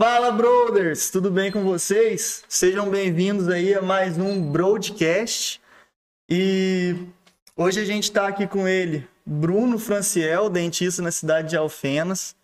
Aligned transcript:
Fala, 0.00 0.30
brothers! 0.30 1.10
Tudo 1.10 1.28
bem 1.28 1.50
com 1.50 1.64
vocês? 1.64 2.44
Sejam 2.48 2.88
bem-vindos 2.88 3.48
aí 3.48 3.74
a 3.74 3.82
mais 3.82 4.16
um 4.16 4.40
broadcast. 4.40 5.60
E 6.30 6.94
hoje 7.56 7.80
a 7.80 7.84
gente 7.84 8.04
está 8.04 8.28
aqui 8.28 8.46
com 8.46 8.68
ele, 8.68 9.04
Bruno 9.26 9.76
Franciel, 9.76 10.48
dentista 10.48 11.02
na 11.02 11.10
cidade 11.10 11.48
de 11.48 11.56
Alfenas. 11.56 12.36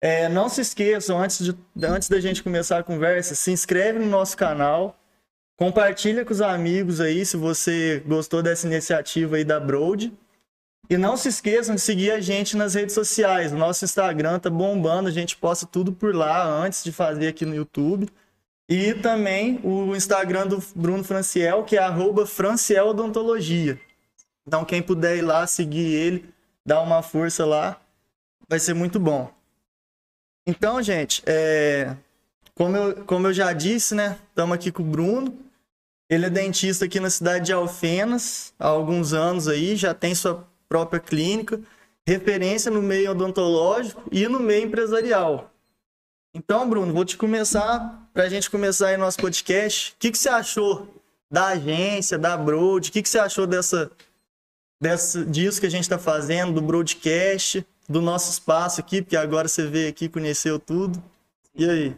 É, 0.00 0.26
não 0.30 0.48
se 0.48 0.62
esqueçam, 0.62 1.20
antes, 1.20 1.44
de, 1.44 1.54
antes 1.84 2.08
da 2.08 2.18
gente 2.18 2.42
começar 2.42 2.78
a 2.78 2.82
conversa, 2.82 3.34
se 3.34 3.50
inscreve 3.50 3.98
no 3.98 4.06
nosso 4.06 4.34
canal, 4.34 4.98
compartilha 5.54 6.24
com 6.24 6.32
os 6.32 6.40
amigos 6.40 6.98
aí 6.98 7.26
se 7.26 7.36
você 7.36 8.02
gostou 8.06 8.42
dessa 8.42 8.66
iniciativa 8.66 9.36
aí 9.36 9.44
da 9.44 9.60
Broad. 9.60 10.10
E 10.88 10.96
não 10.96 11.16
se 11.16 11.28
esqueçam 11.28 11.74
de 11.74 11.80
seguir 11.80 12.12
a 12.12 12.20
gente 12.20 12.56
nas 12.56 12.74
redes 12.74 12.94
sociais. 12.94 13.52
O 13.52 13.56
nosso 13.56 13.84
Instagram 13.84 14.38
tá 14.38 14.48
bombando, 14.48 15.08
a 15.08 15.12
gente 15.12 15.36
posta 15.36 15.66
tudo 15.66 15.92
por 15.92 16.14
lá 16.14 16.44
antes 16.44 16.84
de 16.84 16.92
fazer 16.92 17.28
aqui 17.28 17.44
no 17.44 17.54
YouTube. 17.54 18.08
E 18.68 18.94
também 18.94 19.60
o 19.64 19.94
Instagram 19.96 20.46
do 20.46 20.62
Bruno 20.74 21.02
Franciel, 21.02 21.64
que 21.64 21.76
é 21.76 21.80
arroba 21.80 22.26
Franciel 22.26 22.88
Odontologia. 22.88 23.80
Então 24.46 24.64
quem 24.64 24.80
puder 24.80 25.16
ir 25.16 25.22
lá 25.22 25.46
seguir 25.46 25.92
ele, 25.92 26.28
dar 26.64 26.80
uma 26.82 27.02
força 27.02 27.44
lá, 27.44 27.80
vai 28.48 28.60
ser 28.60 28.74
muito 28.74 29.00
bom. 29.00 29.30
Então, 30.46 30.80
gente, 30.80 31.22
é... 31.26 31.96
como, 32.54 32.76
eu, 32.76 33.04
como 33.04 33.26
eu 33.26 33.32
já 33.32 33.52
disse, 33.52 33.94
né? 33.94 34.16
Estamos 34.28 34.54
aqui 34.54 34.70
com 34.70 34.84
o 34.84 34.86
Bruno. 34.86 35.36
Ele 36.08 36.26
é 36.26 36.30
dentista 36.30 36.84
aqui 36.84 37.00
na 37.00 37.10
cidade 37.10 37.46
de 37.46 37.52
Alfenas 37.52 38.54
há 38.56 38.68
alguns 38.68 39.12
anos 39.12 39.48
aí, 39.48 39.74
já 39.74 39.92
tem 39.92 40.14
sua 40.14 40.46
própria 40.68 41.00
clínica, 41.00 41.60
referência 42.06 42.70
no 42.70 42.82
meio 42.82 43.10
odontológico 43.10 44.02
e 44.12 44.26
no 44.28 44.40
meio 44.40 44.66
empresarial. 44.66 45.50
Então, 46.34 46.68
Bruno, 46.68 46.92
vou 46.92 47.04
te 47.04 47.16
começar, 47.16 48.08
para 48.12 48.24
a 48.24 48.28
gente 48.28 48.50
começar 48.50 48.88
aí 48.88 48.96
nosso 48.96 49.18
podcast, 49.18 49.92
o 49.92 49.96
que, 49.98 50.10
que 50.10 50.18
você 50.18 50.28
achou 50.28 50.86
da 51.30 51.48
agência, 51.48 52.18
da 52.18 52.36
Broad, 52.36 52.88
o 52.88 52.92
que, 52.92 53.02
que 53.02 53.08
você 53.08 53.18
achou 53.18 53.46
dessa, 53.46 53.90
dessa, 54.80 55.24
disso 55.24 55.60
que 55.60 55.66
a 55.66 55.70
gente 55.70 55.82
está 55.82 55.98
fazendo, 55.98 56.52
do 56.52 56.62
broadcast, 56.62 57.66
do 57.88 58.00
nosso 58.00 58.30
espaço 58.30 58.80
aqui, 58.80 59.02
porque 59.02 59.16
agora 59.16 59.48
você 59.48 59.66
veio 59.66 59.88
aqui, 59.88 60.08
conheceu 60.08 60.58
tudo. 60.58 61.02
E 61.54 61.68
aí? 61.68 61.96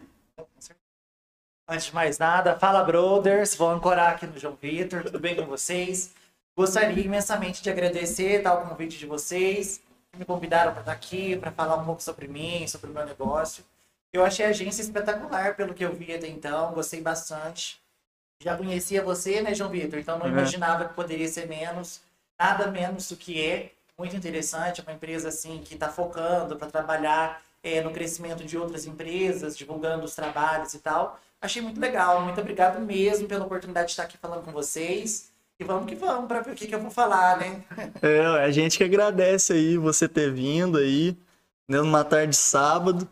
Antes 1.68 1.86
de 1.86 1.94
mais 1.94 2.18
nada, 2.18 2.58
fala 2.58 2.82
brothers, 2.82 3.54
vou 3.54 3.70
ancorar 3.70 4.12
aqui 4.12 4.26
no 4.26 4.38
João 4.38 4.56
Vitor, 4.60 5.02
tudo 5.02 5.18
bem 5.18 5.36
com 5.36 5.44
vocês? 5.44 6.12
Gostaria 6.58 7.04
imensamente 7.04 7.62
de 7.62 7.70
agradecer 7.70 8.42
tá, 8.42 8.52
o 8.52 8.68
convite 8.68 8.98
de 8.98 9.06
vocês, 9.06 9.80
que 10.10 10.18
me 10.18 10.24
convidaram 10.24 10.72
para 10.72 10.80
estar 10.80 10.90
aqui, 10.90 11.36
para 11.36 11.52
falar 11.52 11.76
um 11.76 11.84
pouco 11.84 12.02
sobre 12.02 12.26
mim, 12.26 12.66
sobre 12.66 12.90
o 12.90 12.92
meu 12.92 13.06
negócio. 13.06 13.62
Eu 14.12 14.24
achei 14.24 14.44
a 14.44 14.48
agência 14.48 14.82
espetacular 14.82 15.54
pelo 15.54 15.72
que 15.72 15.84
eu 15.84 15.94
vi 15.94 16.12
até 16.12 16.26
então, 16.26 16.72
gostei 16.72 17.00
bastante. 17.00 17.80
Já 18.42 18.56
conhecia 18.56 19.04
você, 19.04 19.40
né, 19.40 19.54
João 19.54 19.70
Vitor? 19.70 20.00
Então 20.00 20.18
não 20.18 20.26
uhum. 20.26 20.32
imaginava 20.32 20.88
que 20.88 20.94
poderia 20.94 21.28
ser 21.28 21.46
menos, 21.46 22.00
nada 22.36 22.66
menos 22.66 23.08
do 23.08 23.14
que 23.14 23.40
é. 23.40 23.70
Muito 23.96 24.16
interessante, 24.16 24.80
é 24.80 24.82
uma 24.82 24.94
empresa 24.94 25.28
assim 25.28 25.62
que 25.62 25.74
está 25.74 25.88
focando 25.88 26.56
para 26.56 26.68
trabalhar 26.68 27.40
é, 27.62 27.80
no 27.82 27.92
crescimento 27.92 28.42
de 28.42 28.58
outras 28.58 28.84
empresas, 28.84 29.56
divulgando 29.56 30.04
os 30.04 30.16
trabalhos 30.16 30.74
e 30.74 30.80
tal. 30.80 31.20
Achei 31.40 31.62
muito 31.62 31.80
legal. 31.80 32.20
Muito 32.22 32.40
obrigado 32.40 32.80
mesmo 32.80 33.28
pela 33.28 33.44
oportunidade 33.44 33.86
de 33.86 33.92
estar 33.92 34.02
aqui 34.02 34.18
falando 34.18 34.44
com 34.44 34.50
vocês. 34.50 35.30
E 35.60 35.64
vamos 35.64 35.86
que 35.86 35.96
vamos 35.96 36.28
para 36.28 36.40
ver 36.40 36.52
o 36.52 36.54
que, 36.54 36.68
que 36.68 36.74
eu 36.74 36.80
vou 36.80 36.90
falar, 36.90 37.36
né? 37.38 37.64
É, 38.00 38.24
a 38.44 38.50
gente 38.50 38.78
que 38.78 38.84
agradece 38.84 39.52
aí 39.52 39.76
você 39.76 40.08
ter 40.08 40.32
vindo 40.32 40.78
aí, 40.78 41.16
né, 41.68 41.78
numa 41.78 42.04
tarde 42.04 42.30
de 42.30 42.36
sábado. 42.36 43.08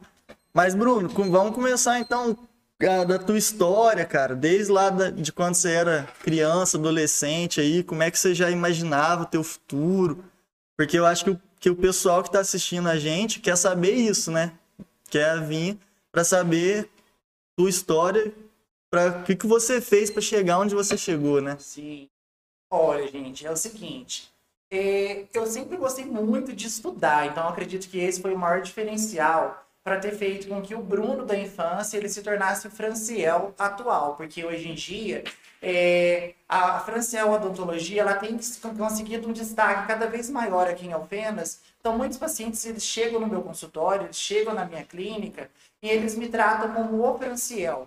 Mas, 0.55 0.75
Bruno, 0.75 1.09
vamos 1.09 1.55
começar 1.55 1.99
então 1.99 2.39
da 2.79 3.19
tua 3.19 3.37
história, 3.37 4.05
cara. 4.05 4.37
Desde 4.37 4.71
lá 4.71 4.91
de 4.91 5.33
quando 5.33 5.55
você 5.55 5.73
era 5.73 6.09
criança, 6.23 6.79
adolescente 6.79 7.61
aí, 7.61 7.83
como 7.83 8.03
é 8.03 8.11
que 8.13 8.19
você 8.19 8.33
já 8.33 8.49
imaginava 8.49 9.25
o 9.25 9.27
teu 9.27 9.43
futuro? 9.43 10.25
Porque 10.77 10.97
eu 10.99 11.05
acho 11.05 11.25
que 11.25 11.31
o, 11.31 11.41
que 11.59 11.71
o 11.71 11.77
pessoal 11.77 12.23
que 12.23 12.29
está 12.29 12.41
assistindo 12.41 12.89
a 12.89 12.97
gente 12.97 13.41
quer 13.41 13.57
saber 13.57 13.93
isso, 13.93 14.31
né? 14.31 14.53
Quer 15.11 15.43
vir 15.43 15.79
para 16.13 16.23
saber 16.23 16.89
tua 17.57 17.69
história, 17.69 18.33
para 18.89 19.21
o 19.21 19.23
que, 19.25 19.35
que 19.35 19.47
você 19.47 19.81
fez 19.81 20.11
para 20.11 20.23
chegar 20.23 20.59
onde 20.59 20.75
você 20.77 20.97
chegou, 20.97 21.41
né? 21.41 21.57
Sim. 21.59 22.09
Olha, 22.71 23.07
gente, 23.09 23.47
é 23.47 23.51
o 23.51 23.57
seguinte. 23.57 24.31
É, 24.71 25.27
eu 25.33 25.47
sempre 25.47 25.77
gostei 25.77 26.05
muito 26.05 26.53
de 26.53 26.67
estudar, 26.67 27.27
então 27.27 27.49
acredito 27.49 27.89
que 27.89 27.99
esse 27.99 28.21
foi 28.21 28.35
o 28.35 28.39
maior 28.39 28.61
diferencial 28.61 29.65
para 29.85 30.01
ter 30.01 30.17
feito 30.17 30.49
com 30.49 30.61
que 30.61 30.75
o 30.75 30.83
Bruno 30.83 31.25
da 31.25 31.39
infância 31.39 31.97
ele 31.97 32.09
se 32.09 32.21
tornasse 32.21 32.67
o 32.67 32.71
Franciel 32.71 33.55
atual, 33.57 34.17
porque 34.17 34.45
hoje 34.45 34.69
em 34.69 34.75
dia 34.75 35.23
é, 35.63 36.35
a 36.49 36.81
Franciel 36.81 37.31
Odontologia 37.31 38.03
ela 38.03 38.17
tem 38.17 38.37
conseguido 38.77 39.29
um 39.29 39.33
destaque 39.33 39.87
cada 39.87 40.09
vez 40.09 40.29
maior 40.29 40.67
aqui 40.69 40.87
em 40.87 40.93
Alfenas. 40.93 41.61
Então 41.79 41.97
muitos 41.97 42.19
pacientes 42.19 42.67
eles 42.67 42.83
chegam 42.83 43.21
no 43.21 43.29
meu 43.29 43.43
consultório, 43.43 44.07
eles 44.07 44.19
chegam 44.19 44.53
na 44.53 44.65
minha 44.65 44.85
clínica 44.85 45.49
e 45.81 45.89
eles 45.89 46.17
me 46.17 46.29
tratam 46.29 46.75
como 46.75 47.01
o 47.01 47.19
Franciel. 47.19 47.87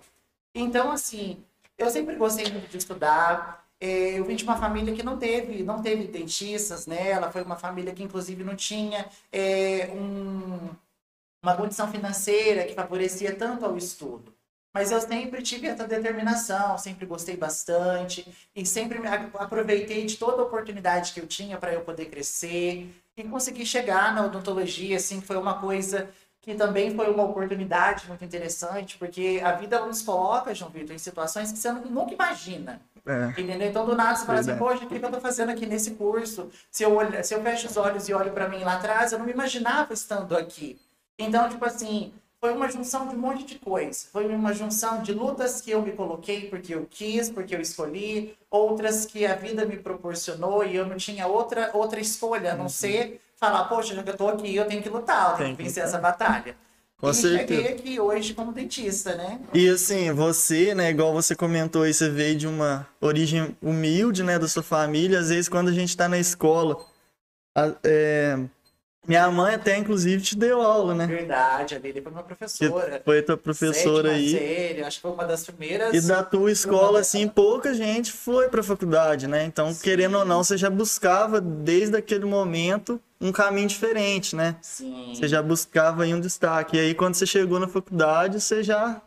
Então 0.54 0.90
assim, 0.90 1.44
eu 1.76 1.90
sempre 1.90 2.16
gostei 2.16 2.50
muito 2.50 2.68
de 2.68 2.78
estudar, 2.78 3.59
é, 3.80 4.18
eu 4.18 4.24
vim 4.24 4.36
de 4.36 4.44
uma 4.44 4.56
família 4.56 4.94
que 4.94 5.02
não 5.02 5.18
teve, 5.18 5.62
não 5.62 5.82
teve 5.82 6.04
dentistas, 6.06 6.86
né? 6.86 7.10
Ela 7.10 7.32
foi 7.32 7.42
uma 7.42 7.56
família 7.56 7.94
que 7.94 8.02
inclusive 8.02 8.44
não 8.44 8.54
tinha 8.54 9.08
é, 9.32 9.90
um, 9.94 10.70
uma 11.42 11.56
condição 11.56 11.90
financeira 11.90 12.64
que 12.64 12.74
favorecia 12.74 13.34
tanto 13.34 13.64
ao 13.64 13.76
estudo. 13.76 14.34
Mas 14.72 14.92
eu 14.92 15.00
sempre 15.00 15.42
tive 15.42 15.66
essa 15.66 15.86
determinação, 15.86 16.78
sempre 16.78 17.04
gostei 17.04 17.36
bastante 17.36 18.24
e 18.54 18.64
sempre 18.64 19.00
aproveitei 19.34 20.06
de 20.06 20.16
toda 20.16 20.42
a 20.42 20.44
oportunidade 20.44 21.12
que 21.12 21.20
eu 21.20 21.26
tinha 21.26 21.58
para 21.58 21.72
eu 21.72 21.80
poder 21.80 22.06
crescer 22.06 22.88
e 23.16 23.24
conseguir 23.24 23.66
chegar 23.66 24.14
na 24.14 24.24
odontologia, 24.24 24.96
assim, 24.96 25.20
foi 25.20 25.36
uma 25.36 25.60
coisa 25.60 26.08
que 26.40 26.54
também 26.54 26.94
foi 26.94 27.10
uma 27.12 27.24
oportunidade 27.24 28.06
muito 28.08 28.24
interessante, 28.24 28.96
porque 28.96 29.40
a 29.44 29.52
vida 29.52 29.84
nos 29.84 30.02
coloca, 30.02 30.54
João 30.54 30.70
Vitor, 30.70 30.94
em 30.94 30.98
situações 30.98 31.52
que 31.52 31.58
você 31.58 31.70
nunca 31.70 32.14
imagina. 32.14 32.80
É. 33.06 33.40
Entendeu? 33.40 33.68
Então, 33.68 33.86
do 33.86 33.94
nada, 33.94 34.16
você 34.16 34.26
fala 34.26 34.40
assim, 34.40 34.56
poxa, 34.56 34.84
o 34.84 34.88
que 34.88 34.94
eu 34.94 35.04
estou 35.04 35.20
fazendo 35.20 35.50
aqui 35.50 35.66
nesse 35.66 35.92
curso? 35.92 36.50
Se 36.70 36.82
eu, 36.82 36.94
olho, 36.94 37.24
se 37.24 37.34
eu 37.34 37.42
fecho 37.42 37.66
os 37.66 37.76
olhos 37.76 38.08
e 38.08 38.14
olho 38.14 38.32
para 38.32 38.48
mim 38.48 38.62
lá 38.62 38.74
atrás, 38.74 39.12
eu 39.12 39.18
não 39.18 39.26
me 39.26 39.32
imaginava 39.32 39.92
estando 39.92 40.36
aqui. 40.36 40.78
Então, 41.18 41.48
tipo 41.48 41.64
assim, 41.64 42.12
foi 42.40 42.52
uma 42.52 42.70
junção 42.70 43.06
de 43.06 43.14
um 43.14 43.18
monte 43.18 43.44
de 43.44 43.58
coisa. 43.58 44.06
Foi 44.10 44.26
uma 44.26 44.54
junção 44.54 45.02
de 45.02 45.12
lutas 45.12 45.60
que 45.60 45.70
eu 45.70 45.82
me 45.82 45.92
coloquei 45.92 46.48
porque 46.48 46.74
eu 46.74 46.86
quis, 46.88 47.28
porque 47.28 47.54
eu 47.54 47.60
escolhi, 47.60 48.34
outras 48.50 49.04
que 49.04 49.26
a 49.26 49.34
vida 49.34 49.66
me 49.66 49.76
proporcionou 49.76 50.64
e 50.64 50.74
eu 50.74 50.86
não 50.86 50.96
tinha 50.96 51.26
outra, 51.26 51.70
outra 51.74 52.00
escolha, 52.00 52.52
a 52.52 52.56
não 52.56 52.62
uhum. 52.62 52.68
ser 52.68 53.20
falar, 53.36 53.64
poxa, 53.64 53.94
já 53.94 54.02
que 54.02 54.10
eu 54.10 54.16
tô 54.16 54.28
aqui, 54.28 54.54
eu 54.54 54.66
tenho 54.66 54.82
que 54.82 54.88
lutar, 54.88 55.32
eu 55.32 55.36
tenho 55.38 55.56
que 55.56 55.62
vencer 55.62 55.84
essa 55.84 55.98
batalha. 55.98 56.56
Com 57.00 57.10
e 57.10 57.14
certeza. 57.14 57.62
cheguei 57.62 57.78
aqui 57.78 58.00
hoje 58.00 58.34
como 58.34 58.52
dentista, 58.52 59.14
né? 59.16 59.40
E 59.54 59.68
assim, 59.68 60.12
você, 60.12 60.74
né, 60.74 60.90
igual 60.90 61.14
você 61.14 61.34
comentou 61.34 61.82
aí, 61.82 61.94
você 61.94 62.10
veio 62.10 62.36
de 62.36 62.46
uma 62.46 62.86
origem 63.00 63.56
humilde, 63.62 64.22
né, 64.22 64.38
da 64.38 64.46
sua 64.46 64.62
família. 64.62 65.18
Às 65.18 65.30
vezes, 65.30 65.48
quando 65.48 65.68
a 65.68 65.72
gente 65.72 65.96
tá 65.96 66.08
na 66.08 66.18
escola, 66.18 66.76
é, 67.82 68.38
minha 69.06 69.30
mãe 69.30 69.54
até, 69.54 69.76
inclusive, 69.76 70.22
te 70.22 70.36
deu 70.36 70.60
aula, 70.60 70.94
né? 70.94 71.06
Verdade, 71.06 71.74
a 71.74 71.78
Lili 71.78 72.02
foi 72.02 72.12
uma 72.12 72.22
professora. 72.22 73.00
Foi 73.04 73.22
tua 73.22 73.36
professora 73.36 74.12
aí. 74.12 74.30
Série, 74.30 74.82
acho 74.82 74.98
que 74.98 75.02
foi 75.02 75.10
uma 75.10 75.24
das 75.24 75.44
primeiras. 75.44 75.94
E 75.94 76.06
da 76.06 76.22
tua 76.22 76.52
escola, 76.52 77.00
assim, 77.00 77.26
pouca 77.26 77.72
gente 77.72 78.12
foi 78.12 78.48
pra 78.48 78.62
faculdade, 78.62 79.26
né? 79.26 79.44
Então, 79.44 79.72
Sim. 79.72 79.80
querendo 79.82 80.18
ou 80.18 80.24
não, 80.24 80.44
você 80.44 80.56
já 80.56 80.68
buscava, 80.68 81.40
desde 81.40 81.96
aquele 81.96 82.26
momento, 82.26 83.00
um 83.20 83.32
caminho 83.32 83.68
diferente, 83.68 84.36
né? 84.36 84.56
Sim. 84.60 85.12
Você 85.14 85.26
já 85.26 85.42
buscava 85.42 86.02
aí 86.02 86.12
um 86.12 86.20
destaque. 86.20 86.76
E 86.76 86.80
aí, 86.80 86.94
quando 86.94 87.14
você 87.14 87.26
chegou 87.26 87.58
na 87.58 87.68
faculdade, 87.68 88.38
você 88.38 88.62
já, 88.62 89.00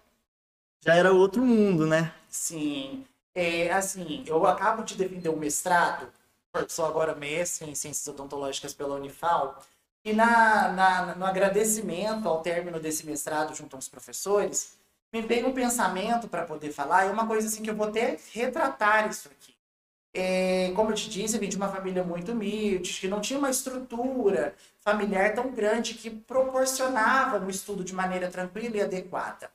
já 0.83 0.95
era 0.95 1.13
outro 1.13 1.43
mundo, 1.43 1.85
né? 1.85 2.11
Sim. 2.27 3.05
É, 3.35 3.71
assim, 3.71 4.23
eu 4.25 4.45
acabo 4.45 4.83
de 4.83 4.95
defender 4.95 5.29
um 5.29 5.37
mestrado, 5.37 6.07
sou 6.67 6.85
agora 6.85 7.15
mestre 7.15 7.69
em 7.69 7.73
Ciências 7.73 8.07
Odontológicas 8.07 8.73
pela 8.73 8.95
Unifal, 8.95 9.59
e 10.03 10.13
na, 10.13 10.69
na, 10.69 11.15
no 11.15 11.25
agradecimento 11.25 12.27
ao 12.27 12.41
término 12.41 12.79
desse 12.79 13.05
mestrado 13.05 13.55
junto 13.55 13.75
aos 13.75 13.87
professores, 13.87 14.77
me 15.11 15.21
veio 15.21 15.47
um 15.47 15.53
pensamento 15.53 16.27
para 16.27 16.43
poder 16.43 16.71
falar, 16.71 17.05
é 17.05 17.11
uma 17.11 17.27
coisa 17.27 17.47
assim 17.47 17.61
que 17.63 17.69
eu 17.69 17.75
vou 17.75 17.87
até 17.87 18.17
retratar 18.33 19.09
isso 19.09 19.29
aqui. 19.29 19.53
É, 20.15 20.71
como 20.75 20.91
eu 20.91 20.95
te 20.95 21.09
disse, 21.09 21.35
eu 21.35 21.39
vim 21.39 21.49
de 21.49 21.57
uma 21.57 21.69
família 21.69 22.03
muito 22.03 22.31
humilde, 22.31 22.99
que 22.99 23.07
não 23.07 23.21
tinha 23.21 23.39
uma 23.39 23.49
estrutura 23.49 24.55
familiar 24.79 25.33
tão 25.33 25.51
grande 25.51 25.95
que 25.95 26.09
proporcionava 26.09 27.43
um 27.43 27.49
estudo 27.49 27.83
de 27.83 27.93
maneira 27.93 28.29
tranquila 28.29 28.77
e 28.77 28.81
adequada. 28.81 29.49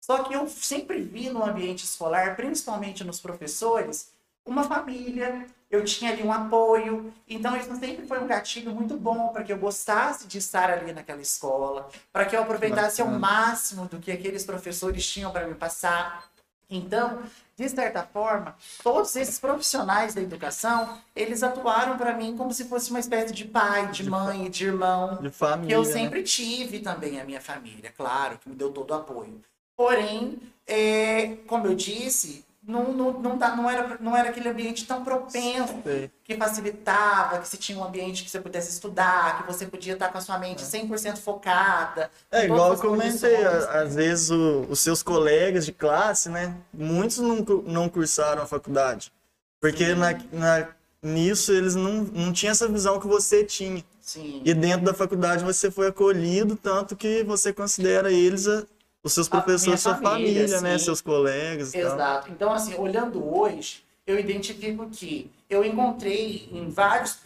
Só 0.00 0.22
que 0.22 0.34
eu 0.34 0.46
sempre 0.48 1.00
vi 1.00 1.30
no 1.30 1.44
ambiente 1.44 1.84
escolar, 1.84 2.36
principalmente 2.36 3.02
nos 3.02 3.20
professores, 3.20 4.12
uma 4.44 4.64
família 4.64 5.46
eu 5.70 5.84
tinha 5.84 6.12
ali 6.12 6.22
um 6.22 6.32
apoio. 6.32 7.12
Então, 7.28 7.56
isso 7.56 7.74
sempre 7.76 8.06
foi 8.06 8.20
um 8.20 8.26
gatilho 8.26 8.72
muito 8.72 8.96
bom 8.96 9.28
para 9.28 9.42
que 9.42 9.52
eu 9.52 9.58
gostasse 9.58 10.26
de 10.26 10.38
estar 10.38 10.70
ali 10.70 10.92
naquela 10.92 11.20
escola, 11.20 11.88
para 12.12 12.24
que 12.24 12.36
eu 12.36 12.42
aproveitasse 12.42 13.00
ao 13.02 13.08
máximo 13.08 13.86
do 13.86 13.98
que 13.98 14.12
aqueles 14.12 14.44
professores 14.44 15.06
tinham 15.06 15.30
para 15.32 15.46
me 15.46 15.54
passar. 15.54 16.28
Então, 16.68 17.22
de 17.56 17.68
certa 17.68 18.02
forma, 18.02 18.56
todos 18.82 19.14
esses 19.16 19.38
profissionais 19.38 20.14
da 20.14 20.20
educação, 20.20 20.98
eles 21.14 21.42
atuaram 21.42 21.96
para 21.96 22.14
mim 22.14 22.36
como 22.36 22.52
se 22.52 22.64
fosse 22.64 22.90
uma 22.90 22.98
espécie 22.98 23.32
de 23.32 23.44
pai, 23.44 23.90
de 23.90 24.08
mãe, 24.08 24.50
de 24.50 24.66
irmão. 24.66 25.18
De 25.20 25.30
família. 25.30 25.68
Que 25.68 25.74
eu 25.74 25.84
né? 25.84 25.92
sempre 25.92 26.22
tive 26.22 26.80
também 26.80 27.20
a 27.20 27.24
minha 27.24 27.40
família, 27.40 27.92
claro, 27.96 28.38
que 28.38 28.48
me 28.48 28.56
deu 28.56 28.72
todo 28.72 28.90
o 28.90 28.94
apoio. 28.94 29.40
Porém, 29.76 30.38
é, 30.66 31.36
como 31.46 31.66
eu 31.66 31.74
disse, 31.74 32.44
não, 32.66 32.92
não, 32.92 33.12
não, 33.20 33.38
tá, 33.38 33.54
não, 33.54 33.68
era, 33.68 33.96
não 34.00 34.16
era 34.16 34.30
aquele 34.30 34.48
ambiente 34.48 34.86
tão 34.86 35.04
propenso 35.04 35.74
Sei. 35.84 36.10
que 36.24 36.36
facilitava, 36.36 37.38
que 37.38 37.48
se 37.48 37.56
tinha 37.56 37.78
um 37.78 37.84
ambiente 37.84 38.24
que 38.24 38.30
você 38.30 38.40
pudesse 38.40 38.70
estudar, 38.70 39.38
que 39.42 39.52
você 39.52 39.66
podia 39.66 39.92
estar 39.94 40.08
com 40.08 40.18
a 40.18 40.20
sua 40.20 40.38
mente 40.38 40.62
100% 40.62 41.18
focada. 41.18 42.10
É, 42.30 42.44
igual 42.46 42.72
eu 42.72 42.78
comentei, 42.78 43.44
às 43.44 43.94
vezes 43.94 44.30
o- 44.30 44.66
os 44.70 44.80
seus 44.80 45.02
colegas 45.02 45.66
de 45.66 45.72
classe, 45.72 46.28
né? 46.28 46.54
Muitos 46.72 47.18
não, 47.18 47.36
não 47.66 47.88
cursaram 47.88 48.42
a 48.42 48.46
faculdade. 48.46 49.12
Porque 49.60 49.94
na, 49.94 50.12
na- 50.32 50.68
nisso 51.02 51.52
eles 51.52 51.74
não, 51.74 52.02
não 52.04 52.32
tinham 52.32 52.52
essa 52.52 52.66
visão 52.68 52.98
que 52.98 53.06
você 53.06 53.44
tinha. 53.44 53.84
Sim. 54.00 54.42
E 54.44 54.52
dentro 54.52 54.84
da 54.84 54.92
faculdade 54.94 55.42
você 55.44 55.70
foi 55.70 55.88
acolhido, 55.88 56.56
tanto 56.56 56.94
que 56.94 57.22
você 57.24 57.52
considera 57.52 58.10
eles 58.12 58.46
a- 58.46 58.64
os 59.04 59.12
seus 59.12 59.28
professores, 59.28 59.80
sua 59.80 59.96
família, 59.96 60.48
família, 60.48 60.60
né? 60.62 60.78
Seus 60.78 61.00
colegas 61.00 61.72
tal. 61.72 61.80
Exato. 61.82 62.30
Então, 62.32 62.52
assim, 62.52 62.74
olhando 62.76 63.22
hoje, 63.22 63.84
eu 64.06 64.18
identifico 64.18 64.88
que 64.90 65.30
eu 65.48 65.64
encontrei 65.64 66.48
em 66.50 66.68
vários, 66.68 67.18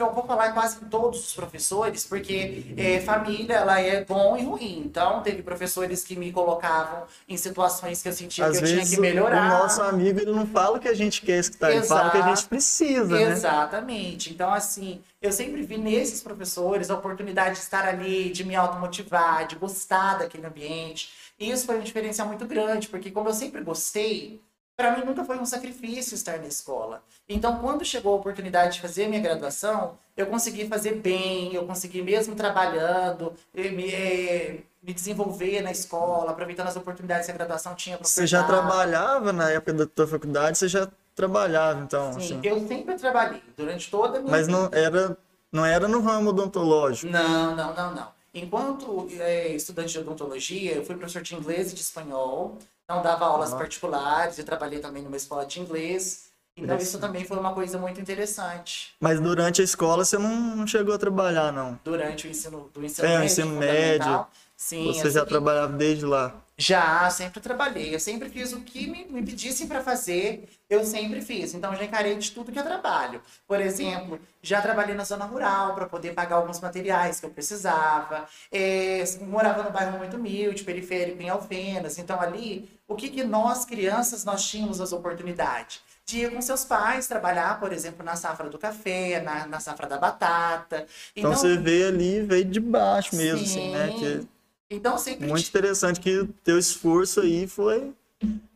eu 0.00 0.12
vou 0.12 0.24
falar 0.26 0.52
quase 0.52 0.82
em 0.84 0.88
todos 0.88 1.20
os 1.20 1.34
professores, 1.34 2.04
porque 2.04 2.74
é, 2.76 3.00
família 3.00 3.54
ela 3.54 3.80
é 3.80 4.04
bom 4.04 4.36
e 4.36 4.42
ruim. 4.44 4.82
Então, 4.84 5.22
teve 5.22 5.42
professores 5.42 6.02
que 6.02 6.16
me 6.16 6.32
colocavam 6.32 7.04
em 7.28 7.36
situações 7.36 8.02
que 8.02 8.08
eu 8.08 8.12
sentia 8.12 8.46
Às 8.46 8.58
que 8.58 8.64
eu 8.64 8.68
tinha 8.68 8.86
que 8.86 9.00
melhorar. 9.00 9.46
o 9.46 9.58
nosso 9.60 9.82
amigo 9.82 10.20
ele 10.20 10.32
não 10.32 10.46
fala 10.46 10.78
o 10.78 10.80
que 10.80 10.88
a 10.88 10.94
gente 10.94 11.22
quer 11.22 11.38
escutar, 11.38 11.70
ele 11.70 11.84
fala 11.84 12.08
o 12.08 12.10
que 12.10 12.16
a 12.16 12.22
gente 12.22 12.32
Exato. 12.32 12.48
precisa, 12.48 13.04
né? 13.06 13.22
Exatamente. 13.22 14.30
Então, 14.30 14.52
assim, 14.52 15.00
eu 15.20 15.32
sempre 15.32 15.62
vi 15.62 15.78
nesses 15.78 16.22
professores 16.22 16.90
a 16.90 16.94
oportunidade 16.94 17.54
de 17.54 17.60
estar 17.60 17.86
ali, 17.86 18.30
de 18.30 18.44
me 18.44 18.54
automotivar, 18.54 19.46
de 19.46 19.56
gostar 19.56 20.18
daquele 20.18 20.46
ambiente. 20.46 21.10
E 21.38 21.50
isso 21.50 21.66
foi 21.66 21.78
um 21.78 21.82
diferencial 21.82 22.26
muito 22.26 22.46
grande, 22.46 22.88
porque 22.88 23.10
como 23.10 23.28
eu 23.28 23.34
sempre 23.34 23.62
gostei, 23.62 24.40
para 24.76 24.96
mim 24.96 25.04
nunca 25.04 25.24
foi 25.24 25.38
um 25.38 25.46
sacrifício 25.46 26.14
estar 26.14 26.38
na 26.38 26.46
escola. 26.46 27.02
Então, 27.28 27.58
quando 27.58 27.84
chegou 27.84 28.12
a 28.12 28.16
oportunidade 28.16 28.74
de 28.76 28.80
fazer 28.80 29.08
minha 29.08 29.20
graduação, 29.20 29.98
eu 30.16 30.26
consegui 30.26 30.66
fazer 30.66 30.96
bem, 30.96 31.54
eu 31.54 31.66
consegui 31.66 32.02
mesmo 32.02 32.34
trabalhando, 32.34 33.32
me, 33.54 33.90
eh, 33.92 34.60
me 34.82 34.92
desenvolver 34.92 35.62
na 35.62 35.70
escola, 35.70 36.30
aproveitando 36.30 36.68
as 36.68 36.76
oportunidades 36.76 37.26
que 37.26 37.32
a 37.32 37.34
graduação 37.34 37.74
tinha 37.74 37.96
para 37.96 38.06
Você 38.06 38.26
já 38.26 38.44
trabalhava 38.44 39.32
na 39.32 39.50
época 39.50 39.72
da 39.72 39.86
tua 39.86 40.06
faculdade, 40.06 40.58
você 40.58 40.68
já 40.68 40.88
trabalhava, 41.14 41.80
então, 41.80 42.12
Sim, 42.12 42.18
assim. 42.18 42.40
eu 42.42 42.66
sempre 42.68 42.94
trabalhei, 42.96 43.42
durante 43.56 43.90
toda 43.90 44.18
a 44.18 44.20
minha 44.20 44.30
Mas 44.30 44.46
vida. 44.46 44.58
não 44.58 44.70
era, 44.72 45.18
não 45.50 45.64
era 45.64 45.88
no 45.88 46.00
ramo 46.00 46.30
odontológico. 46.30 47.10
Não, 47.10 47.56
não, 47.56 47.74
não, 47.74 47.94
não. 47.94 48.15
Enquanto 48.38 49.08
é, 49.18 49.48
estudante 49.48 49.92
de 49.92 49.98
odontologia, 49.98 50.74
eu 50.74 50.84
fui 50.84 50.94
professor 50.94 51.22
de 51.22 51.34
inglês 51.34 51.72
e 51.72 51.74
de 51.74 51.80
espanhol. 51.80 52.58
Então, 52.84 53.02
dava 53.02 53.24
aulas 53.24 53.52
Ah. 53.52 53.56
particulares. 53.56 54.38
Eu 54.38 54.44
trabalhei 54.44 54.78
também 54.78 55.02
numa 55.02 55.16
escola 55.16 55.46
de 55.46 55.58
inglês. 55.58 56.26
Então, 56.54 56.76
isso 56.76 56.98
também 56.98 57.24
foi 57.24 57.38
uma 57.38 57.52
coisa 57.54 57.78
muito 57.78 57.98
interessante. 58.00 58.94
Mas 59.00 59.20
durante 59.20 59.60
a 59.60 59.64
escola 59.64 60.04
você 60.04 60.18
não, 60.18 60.66
chegou 60.66 60.94
a 60.94 60.98
trabalhar, 60.98 61.50
não. 61.52 61.78
Durante 61.82 62.26
o 62.26 62.30
ensino, 62.30 62.70
do 62.72 62.84
ensino 62.84 63.06
É, 63.06 63.10
o 63.10 63.12
médio, 63.14 63.26
ensino 63.26 63.54
fundamental. 63.54 64.08
médio. 64.08 64.26
Sim, 64.56 64.92
Você 64.92 65.10
já 65.10 65.24
trabalhava 65.26 65.72
desde 65.74 66.04
lá. 66.06 66.34
Já, 66.58 67.08
sempre 67.10 67.38
trabalhei. 67.38 67.94
Eu 67.94 68.00
sempre 68.00 68.30
fiz 68.30 68.52
o 68.54 68.60
que 68.60 68.86
me, 68.86 69.04
me 69.04 69.22
pedissem 69.22 69.66
para 69.66 69.82
fazer, 69.82 70.48
eu 70.70 70.84
sempre 70.86 71.20
fiz. 71.20 71.52
Então, 71.52 71.74
já 71.76 71.84
encarei 71.84 72.16
de 72.16 72.30
tudo 72.30 72.50
que 72.50 72.58
eu 72.58 72.62
trabalho. 72.62 73.20
Por 73.46 73.60
exemplo, 73.60 74.18
já 74.42 74.62
trabalhei 74.62 74.94
na 74.94 75.04
zona 75.04 75.26
rural 75.26 75.74
para 75.74 75.86
poder 75.86 76.14
pagar 76.14 76.36
alguns 76.36 76.58
materiais 76.60 77.20
que 77.20 77.26
eu 77.26 77.30
precisava. 77.30 78.26
É, 78.50 79.04
morava 79.22 79.62
num 79.62 79.70
bairro 79.70 79.98
muito 79.98 80.16
humilde, 80.16 80.64
periférico, 80.64 81.20
em 81.20 81.28
Alfenas. 81.28 81.98
Então, 81.98 82.18
ali, 82.18 82.66
o 82.88 82.94
que, 82.94 83.10
que 83.10 83.22
nós, 83.22 83.66
crianças, 83.66 84.24
nós 84.24 84.48
tínhamos 84.48 84.80
as 84.80 84.92
oportunidades? 84.92 85.82
De 86.06 86.20
ir 86.20 86.32
com 86.32 86.40
seus 86.40 86.64
pais 86.64 87.06
trabalhar, 87.06 87.60
por 87.60 87.72
exemplo, 87.72 88.04
na 88.04 88.16
safra 88.16 88.48
do 88.48 88.58
café, 88.58 89.20
na, 89.20 89.46
na 89.46 89.60
safra 89.60 89.88
da 89.88 89.98
batata. 89.98 90.86
Então, 91.14 91.34
você 91.34 91.56
veio 91.58 91.88
ali, 91.88 92.22
veio 92.22 92.44
de 92.44 92.60
baixo 92.60 93.14
mesmo, 93.14 93.42
assim, 93.42 93.72
né? 93.72 93.88
sim. 93.88 93.98
Que 93.98 94.35
então 94.70 94.98
sempre 94.98 95.26
muito 95.26 95.48
interessante 95.48 96.00
que 96.00 96.18
o 96.18 96.26
teu 96.44 96.58
esforço 96.58 97.20
aí 97.20 97.46
foi. 97.46 97.92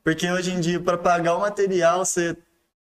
Porque 0.02 0.30
hoje 0.30 0.52
em 0.52 0.60
dia, 0.60 0.80
para 0.80 0.96
pagar 0.96 1.36
o 1.36 1.40
material, 1.40 2.04
você 2.04 2.36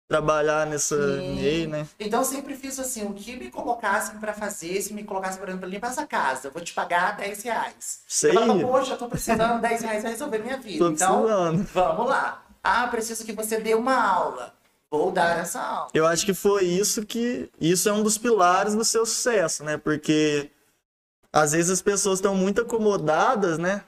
trabalhar 0.07 0.65
nessa 0.65 0.95
Sim. 1.19 1.35
meio, 1.35 1.69
né? 1.69 1.87
Então, 1.99 2.21
eu 2.21 2.25
sempre 2.25 2.55
fiz 2.55 2.79
assim, 2.79 3.05
o 3.05 3.13
que 3.13 3.35
me 3.35 3.49
colocassem 3.49 4.17
para 4.19 4.33
fazer, 4.33 4.81
se 4.81 4.93
me 4.93 5.03
colocassem, 5.03 5.37
por 5.37 5.47
exemplo, 5.47 5.61
pra 5.61 5.69
limpar 5.69 5.89
essa 5.89 6.05
casa, 6.05 6.47
eu 6.47 6.51
vou 6.51 6.61
te 6.61 6.73
pagar 6.73 7.17
10 7.17 7.43
reais. 7.43 8.01
Sei, 8.07 8.31
Eu 8.31 8.35
falava, 8.35 8.59
poxa, 8.59 8.93
eu 8.93 8.97
tô 8.97 9.07
precisando 9.09 9.55
de 9.55 9.61
10 9.61 9.81
reais 9.81 10.01
pra 10.01 10.09
resolver 10.09 10.39
minha 10.39 10.57
vida. 10.57 10.79
tô 10.79 10.91
então, 10.91 11.23
precisando. 11.23 11.63
vamos 11.73 12.09
lá. 12.09 12.43
Ah, 12.63 12.87
preciso 12.87 13.25
que 13.25 13.33
você 13.33 13.59
dê 13.59 13.73
uma 13.73 13.95
aula. 13.95 14.53
Vou 14.89 15.11
dar 15.11 15.39
essa 15.39 15.61
aula. 15.61 15.89
Eu 15.93 16.07
acho 16.07 16.25
que 16.25 16.33
foi 16.33 16.63
isso 16.63 17.05
que. 17.05 17.49
Isso 17.59 17.89
é 17.89 17.93
um 17.93 18.03
dos 18.03 18.17
pilares 18.17 18.73
do 18.73 18.85
seu 18.85 19.05
sucesso, 19.05 19.63
né? 19.63 19.77
Porque 19.77 20.49
às 21.31 21.51
vezes 21.53 21.71
as 21.71 21.81
pessoas 21.81 22.19
estão 22.19 22.35
muito 22.35 22.61
acomodadas, 22.61 23.57
né? 23.57 23.83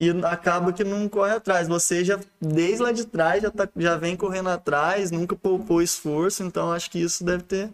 E 0.00 0.10
acaba 0.24 0.72
que 0.72 0.84
não 0.84 1.08
corre 1.08 1.32
atrás. 1.32 1.68
Você 1.68 2.04
já, 2.04 2.20
desde 2.40 2.82
lá 2.82 2.92
de 2.92 3.06
trás, 3.06 3.42
já, 3.42 3.50
tá, 3.50 3.68
já 3.76 3.96
vem 3.96 4.16
correndo 4.16 4.50
atrás, 4.50 5.10
nunca 5.10 5.34
poupou 5.36 5.82
esforço, 5.82 6.42
então 6.42 6.72
acho 6.72 6.90
que 6.90 6.98
isso 7.00 7.24
deve 7.24 7.44
ter 7.44 7.72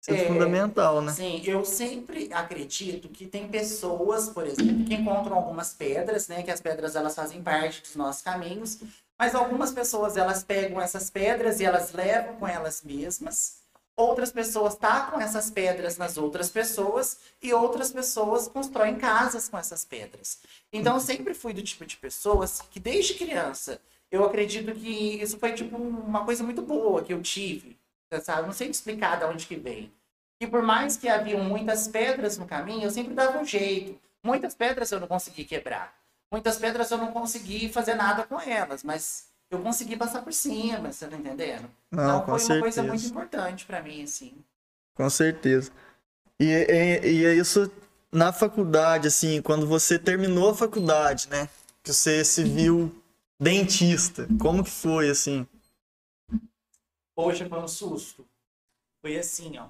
sido 0.00 0.22
É, 0.22 0.26
fundamental, 0.26 1.00
né? 1.00 1.12
Sim, 1.12 1.42
eu 1.44 1.64
sempre 1.64 2.28
acredito 2.32 3.08
que 3.08 3.26
tem 3.26 3.48
pessoas, 3.48 4.28
por 4.28 4.46
exemplo, 4.46 4.84
que 4.84 4.94
encontram 4.94 5.36
algumas 5.36 5.74
pedras, 5.74 6.28
né? 6.28 6.42
Que 6.42 6.50
as 6.50 6.60
pedras 6.60 6.96
elas 6.96 7.14
fazem 7.14 7.42
parte 7.42 7.82
dos 7.82 7.94
nossos 7.96 8.22
caminhos, 8.22 8.78
mas 9.18 9.34
algumas 9.34 9.70
pessoas 9.72 10.16
elas 10.16 10.42
pegam 10.42 10.80
essas 10.80 11.10
pedras 11.10 11.60
e 11.60 11.64
elas 11.64 11.92
levam 11.92 12.36
com 12.36 12.48
elas 12.48 12.82
mesmas. 12.82 13.61
Outras 14.02 14.32
pessoas 14.32 14.74
tacam 14.74 15.20
essas 15.20 15.48
pedras 15.48 15.96
nas 15.96 16.18
outras 16.18 16.50
pessoas 16.50 17.18
e 17.40 17.54
outras 17.54 17.92
pessoas 17.92 18.48
constroem 18.48 18.96
casas 18.96 19.48
com 19.48 19.56
essas 19.56 19.84
pedras. 19.84 20.40
Então, 20.72 20.94
eu 20.94 21.00
sempre 21.00 21.32
fui 21.34 21.52
do 21.52 21.62
tipo 21.62 21.86
de 21.86 21.96
pessoas 21.96 22.60
que, 22.68 22.80
desde 22.80 23.14
criança, 23.14 23.80
eu 24.10 24.24
acredito 24.24 24.74
que 24.74 25.22
isso 25.22 25.38
foi 25.38 25.52
tipo 25.52 25.76
uma 25.76 26.24
coisa 26.24 26.42
muito 26.42 26.62
boa 26.62 27.04
que 27.04 27.14
eu 27.14 27.22
tive, 27.22 27.78
sabe? 28.22 28.48
Não 28.48 28.52
sei 28.52 28.68
explicar 28.68 29.20
de 29.20 29.24
onde 29.24 29.46
que 29.46 29.54
vem. 29.54 29.92
E 30.40 30.48
por 30.48 30.62
mais 30.62 30.96
que 30.96 31.08
haviam 31.08 31.44
muitas 31.44 31.86
pedras 31.86 32.36
no 32.36 32.44
caminho, 32.44 32.82
eu 32.82 32.90
sempre 32.90 33.14
dava 33.14 33.38
um 33.38 33.44
jeito. 33.44 33.96
Muitas 34.20 34.52
pedras 34.52 34.90
eu 34.90 34.98
não 34.98 35.06
consegui 35.06 35.44
quebrar. 35.44 35.94
Muitas 36.28 36.58
pedras 36.58 36.90
eu 36.90 36.98
não 36.98 37.12
consegui 37.12 37.68
fazer 37.68 37.94
nada 37.94 38.24
com 38.24 38.40
elas, 38.40 38.82
mas 38.82 39.28
eu 39.52 39.60
consegui 39.60 39.96
passar 39.96 40.22
por 40.22 40.32
cima, 40.32 40.90
você 40.90 41.06
tá 41.06 41.16
entendendo? 41.16 41.70
Não, 41.90 42.02
então 42.02 42.20
com 42.20 42.24
foi 42.24 42.32
uma 42.32 42.38
certeza. 42.38 42.60
coisa 42.60 42.82
muito 42.82 43.06
importante 43.06 43.66
pra 43.66 43.82
mim, 43.82 44.02
assim. 44.02 44.34
Com 44.94 45.10
certeza. 45.10 45.70
E, 46.40 46.46
e, 46.46 47.12
e 47.12 47.24
é 47.26 47.34
isso 47.34 47.70
na 48.10 48.32
faculdade, 48.32 49.08
assim, 49.08 49.42
quando 49.42 49.66
você 49.66 49.98
terminou 49.98 50.50
a 50.50 50.54
faculdade, 50.54 51.28
né? 51.28 51.50
Que 51.82 51.92
você 51.92 52.24
se 52.24 52.42
viu 52.42 52.94
dentista. 53.38 54.26
Como 54.40 54.64
que 54.64 54.70
foi, 54.70 55.10
assim? 55.10 55.46
Poxa, 57.14 57.46
foi 57.46 57.58
um 57.58 57.68
susto. 57.68 58.26
Foi 59.02 59.18
assim, 59.18 59.58
ó. 59.58 59.68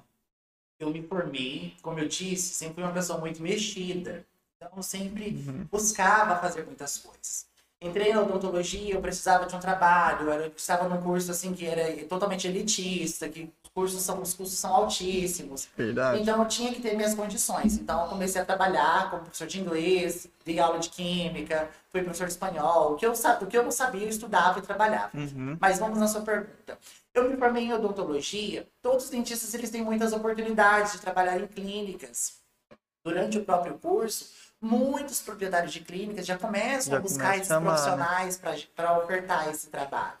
Eu 0.79 0.91
me 0.91 1.05
formei, 1.05 1.75
como 1.81 1.99
eu 1.99 2.07
disse, 2.07 2.53
sempre 2.53 2.75
fui 2.75 2.83
uma 2.83 2.93
pessoa 2.93 3.19
muito 3.19 3.41
mexida. 3.41 4.25
Então, 4.55 4.71
eu 4.77 4.83
sempre 4.83 5.31
buscava 5.69 6.39
fazer 6.39 6.65
muitas 6.65 6.97
coisas. 6.97 7.47
Entrei 7.83 8.13
na 8.13 8.21
odontologia, 8.21 8.93
eu 8.93 9.01
precisava 9.01 9.45
de 9.45 9.53
um 9.53 9.59
trabalho, 9.59 10.29
eu 10.31 10.53
estava 10.55 10.87
num 10.87 11.01
curso 11.01 11.29
assim 11.29 11.53
que 11.53 11.65
era 11.65 11.93
totalmente 12.05 12.47
elitista, 12.47 13.27
que 13.27 13.51
os 13.61 13.69
cursos 13.71 14.01
são, 14.01 14.21
os 14.21 14.33
custos 14.33 14.57
são 14.57 14.73
altíssimos. 14.73 15.67
Verdade. 15.75 16.21
Então 16.21 16.39
eu 16.39 16.47
tinha 16.47 16.73
que 16.73 16.81
ter 16.81 16.95
minhas 16.95 17.13
condições. 17.13 17.77
Então 17.77 18.03
eu 18.03 18.09
comecei 18.09 18.41
a 18.41 18.45
trabalhar 18.45 19.09
como 19.09 19.23
professor 19.23 19.47
de 19.47 19.59
inglês, 19.59 20.29
dei 20.45 20.59
aula 20.59 20.79
de 20.79 20.89
química, 20.89 21.69
fui 21.91 22.01
professor 22.01 22.25
de 22.27 22.31
espanhol. 22.31 22.93
O 22.93 22.95
que 22.95 23.05
eu, 23.05 23.11
o 23.11 23.45
que 23.45 23.57
eu 23.57 23.63
não 23.63 23.71
sabia, 23.71 24.03
eu 24.03 24.09
estudava 24.09 24.59
e 24.59 24.61
trabalhava. 24.61 25.11
Uhum. 25.13 25.57
Mas 25.59 25.77
vamos 25.77 25.99
na 25.99 26.07
sua 26.07 26.21
pergunta. 26.21 26.77
Eu 27.13 27.29
me 27.29 27.35
formei 27.35 27.65
em 27.65 27.73
odontologia. 27.73 28.65
Todos 28.81 29.05
os 29.05 29.09
dentistas 29.09 29.53
eles 29.53 29.69
têm 29.69 29.83
muitas 29.83 30.13
oportunidades 30.13 30.93
de 30.93 31.01
trabalhar 31.01 31.37
em 31.37 31.47
clínicas. 31.47 32.41
Durante 33.05 33.37
o 33.37 33.43
próprio 33.43 33.77
curso, 33.77 34.29
muitos 34.63 35.21
proprietários 35.21 35.73
de 35.73 35.81
clínicas 35.81 36.25
já 36.25 36.37
começam 36.37 36.91
Já 36.91 36.97
a 36.97 37.01
buscar 37.01 37.37
esses 37.37 37.49
né? 37.49 37.59
profissionais 37.59 38.41
para 38.73 38.97
ofertar 38.97 39.49
esse 39.49 39.67
trabalho. 39.67 40.17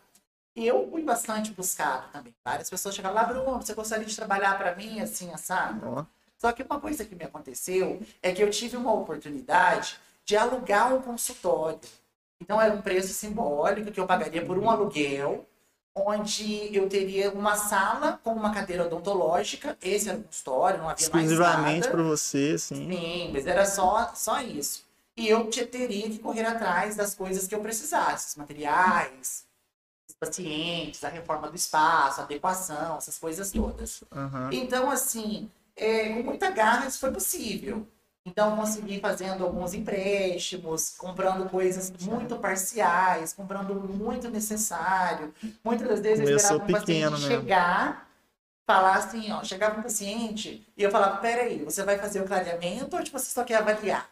E 0.55 0.67
eu 0.67 0.87
fui 0.91 1.01
bastante 1.01 1.51
buscado 1.51 2.09
também. 2.11 2.35
Várias 2.43 2.69
pessoas 2.69 2.93
chegavam 2.93 3.15
lá, 3.15 3.23
Bruno, 3.23 3.61
você 3.61 3.73
gostaria 3.73 4.05
de 4.05 4.15
trabalhar 4.15 4.57
para 4.57 4.75
mim, 4.75 4.99
assim, 4.99 5.31
assado? 5.33 5.79
Só 6.37 6.51
que 6.51 6.61
uma 6.61 6.79
coisa 6.79 7.05
que 7.05 7.15
me 7.15 7.23
aconteceu 7.23 8.01
é 8.21 8.33
que 8.33 8.43
eu 8.43 8.49
tive 8.51 8.75
uma 8.75 8.93
oportunidade 8.93 9.97
de 10.25 10.35
alugar 10.35 10.93
um 10.93 11.01
consultório. 11.01 11.79
Então 12.39 12.61
era 12.61 12.73
um 12.73 12.81
preço 12.81 13.13
simbólico 13.13 13.91
que 13.91 13.99
eu 13.99 14.05
pagaria 14.05 14.45
por 14.45 14.59
um 14.59 14.69
aluguel, 14.69 15.47
onde 15.95 16.75
eu 16.75 16.89
teria 16.89 17.31
uma 17.31 17.55
sala 17.55 18.19
com 18.23 18.33
uma 18.33 18.53
cadeira 18.53 18.85
odontológica. 18.85 19.77
Esse 19.81 20.09
era 20.09 20.17
o 20.17 20.23
consultório, 20.23 20.79
não 20.79 20.89
havia 20.89 21.09
mais 21.09 21.31
Exclusivamente 21.31 21.79
nada. 21.81 21.91
para 21.91 22.03
você, 22.03 22.53
assim. 22.55 22.89
Sim, 22.91 23.29
mas 23.31 23.45
era 23.45 23.65
só, 23.65 24.11
só 24.15 24.41
isso. 24.41 24.83
E 25.15 25.27
eu 25.29 25.49
te- 25.49 25.65
teria 25.65 26.09
que 26.09 26.17
correr 26.19 26.45
atrás 26.45 26.95
das 26.95 27.13
coisas 27.13 27.47
que 27.47 27.53
eu 27.53 27.59
precisasse, 27.61 28.29
os 28.29 28.35
materiais, 28.35 29.45
os 30.09 30.15
pacientes, 30.15 31.03
a 31.03 31.09
reforma 31.09 31.49
do 31.49 31.55
espaço, 31.55 32.21
a 32.21 32.23
adequação, 32.23 32.97
essas 32.97 33.19
coisas 33.19 33.51
todas. 33.51 34.03
Aham. 34.11 34.49
Então, 34.51 34.89
assim, 34.89 35.51
é, 35.75 36.09
com 36.09 36.23
muita 36.23 36.49
garra 36.49 36.87
isso 36.87 36.99
foi 36.99 37.11
possível. 37.11 37.87
Então, 38.25 38.55
consegui 38.55 38.99
fazendo 39.01 39.43
alguns 39.43 39.73
empréstimos, 39.73 40.95
comprando 40.97 41.49
coisas 41.49 41.91
muito 42.01 42.37
parciais, 42.37 43.33
comprando 43.33 43.75
muito 43.75 44.29
necessário. 44.29 45.33
Muitas 45.63 45.87
das 45.87 45.99
vezes 45.99 46.29
eu 46.29 46.35
esperava 46.37 46.63
um 46.63 46.67
paciente 46.67 47.01
mesmo. 47.11 47.27
chegar, 47.27 48.09
falar 48.65 48.95
assim, 48.95 49.31
ó, 49.31 49.43
chegava 49.43 49.79
um 49.79 49.83
paciente 49.83 50.65
e 50.77 50.83
eu 50.83 50.89
falava, 50.91 51.17
peraí, 51.17 51.63
você 51.65 51.83
vai 51.83 51.97
fazer 51.97 52.21
o 52.21 52.25
clareamento 52.25 52.95
ou 52.95 53.03
tipo, 53.03 53.19
você 53.19 53.31
só 53.31 53.43
quer 53.43 53.55
avaliar? 53.57 54.09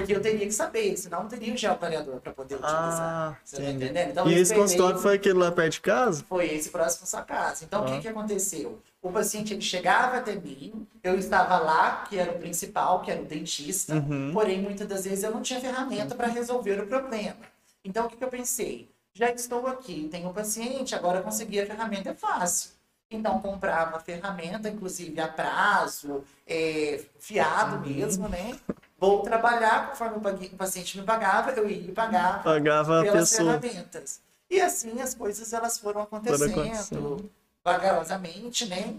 Porque 0.00 0.14
eu 0.14 0.20
teria 0.20 0.46
que 0.46 0.52
saber, 0.52 0.96
senão 0.96 1.20
não 1.22 1.28
teria 1.28 1.52
o 1.54 1.56
geoclareador 1.56 2.20
para 2.20 2.32
poder 2.32 2.56
utilizar. 2.56 3.00
Ah, 3.00 3.36
Você 3.44 3.56
tá 3.56 3.70
entendendo? 3.70 4.10
Então, 4.10 4.28
E 4.28 4.34
esse 4.34 4.54
consultório 4.54 4.98
foi 4.98 5.14
aquele 5.14 5.38
lá 5.38 5.50
perto 5.50 5.72
de 5.72 5.80
casa? 5.80 6.24
foi 6.28 6.46
esse 6.54 6.70
próximo 6.70 7.04
à 7.04 7.06
sua 7.06 7.22
casa. 7.22 7.64
Então, 7.64 7.82
o 7.82 7.84
Ah. 7.84 7.90
que, 7.92 8.00
que 8.02 8.08
aconteceu? 8.08 8.80
O 9.02 9.10
paciente 9.12 9.54
ele 9.54 9.60
chegava 9.62 10.16
até 10.16 10.34
mim, 10.34 10.86
eu 11.02 11.16
estava 11.18 11.58
lá, 11.58 12.04
que 12.08 12.18
era 12.18 12.32
o 12.32 12.38
principal, 12.38 13.00
que 13.02 13.10
era 13.10 13.22
o 13.22 13.24
dentista, 13.24 13.94
Uhum. 13.94 14.30
porém, 14.32 14.60
muitas 14.60 14.86
das 14.88 15.04
vezes 15.04 15.22
eu 15.24 15.30
não 15.30 15.42
tinha 15.42 15.60
ferramenta 15.60 16.14
para 16.14 16.26
resolver 16.26 16.80
o 16.80 16.86
problema. 16.86 17.36
Então, 17.84 18.06
o 18.06 18.08
que, 18.08 18.16
que 18.16 18.24
eu 18.24 18.28
pensei? 18.28 18.90
Já 19.14 19.30
estou 19.30 19.66
aqui, 19.66 20.08
tenho 20.10 20.28
o 20.28 20.34
paciente, 20.34 20.94
agora 20.94 21.22
conseguir 21.22 21.60
a 21.60 21.66
ferramenta 21.66 22.10
é 22.10 22.14
fácil. 22.14 22.70
Então, 23.08 23.38
comprava 23.40 23.96
a 23.96 24.00
ferramenta, 24.00 24.68
inclusive 24.68 25.20
a 25.20 25.28
prazo, 25.28 26.24
é, 26.44 27.00
fiado 27.20 27.78
mesmo, 27.88 28.28
né? 28.28 28.58
Vou 28.98 29.20
trabalhar 29.22 29.90
conforme 29.90 30.16
o 30.16 30.56
paciente 30.56 30.98
me 30.98 31.04
pagava, 31.04 31.50
eu 31.52 31.68
ia 31.68 31.92
pagar 31.92 32.42
Pagava 32.42 33.00
a 33.00 33.02
pelas 33.02 33.30
pessoa. 33.30 33.60
ferramentas. 33.60 34.20
E 34.48 34.60
assim 34.60 35.00
as 35.00 35.14
coisas 35.14 35.52
elas 35.52 35.78
foram 35.78 36.02
acontecendo, 36.02 37.30
vagarosamente, 37.64 38.64
né? 38.66 38.94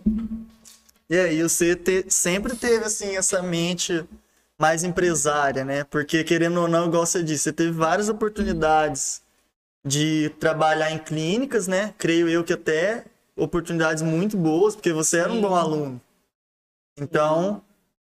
E 1.10 1.18
aí, 1.18 1.42
você 1.42 1.75
te- 1.75 2.06
sempre 2.10 2.54
teve, 2.56 2.84
assim, 2.86 3.16
essa 3.16 3.42
mente 3.42 4.06
mais 4.60 4.84
empresária, 4.84 5.63
né? 5.63 5.84
Porque, 5.86 6.24
querendo 6.24 6.60
ou 6.62 6.68
não, 6.68 6.88
igual 6.88 7.06
você 7.06 7.24
disse, 7.24 7.44
você 7.46 7.54
teve 7.54 7.72
várias 7.72 8.10
oportunidades 8.10 9.22
de 9.86 10.30
trabalhar 10.39 10.92
em 10.92 11.00
clínicas, 11.00 11.66
né? 11.66 11.94
Creio 11.98 12.27
eu 12.27 12.44
que 12.44 12.51
até 12.54 13.06
oportunidades 13.38 14.04
muito 14.04 14.36
boas, 14.36 14.75
porque 14.75 14.92
você 14.92 15.20
era 15.20 15.32
um 15.32 15.39
bom 15.39 15.56
aluno. 15.56 16.01
Então, 17.00 17.62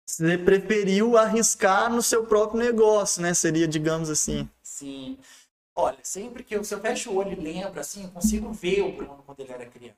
você 0.07 0.39
preferiu 0.39 1.17
arriscar 1.17 1.93
no 1.93 2.01
seu 2.01 2.25
próprio 2.25 2.61
negócio, 2.61 3.21
né? 3.21 3.35
Seria, 3.35 3.67
digamos 3.67 4.09
assim. 4.09 4.49
Sim. 4.63 5.19
Olha, 5.75 5.99
sempre 6.03 6.45
que 6.45 6.55
eu, 6.55 6.65
se 6.65 6.73
eu 6.75 6.81
fecho 6.81 7.11
o 7.11 7.17
olho 7.17 7.33
e 7.33 7.35
lembro, 7.35 7.81
assim, 7.81 8.05
eu 8.05 8.11
consigo 8.11 8.51
ver 8.53 8.83
o 8.83 8.93
Bruno 8.93 9.23
quando 9.27 9.41
ele 9.41 9.53
era 9.53 9.67
criança. 9.67 9.97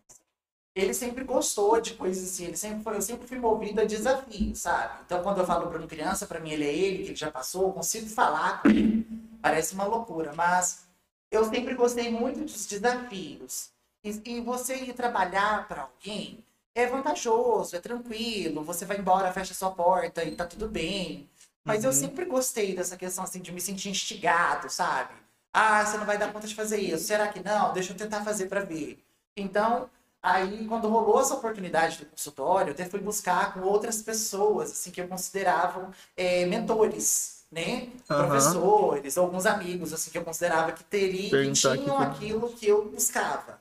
Ele 0.75 0.95
sempre 0.95 1.25
gostou 1.25 1.81
de 1.81 1.95
coisas 1.95 2.25
assim, 2.25 2.47
ele 2.47 2.57
sempre 2.57 2.83
foi, 2.83 2.97
eu 2.97 3.03
sempre 3.03 3.27
fui 3.27 3.39
movido 3.39 3.81
a 3.81 3.85
desafios, 3.85 4.61
sabe? 4.61 5.03
Então, 5.05 5.23
quando 5.23 5.39
eu 5.39 5.47
falo 5.47 5.69
Bruno 5.69 5.87
criança, 5.87 6.27
para 6.27 6.41
mim 6.41 6.51
ele 6.51 6.65
é 6.65 6.75
ele, 6.75 6.99
que 6.99 7.09
ele 7.11 7.17
já 7.17 7.31
passou, 7.31 7.65
eu 7.65 7.73
consigo 7.73 8.09
falar 8.09 8.63
com 8.63 8.69
ele. 8.69 9.07
Parece 9.43 9.75
uma 9.75 9.85
loucura, 9.85 10.33
mas 10.35 10.87
eu 11.31 11.45
sempre 11.45 11.75
gostei 11.75 12.11
muito 12.11 12.41
dos 12.41 12.67
desafios. 12.67 13.71
E, 14.03 14.21
e 14.25 14.41
você 14.41 14.77
ir 14.77 14.95
trabalhar 14.95 15.69
para 15.69 15.83
alguém 15.83 16.45
é 16.81 16.87
vantajoso, 16.87 17.75
é 17.77 17.81
tranquilo, 17.81 18.63
você 18.63 18.85
vai 18.85 18.99
embora, 18.99 19.33
fecha 19.33 19.53
sua 19.55 19.71
porta 19.71 20.23
e 20.25 20.35
tá 20.37 20.47
tudo 20.47 20.69
bem. 20.69 21.29
Mas 21.65 21.83
eu 21.85 21.91
Uhum. 21.91 21.97
sempre 21.97 22.25
gostei 22.25 22.75
dessa 22.75 22.97
questão 22.97 23.25
assim 23.25 23.41
de 23.41 23.53
me 23.53 23.61
sentir 23.61 23.91
instigado, 23.91 24.71
sabe? 24.71 25.13
Ah, 25.53 25.85
você 25.85 25.97
não 25.99 26.07
vai 26.07 26.17
dar 26.17 26.33
conta 26.33 26.47
de 26.47 26.55
fazer 26.55 26.79
isso. 26.81 27.05
Será 27.07 27.29
que 27.29 27.43
não? 27.43 27.73
Deixa 27.73 27.93
eu 27.93 27.97
tentar 27.97 28.23
fazer 28.25 28.47
para 28.47 28.61
ver. 28.61 29.03
Então, 29.37 29.91
aí 30.23 30.67
quando 30.69 30.89
rolou 30.89 31.21
essa 31.21 31.35
oportunidade 31.35 31.99
do 31.99 32.07
consultório, 32.07 32.71
eu 32.71 32.75
até 32.75 32.85
fui 32.85 33.01
buscar 33.01 33.53
com 33.55 33.61
outras 33.61 34.01
pessoas 34.03 34.71
assim 34.71 34.91
que 34.91 35.01
eu 35.01 35.09
considerava 35.09 35.91
é, 36.17 36.47
mentores, 36.47 37.45
né? 37.51 37.89
Aham. 38.09 38.29
Professores, 38.29 39.19
alguns 39.19 39.47
amigos 39.47 39.93
assim 39.93 40.11
que 40.11 40.19
eu 40.19 40.25
considerava 40.25 40.73
que 40.73 40.85
teriam, 40.85 41.31
que 41.31 41.53
tinham 41.53 41.99
aquilo 42.01 42.51
que 42.51 42.69
eu 42.69 42.85
buscava. 42.89 43.61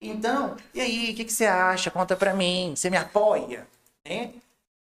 Então, 0.00 0.56
e 0.72 0.80
aí, 0.80 1.12
o 1.12 1.14
que, 1.16 1.24
que 1.24 1.32
você 1.32 1.46
acha? 1.46 1.90
Conta 1.90 2.16
pra 2.16 2.34
mim. 2.34 2.74
Você 2.76 2.88
me 2.88 2.96
apoia? 2.96 3.66
Né? 4.08 4.32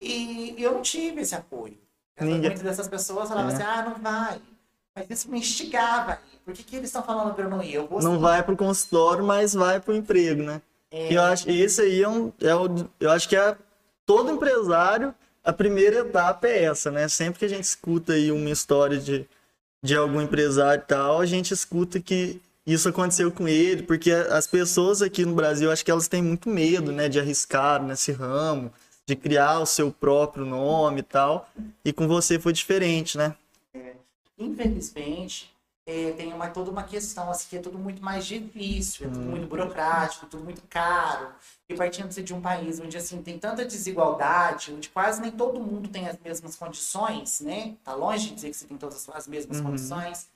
E 0.01 0.55
eu 0.57 0.73
não 0.73 0.81
tive 0.81 1.21
esse 1.21 1.35
apoio. 1.35 1.77
Muitas 2.19 2.61
dessas 2.61 2.87
pessoas 2.87 3.29
falavam 3.29 3.51
É. 3.51 3.53
assim, 3.53 3.63
ah, 3.63 3.83
não 3.83 3.95
vai. 4.01 4.41
Mas 4.95 5.09
isso 5.09 5.29
me 5.29 5.39
instigava. 5.39 6.19
Por 6.45 6.53
que, 6.53 6.63
que 6.63 6.75
eles 6.75 6.89
estão 6.89 7.03
falando 7.03 7.33
pra 7.33 7.45
eu 7.45 7.49
não 7.49 7.63
ir? 7.63 7.75
Eu 7.75 7.87
Não 8.01 8.19
vai 8.19 8.43
pro 8.43 8.57
consultório, 8.57 9.23
mas 9.23 9.53
vai 9.53 9.79
pro 9.79 9.95
emprego, 9.95 10.43
né? 10.43 10.61
É, 10.91 11.13
Eu 11.13 11.21
acho 11.23 11.49
esse 11.49 11.81
aí 11.81 12.01
é 12.03 12.07
um, 12.07 12.31
é 12.41 12.53
o, 12.55 12.67
eu 12.99 13.09
acho 13.09 13.27
que 13.27 13.35
é 13.35 13.57
todo 14.05 14.31
empresário 14.31 15.13
a 15.43 15.51
primeira 15.51 15.99
etapa 15.99 16.47
é 16.47 16.63
essa, 16.63 16.89
né? 16.89 17.07
Sempre 17.07 17.39
que 17.39 17.45
a 17.45 17.49
gente 17.49 17.65
escuta 17.65 18.13
aí 18.13 18.31
uma 18.31 18.49
história 18.49 18.97
de, 18.97 19.27
de 19.83 19.95
algum 19.95 20.21
empresário 20.21 20.81
e 20.81 20.85
tal, 20.87 21.19
a 21.19 21.25
gente 21.25 21.53
escuta 21.53 21.99
que 21.99 22.41
isso 22.65 22.87
aconteceu 22.89 23.31
com 23.31 23.47
ele, 23.47 23.83
porque 23.83 24.11
as 24.11 24.47
pessoas 24.47 25.01
aqui 25.01 25.25
no 25.25 25.35
Brasil, 25.35 25.71
acho 25.71 25.83
que 25.83 25.91
elas 25.91 26.07
têm 26.07 26.21
muito 26.21 26.49
medo, 26.49 26.91
né, 26.91 27.09
de 27.09 27.19
arriscar 27.19 27.81
nesse 27.83 28.11
ramo, 28.11 28.71
de 29.05 29.15
criar 29.15 29.59
o 29.59 29.65
seu 29.65 29.91
próprio 29.91 30.45
nome 30.45 30.99
e 30.99 31.03
tal. 31.03 31.49
E 31.83 31.91
com 31.91 32.07
você 32.07 32.39
foi 32.39 32.53
diferente, 32.53 33.17
né? 33.17 33.35
infelizmente, 34.37 35.53
é, 35.85 36.11
tem 36.11 36.33
uma, 36.33 36.47
toda 36.49 36.71
uma 36.71 36.83
questão 36.83 37.29
assim, 37.29 37.47
que 37.49 37.57
é 37.57 37.59
tudo 37.59 37.77
muito 37.77 38.01
mais 38.01 38.25
difícil, 38.25 39.07
é 39.07 39.09
tudo 39.09 39.25
muito 39.25 39.47
burocrático, 39.47 40.25
tudo 40.27 40.43
muito 40.43 40.61
caro. 40.69 41.27
E 41.67 41.75
partindo 41.75 42.09
de 42.09 42.33
um 42.33 42.41
país 42.41 42.79
onde 42.79 42.97
assim 42.97 43.21
tem 43.21 43.37
tanta 43.37 43.65
desigualdade, 43.65 44.73
onde 44.73 44.89
quase 44.89 45.21
nem 45.21 45.31
todo 45.31 45.59
mundo 45.59 45.89
tem 45.89 46.07
as 46.07 46.17
mesmas 46.23 46.55
condições, 46.55 47.41
né? 47.41 47.75
Tá 47.83 47.93
longe 47.93 48.29
de 48.29 48.35
dizer 48.35 48.49
que 48.51 48.57
você 48.57 48.65
tem 48.65 48.77
todas 48.77 49.07
as 49.09 49.27
mesmas 49.27 49.57
Uhum. 49.59 49.65
condições. 49.65 50.27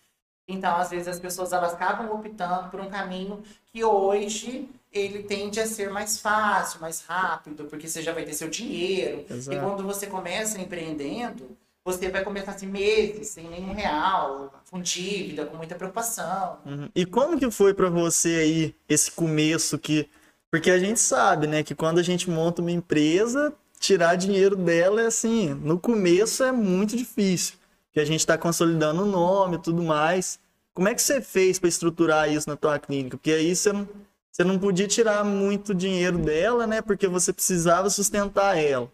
Então, 0.48 0.76
às 0.78 0.90
vezes 0.90 1.08
as 1.08 1.20
pessoas 1.20 1.52
elas 1.52 1.74
acabam 1.74 2.10
optando 2.12 2.70
por 2.70 2.80
um 2.80 2.90
caminho 2.90 3.44
que 3.72 3.84
hoje 3.84 4.70
ele 4.92 5.24
tende 5.24 5.60
a 5.60 5.68
ser 5.68 5.90
mais 5.90 6.20
fácil, 6.20 6.80
mais 6.80 7.02
rápido, 7.02 7.66
porque 7.66 7.88
você 7.88 8.02
já 8.02 8.14
vai 8.14 8.24
ter 8.24 8.34
seu 8.34 8.50
dinheiro. 8.50 9.26
E 9.30 9.34
Exato. 9.34 9.60
quando 9.60 9.84
você 9.84 10.08
começa 10.08 10.60
empreendendo, 10.60 11.58
você 11.84 12.10
vai 12.10 12.24
começar 12.24 12.52
assim 12.52 12.68
meses 12.68 13.28
sem 13.28 13.48
nenhum 13.50 13.74
real, 13.74 14.54
com 14.72 14.82
dívida, 14.82 15.46
com 15.46 15.58
muita 15.58 15.76
preocupação. 15.76 16.58
Uhum. 16.66 16.90
E 16.96 17.06
como 17.06 17.38
que 17.38 17.52
foi 17.52 17.74
pra 17.74 17.90
você 17.90 18.36
aí 18.36 18.76
esse 18.90 19.12
começo 19.12 19.78
que 19.78 20.10
porque 20.50 20.72
a 20.72 20.80
gente 20.80 21.00
sabe, 21.00 21.46
né, 21.46 21.62
que 21.62 21.76
quando 21.76 22.00
a 22.00 22.04
gente 22.04 22.30
monta 22.30 22.62
uma 22.62 22.72
empresa, 22.72 23.54
tirar 23.80 24.16
dinheiro 24.16 24.56
dela 24.56 25.02
é 25.02 25.08
assim, 25.08 25.54
no 25.54 25.78
começo 25.78 26.44
é 26.44 26.52
muito 26.52 26.96
difícil, 26.96 27.56
porque 27.98 28.02
a 28.02 28.06
gente 28.06 28.20
está 28.20 28.38
consolidando 28.38 29.02
o 29.02 29.08
nome 29.08 29.56
e 29.56 29.60
tudo 29.60 29.82
mais. 29.82 30.40
Como 30.72 30.88
é 30.88 30.94
que 30.94 31.02
você 31.02 31.20
fez 31.20 31.58
para 31.58 31.68
estruturar 31.68 32.32
isso 32.32 32.48
na 32.48 32.56
tua 32.56 32.78
clínica? 32.78 33.18
Porque 33.18 33.32
aí 33.32 33.56
você 33.56 33.74
não, 33.74 33.90
você 34.32 34.44
não 34.44 34.60
podia 34.60 34.88
tirar 34.88 35.26
muito 35.26 35.74
dinheiro 35.74 36.20
dela, 36.20 36.68
né, 36.68 36.80
porque 36.80 37.08
você 37.08 37.34
precisava 37.34 37.90
sustentar 37.90 38.56
ela. 38.56 38.92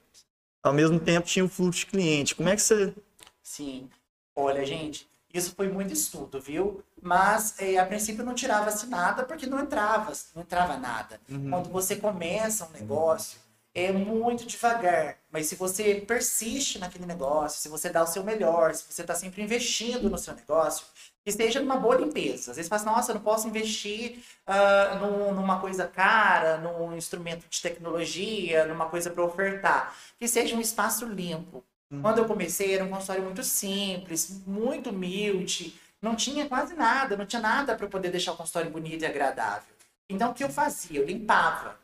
Ao 0.63 0.71
mesmo 0.71 1.01
tempo 1.01 1.27
tinha 1.27 1.43
o 1.43 1.49
fluxo 1.49 1.81
de 1.81 1.87
cliente. 1.87 2.33
Como 2.33 2.47
é 2.47 2.55
que 2.55 2.61
você 2.61 2.93
Sim. 3.41 3.89
Olha, 4.33 4.65
gente, 4.65 5.05
isso 5.33 5.53
foi 5.53 5.67
muito 5.67 5.91
estudo, 5.91 6.39
viu? 6.39 6.81
Mas 7.01 7.55
eh, 7.59 7.77
a 7.77 7.85
princípio 7.85 8.23
não 8.23 8.33
tirava-se 8.33 8.87
nada 8.87 9.23
porque 9.23 9.45
não 9.45 9.59
entrava, 9.59 10.13
não 10.33 10.43
entrava 10.43 10.77
nada. 10.77 11.19
Quando 11.49 11.69
você 11.69 11.97
começa 11.97 12.65
um 12.65 12.71
negócio, 12.71 13.37
é 13.75 13.91
muito 13.91 14.45
devagar. 14.45 15.17
Mas 15.31 15.47
se 15.47 15.55
você 15.55 15.95
persiste 15.95 16.77
naquele 16.79 17.05
negócio, 17.05 17.59
se 17.61 17.69
você 17.69 17.89
dá 17.89 18.03
o 18.03 18.07
seu 18.07 18.23
melhor, 18.23 18.73
se 18.73 18.85
você 18.91 19.01
está 19.01 19.15
sempre 19.15 19.41
investindo 19.41 20.09
no 20.09 20.17
seu 20.17 20.33
negócio, 20.35 20.85
que 21.23 21.29
esteja 21.29 21.59
numa 21.61 21.77
boa 21.77 21.95
limpeza. 21.95 22.51
Às 22.51 22.57
vezes 22.57 22.69
fala 22.69 22.81
assim, 22.81 22.89
nossa, 22.91 23.11
eu 23.11 23.15
não 23.15 23.21
posso 23.21 23.47
investir 23.47 24.19
ah, 24.45 24.97
num- 25.01 25.33
numa 25.33 25.59
coisa 25.59 25.87
cara, 25.87 26.57
num 26.57 26.95
instrumento 26.95 27.47
de 27.49 27.61
tecnologia, 27.61 28.65
numa 28.65 28.87
coisa 28.87 29.09
para 29.09 29.23
ofertar. 29.23 29.95
Que 30.19 30.27
seja 30.27 30.55
um 30.55 30.61
espaço 30.61 31.05
limpo. 31.05 31.63
Quando 32.01 32.17
eu 32.17 32.25
comecei, 32.25 32.73
era 32.73 32.83
um 32.83 32.89
consultório 32.89 33.23
muito 33.23 33.43
simples, 33.43 34.41
muito 34.47 34.89
humilde, 34.89 35.79
não 36.01 36.15
tinha 36.15 36.47
quase 36.47 36.73
nada, 36.73 37.15
não 37.15 37.25
tinha 37.25 37.41
nada 37.41 37.75
para 37.75 37.87
poder 37.87 38.09
deixar 38.09 38.31
o 38.33 38.35
consultório 38.35 38.71
bonito 38.71 39.03
e 39.03 39.05
agradável. 39.05 39.73
Então, 40.09 40.31
o 40.31 40.33
que 40.33 40.43
eu 40.43 40.49
fazia? 40.49 40.99
Eu 40.99 41.05
limpava. 41.05 41.77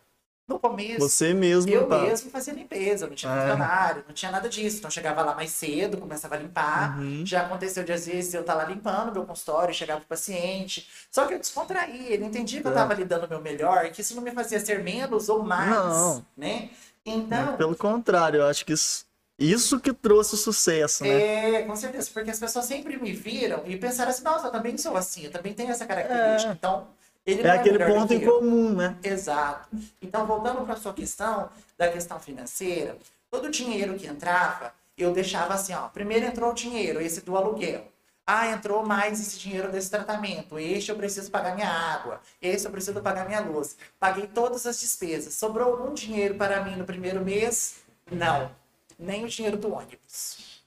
No 0.49 0.57
começo, 0.59 0.99
Você 0.99 1.31
mesmo, 1.33 1.71
eu 1.71 1.85
pá. 1.85 1.99
mesmo 1.99 2.31
fazia 2.31 2.51
limpeza, 2.53 3.05
não 3.05 3.13
tinha 3.13 3.31
É. 3.31 3.41
funcionário, 3.41 4.03
não 4.07 4.13
tinha 4.15 4.31
nada 4.31 4.49
disso. 4.49 4.77
Então, 4.79 4.87
eu 4.87 4.91
chegava 4.91 5.21
lá 5.21 5.35
mais 5.35 5.51
cedo, 5.51 5.97
começava 5.97 6.33
a 6.33 6.39
limpar. 6.39 6.97
Uhum. 6.99 7.23
Já 7.23 7.41
aconteceu 7.41 7.83
de, 7.83 7.93
às 7.93 8.07
vezes, 8.07 8.33
eu 8.33 8.41
estar 8.41 8.55
lá 8.55 8.65
limpando 8.65 9.11
meu 9.13 9.25
consultório, 9.25 9.73
chegava 9.75 10.01
o 10.01 10.05
paciente. 10.05 10.89
Só 11.11 11.27
que 11.27 11.35
eu 11.35 11.39
descontraí, 11.39 12.07
ele 12.11 12.25
entendia 12.25 12.61
que 12.61 12.67
eu 12.67 12.71
É. 12.71 12.73
estava 12.73 12.95
lhe 12.95 13.05
dando 13.05 13.25
o 13.27 13.29
meu 13.29 13.39
melhor 13.39 13.87
que 13.91 14.01
isso 14.01 14.15
não 14.15 14.23
me 14.23 14.31
fazia 14.31 14.59
ser 14.59 14.83
menos 14.83 15.29
ou 15.29 15.43
mais, 15.43 15.69
Não. 15.69 16.25
né? 16.35 16.69
Então, 17.05 17.55
Pelo 17.55 17.75
contrário, 17.75 18.39
eu 18.41 18.47
acho 18.47 18.65
que 18.65 18.73
isso, 18.73 19.05
isso 19.37 19.79
que 19.79 19.93
trouxe 19.93 20.33
o 20.33 20.37
sucesso, 20.37 21.03
né? 21.03 21.59
É, 21.59 21.61
com 21.61 21.75
certeza, 21.75 22.09
porque 22.13 22.31
as 22.31 22.39
pessoas 22.39 22.65
sempre 22.65 22.97
me 22.97 23.13
viram 23.13 23.61
e 23.67 23.77
pensaram 23.77 24.09
assim, 24.09 24.23
nossa, 24.23 24.47
eu 24.47 24.51
também 24.51 24.75
sou 24.77 24.97
assim, 24.97 25.25
eu 25.25 25.31
também 25.31 25.53
tenho 25.53 25.69
essa 25.71 25.85
característica. 25.85 26.51
É. 26.51 26.55
Então, 26.55 26.87
ele 27.31 27.41
É, 27.41 27.47
não 27.47 27.53
aquele 27.53 27.85
ponto 27.85 28.13
em 28.13 28.19
comum, 28.25 28.73
né? 28.75 28.97
Exato. 29.03 29.67
Então, 30.01 30.25
voltando 30.25 30.63
para 30.65 30.73
a 30.73 30.77
sua 30.77 30.93
questão 30.93 31.49
da 31.77 31.89
questão 31.89 32.19
financeira, 32.19 32.97
todo 33.29 33.45
o 33.45 33.51
dinheiro 33.51 33.95
que 33.95 34.07
entrava, 34.07 34.73
eu 34.97 35.13
deixava 35.13 35.53
assim, 35.53 35.73
ó, 35.73 35.87
primeiro 35.87 36.25
entrou 36.25 36.51
o 36.51 36.53
dinheiro, 36.53 37.01
esse 37.01 37.21
do 37.21 37.35
aluguel. 37.37 37.87
Ah, 38.25 38.47
entrou 38.51 38.85
mais 38.85 39.19
esse 39.19 39.39
dinheiro 39.39 39.71
desse 39.71 39.89
tratamento. 39.89 40.59
Este 40.59 40.91
eu 40.91 40.95
preciso 40.95 41.31
pagar 41.31 41.55
minha 41.55 41.67
água. 41.67 42.21
Esse 42.39 42.67
eu 42.67 42.71
preciso 42.71 43.01
pagar 43.01 43.25
minha 43.25 43.39
luz. 43.39 43.75
Paguei 43.99 44.27
todas 44.27 44.67
as 44.67 44.79
despesas. 44.79 45.33
Sobrou 45.33 45.71
algum 45.73 45.95
dinheiro 45.95 46.35
para 46.35 46.63
mim 46.63 46.75
no 46.75 46.85
primeiro 46.85 47.25
mês? 47.25 47.77
Não. 48.11 48.51
Nem 48.99 49.25
o 49.25 49.27
dinheiro 49.27 49.57
do 49.57 49.73
ônibus. 49.73 50.61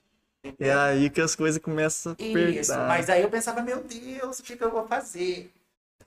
É 0.59 0.73
aí 0.75 1.09
que 1.09 1.21
as 1.21 1.37
coisas 1.37 1.62
começam 1.62 2.16
a 2.19 2.23
Isso, 2.23 2.73
apertar. 2.73 2.88
mas 2.88 3.09
aí 3.09 3.23
eu 3.23 3.31
pensava, 3.31 3.62
meu 3.62 3.81
Deus, 3.85 4.40
o 4.40 4.42
que, 4.42 4.57
que 4.57 4.64
eu 4.64 4.71
vou 4.73 4.85
fazer? 4.88 5.52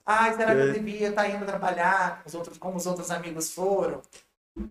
Ai, 0.05 0.33
será 0.35 0.53
que 0.53 0.61
É. 0.61 0.69
eu 0.69 0.73
devia 0.73 1.09
estar 1.09 1.27
indo 1.29 1.45
trabalhar 1.45 2.21
os 2.25 2.33
outros, 2.35 2.57
como 2.57 2.77
os 2.77 2.85
outros 2.85 3.09
amigos 3.11 3.51
foram? 3.51 4.01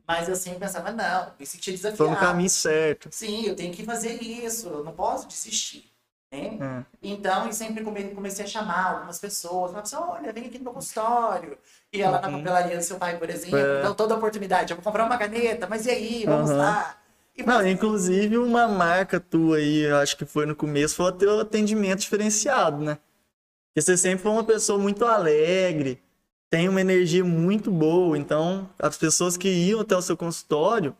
Mas 0.06 0.28
eu 0.28 0.36
sempre 0.36 0.60
pensava, 0.60 0.90
não, 0.92 1.32
me 1.38 1.44
sentia 1.44 1.76
Foi 1.76 1.90
no 1.90 1.96
desafiado. 1.96 2.16
caminho 2.20 2.48
certo. 2.48 3.08
Sim, 3.10 3.46
eu 3.46 3.54
tenho 3.56 3.72
que 3.74 3.84
fazer 3.84 4.22
isso, 4.22 4.68
eu 4.68 4.84
não 4.84 4.92
posso 4.92 5.28
desistir. 5.28 5.90
Né? 6.32 6.58
É. 6.60 6.84
Então, 7.02 7.46
eu 7.46 7.52
sempre 7.52 7.84
come- 7.84 8.14
comecei 8.14 8.44
a 8.44 8.48
chamar 8.48 8.92
algumas 8.94 9.18
pessoas, 9.18 9.72
falava 9.72 9.80
assim, 9.82 9.96
olha, 9.96 10.32
vem 10.32 10.46
aqui 10.46 10.58
no 10.58 10.64
meu 10.64 10.72
consultório. 10.72 11.58
E 11.92 12.00
ela 12.00 12.18
na 12.20 12.28
Uhum. 12.28 12.38
papelaria 12.38 12.76
do 12.78 12.82
seu 12.82 12.96
pai, 12.96 13.18
por 13.18 13.28
exemplo, 13.28 13.58
É. 13.58 13.80
então 13.80 13.94
toda 13.94 14.14
oportunidade, 14.16 14.72
eu 14.72 14.76
vou 14.76 14.84
comprar 14.84 15.04
uma 15.04 15.18
caneta, 15.18 15.66
mas 15.68 15.84
e 15.86 15.90
aí, 15.90 16.24
vamos 16.24 16.50
Aham. 16.50 16.58
lá. 16.58 16.96
E 17.36 17.42
Não, 17.42 17.58
você- 17.60 17.70
inclusive 17.70 18.38
uma 18.38 18.66
marca 18.66 19.20
tua 19.20 19.58
aí, 19.58 19.80
eu 19.82 19.96
acho 19.98 20.16
que 20.16 20.24
foi 20.24 20.46
no 20.46 20.56
começo, 20.56 20.94
foi 20.96 21.06
o 21.06 21.12
teu 21.12 21.40
atendimento 21.40 22.00
diferenciado, 22.00 22.78
né? 22.78 22.96
Porque 23.74 23.82
você 23.82 23.96
sempre 23.96 24.22
foi 24.22 24.30
uma 24.30 24.44
pessoa 24.44 24.78
muito 24.78 25.04
alegre, 25.04 26.00
tem 26.48 26.68
uma 26.68 26.80
energia 26.80 27.24
muito 27.24 27.72
boa, 27.72 28.16
então 28.16 28.70
as 28.78 28.96
pessoas 28.96 29.36
que 29.36 29.48
iam 29.48 29.80
até 29.80 29.96
o 29.96 30.02
seu 30.02 30.16
consultório 30.16 30.96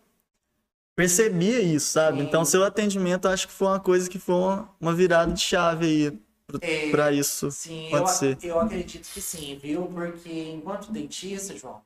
percebia 0.97 1.61
isso, 1.61 1.93
sabe? 1.93 2.19
Sim. 2.19 2.25
Então 2.25 2.45
seu 2.45 2.64
atendimento 2.64 3.26
eu 3.26 3.33
acho 3.33 3.47
que 3.47 3.52
foi 3.52 3.69
uma 3.69 3.81
coisa 3.81 4.09
que 4.11 4.19
foi 4.19 4.35
uma, 4.35 4.69
uma 4.81 4.95
virada 4.95 5.33
de 5.33 5.40
chave 5.40 5.87
aí 5.87 6.19
É, 6.61 6.90
pra 6.90 7.12
isso 7.12 7.50
Sim, 7.50 7.90
eu, 7.90 7.97
acontecer. 7.97 8.33
ac- 8.37 8.47
eu 8.47 8.61
acredito 8.61 9.09
que 9.12 9.21
sim, 9.21 9.57
viu? 9.61 9.87
Porque 9.87 10.31
enquanto 10.50 10.90
dentista, 10.93 11.57
João, 11.57 11.81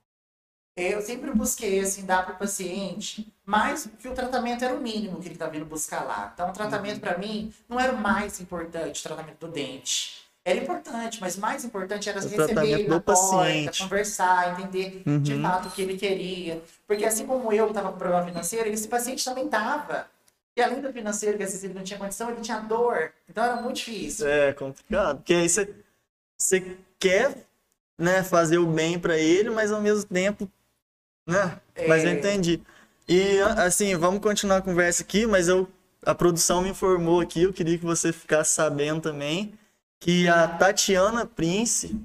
eu 0.77 1.03
sempre 1.03 1.33
busquei, 1.33 1.81
assim, 1.81 2.05
dar 2.07 2.25
para 2.25 2.35
o 2.35 2.39
paciente 2.39 3.33
mais 3.45 3.87
que 4.01 4.09
o 4.09 4.15
tratamento 4.15 4.65
era 4.65 4.75
o 4.75 4.81
mínimo 4.81 5.21
que 5.21 5.27
ele 5.27 5.35
está 5.35 5.49
vindo 5.49 5.65
buscar 5.67 6.05
lá. 6.05 6.31
Então, 6.35 6.47
o 6.47 6.49
Uhum. 6.49 6.55
tratamento, 6.55 7.01
para 7.01 7.19
mim, 7.19 7.53
não 7.69 7.81
era 7.81 7.93
o 7.93 7.99
mais 8.01 8.41
importante, 8.41 9.01
o 9.01 9.03
tratamento 9.03 9.47
do 9.47 9.53
dente. 9.53 10.28
Era 10.49 10.59
importante, 10.61 11.21
mas 11.21 11.37
mais 11.37 11.65
importante 11.65 12.09
era 12.09 12.19
O 12.21 12.23
receber 12.29 12.67
ele 12.67 12.89
na 12.89 13.01
porta, 13.01 13.13
paciente. 13.13 13.83
conversar, 13.83 14.53
entender 14.61 15.03
de 15.05 15.33
Uhum. 15.35 15.43
fato 15.43 15.69
o 15.69 15.71
que 15.71 15.83
ele 15.83 15.99
queria. 15.99 16.63
Porque 16.87 17.05
assim 17.05 17.27
como 17.27 17.53
eu 17.53 17.69
estava 17.69 17.93
com 17.93 17.99
problema 17.99 18.25
financeiro, 18.25 18.69
esse 18.71 18.89
paciente 18.89 19.23
também 19.25 19.45
estava. 19.45 20.07
E 20.57 20.63
além 20.63 20.81
do 20.81 20.93
financeiro, 20.93 21.37
que 21.37 21.43
às 21.45 21.51
vezes 21.51 21.65
ele 21.65 21.75
não 21.75 21.83
tinha 21.85 21.99
condição, 21.99 22.31
ele 22.31 22.41
tinha 22.41 22.59
dor. 22.61 23.13
Então 23.29 23.45
era 23.45 23.57
muito 23.57 23.77
difícil. 23.77 24.27
É 24.27 24.53
complicado, 24.55 25.19
porque 25.19 25.35
aí 25.35 25.49
você, 25.49 25.69
você 26.41 26.77
quer 26.99 27.37
né, 27.99 28.23
fazer 28.23 28.59
o 28.59 28.67
bem 28.67 28.99
pra 28.99 29.19
ele, 29.19 29.51
mas 29.51 29.71
ao 29.71 29.81
mesmo 29.83 30.05
tempo, 30.09 30.51
né? 31.27 31.61
Mas 31.87 32.05
eu 32.05 32.11
É. 32.11 32.15
entendi. 32.15 32.63
E 33.07 33.39
assim, 33.59 33.95
vamos 33.97 34.21
continuar 34.21 34.59
a 34.59 34.63
conversa 34.63 35.03
aqui, 35.03 35.27
mas 35.27 35.47
eu 35.49 35.69
a 36.07 36.15
produção 36.15 36.63
me 36.63 36.71
informou 36.71 37.21
aqui, 37.21 37.43
eu 37.43 37.53
queria 37.53 37.77
que 37.77 37.85
você 37.85 38.13
ficasse 38.13 38.53
sabendo 38.55 39.01
também 39.03 39.53
que 40.01 40.29
a 40.29 40.47
Tatiana 40.47 41.27
Prince, 41.27 41.99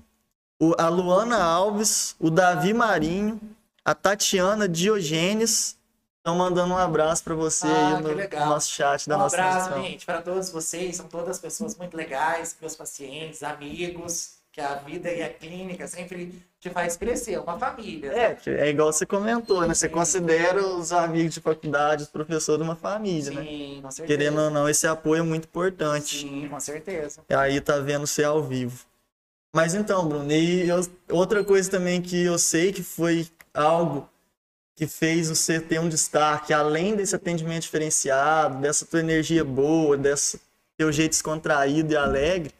a 0.77 0.87
Luana 0.87 1.41
Alves, 1.43 2.15
o 2.19 2.29
Davi 2.29 2.73
Marinho, 2.73 3.39
a 3.83 3.93
Tatiana 3.93 4.67
Diogênes 4.67 5.77
estão 6.17 6.37
mandando 6.37 6.73
um 6.73 6.77
abraço 6.77 7.23
pra 7.23 7.35
você 7.35 7.67
Ah, 7.67 7.97
aí 7.97 8.01
no, 8.01 8.15
no 8.15 8.45
nosso 8.45 8.71
chat 8.71 9.07
da 9.09 9.17
Um 9.17 9.19
nossa 9.19 9.35
abraço, 9.35 9.81
gente, 9.81 10.05
para 10.05 10.21
todos 10.21 10.49
vocês. 10.49 10.95
São 10.95 11.07
todas 11.07 11.37
pessoas 11.37 11.75
muito 11.75 11.97
legais, 11.97 12.55
meus 12.61 12.75
pacientes, 12.75 13.43
amigos, 13.43 14.35
que 14.53 14.61
a 14.61 14.75
vida 14.75 15.11
e 15.11 15.23
a 15.23 15.29
clínica 15.33 15.87
sempre 15.87 16.39
te 16.59 16.69
faz 16.69 16.95
crescer, 16.95 17.39
uma 17.39 17.57
família. 17.57 18.11
É, 18.11 18.35
que 18.35 18.51
é 18.51 18.69
igual 18.69 18.93
você 18.93 19.03
comentou, 19.03 19.61
né? 19.65 19.73
Você 19.73 19.89
considera 19.89 20.63
os 20.63 20.93
amigos 20.93 21.33
de 21.33 21.41
faculdade, 21.41 22.03
os 22.03 22.09
professores 22.09 22.61
uma 22.63 22.75
família, 22.75 23.31
né? 23.31 23.43
Sim, 23.43 23.79
com 23.81 23.89
certeza. 23.89 24.07
Querendo 24.07 24.39
ou 24.41 24.51
não, 24.51 24.69
esse 24.69 24.85
apoio 24.85 25.21
é 25.21 25.23
muito 25.23 25.45
importante. 25.45 26.19
Sim, 26.19 26.47
com 26.47 26.59
certeza. 26.59 27.21
E 27.27 27.33
aí 27.33 27.59
tá 27.59 27.79
vendo 27.79 28.05
você 28.05 28.23
ao 28.23 28.43
vivo. 28.43 28.85
Mas 29.55 29.73
então, 29.73 30.07
Bruno, 30.07 30.31
e 30.31 30.69
eu- 30.69 30.87
outra 31.09 31.43
coisa 31.43 31.71
também 31.71 31.99
que 31.99 32.23
eu 32.23 32.37
sei 32.37 32.71
que 32.71 32.83
foi 32.83 33.27
algo 33.55 34.07
que 34.75 34.85
fez 34.85 35.29
você 35.29 35.59
ter 35.59 35.79
um 35.79 35.89
destaque, 35.89 36.53
além 36.53 36.95
desse 36.95 37.15
atendimento 37.15 37.63
diferenciado, 37.63 38.61
dessa 38.61 38.85
tua 38.85 38.99
energia 38.99 39.43
boa, 39.43 39.97
desse 39.97 40.39
teu 40.77 40.91
jeito 40.91 41.11
descontraído 41.11 41.93
e 41.93 41.97
alegre, 41.97 42.53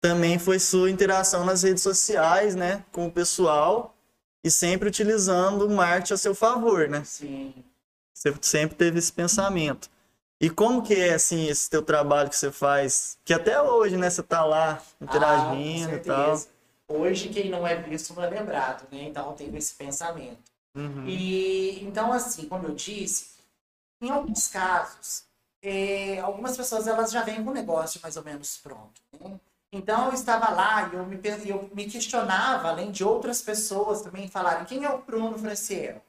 também 0.00 0.38
foi 0.38 0.58
sua 0.58 0.90
interação 0.90 1.44
nas 1.44 1.62
redes 1.62 1.82
sociais, 1.82 2.54
né, 2.54 2.84
com 2.92 3.06
o 3.06 3.12
pessoal 3.12 3.94
e 4.44 4.50
sempre 4.50 4.88
utilizando 4.88 5.66
o 5.66 5.70
marketing 5.70 6.14
a 6.14 6.16
seu 6.16 6.34
favor, 6.34 6.88
né? 6.88 7.02
Sim. 7.04 7.52
Você 8.14 8.34
sempre 8.40 8.76
teve 8.76 8.98
esse 8.98 9.12
pensamento. 9.12 9.90
E 10.40 10.48
como 10.50 10.82
que 10.82 10.94
é, 10.94 11.14
assim, 11.14 11.48
esse 11.48 11.68
teu 11.68 11.82
trabalho 11.82 12.28
que 12.28 12.36
você 12.36 12.52
faz? 12.52 13.18
Que 13.24 13.32
até 13.32 13.60
hoje, 13.60 13.96
né, 13.96 14.08
você 14.10 14.22
tá 14.22 14.44
lá 14.44 14.82
interagindo 15.00 15.92
Ah, 15.92 15.96
e 15.96 16.00
tal. 16.00 16.40
Hoje, 16.88 17.28
quem 17.30 17.50
não 17.50 17.66
é 17.66 17.74
visto 17.76 18.14
não 18.14 18.22
é 18.22 18.28
lembrado, 18.28 18.86
né? 18.92 19.04
Então, 19.04 19.30
eu 19.30 19.32
tenho 19.32 19.56
esse 19.56 19.74
pensamento. 19.74 20.38
Uhum. 20.74 21.04
E 21.06 21.82
então, 21.82 22.12
assim, 22.12 22.46
como 22.48 22.66
eu 22.68 22.74
disse, 22.74 23.30
em 24.00 24.10
alguns 24.10 24.46
casos, 24.46 25.24
é, 25.62 26.20
algumas 26.20 26.56
pessoas 26.56 26.86
elas 26.86 27.10
já 27.10 27.22
vêm 27.22 27.42
com 27.42 27.50
o 27.50 27.54
negócio 27.54 28.00
mais 28.02 28.16
ou 28.16 28.22
menos 28.22 28.58
pronto. 28.58 29.00
né? 29.18 29.40
Então 29.72 30.06
eu 30.06 30.12
estava 30.12 30.50
lá 30.50 30.88
e 30.92 30.96
eu 30.96 31.04
me, 31.04 31.20
eu 31.46 31.70
me 31.74 31.84
questionava, 31.86 32.68
além 32.68 32.90
de 32.90 33.04
outras 33.04 33.42
pessoas 33.42 34.02
também 34.02 34.28
falarem, 34.28 34.64
quem 34.64 34.84
é 34.84 34.90
o 34.90 35.02
Bruno 35.02 35.36
Franciel? 35.38 36.00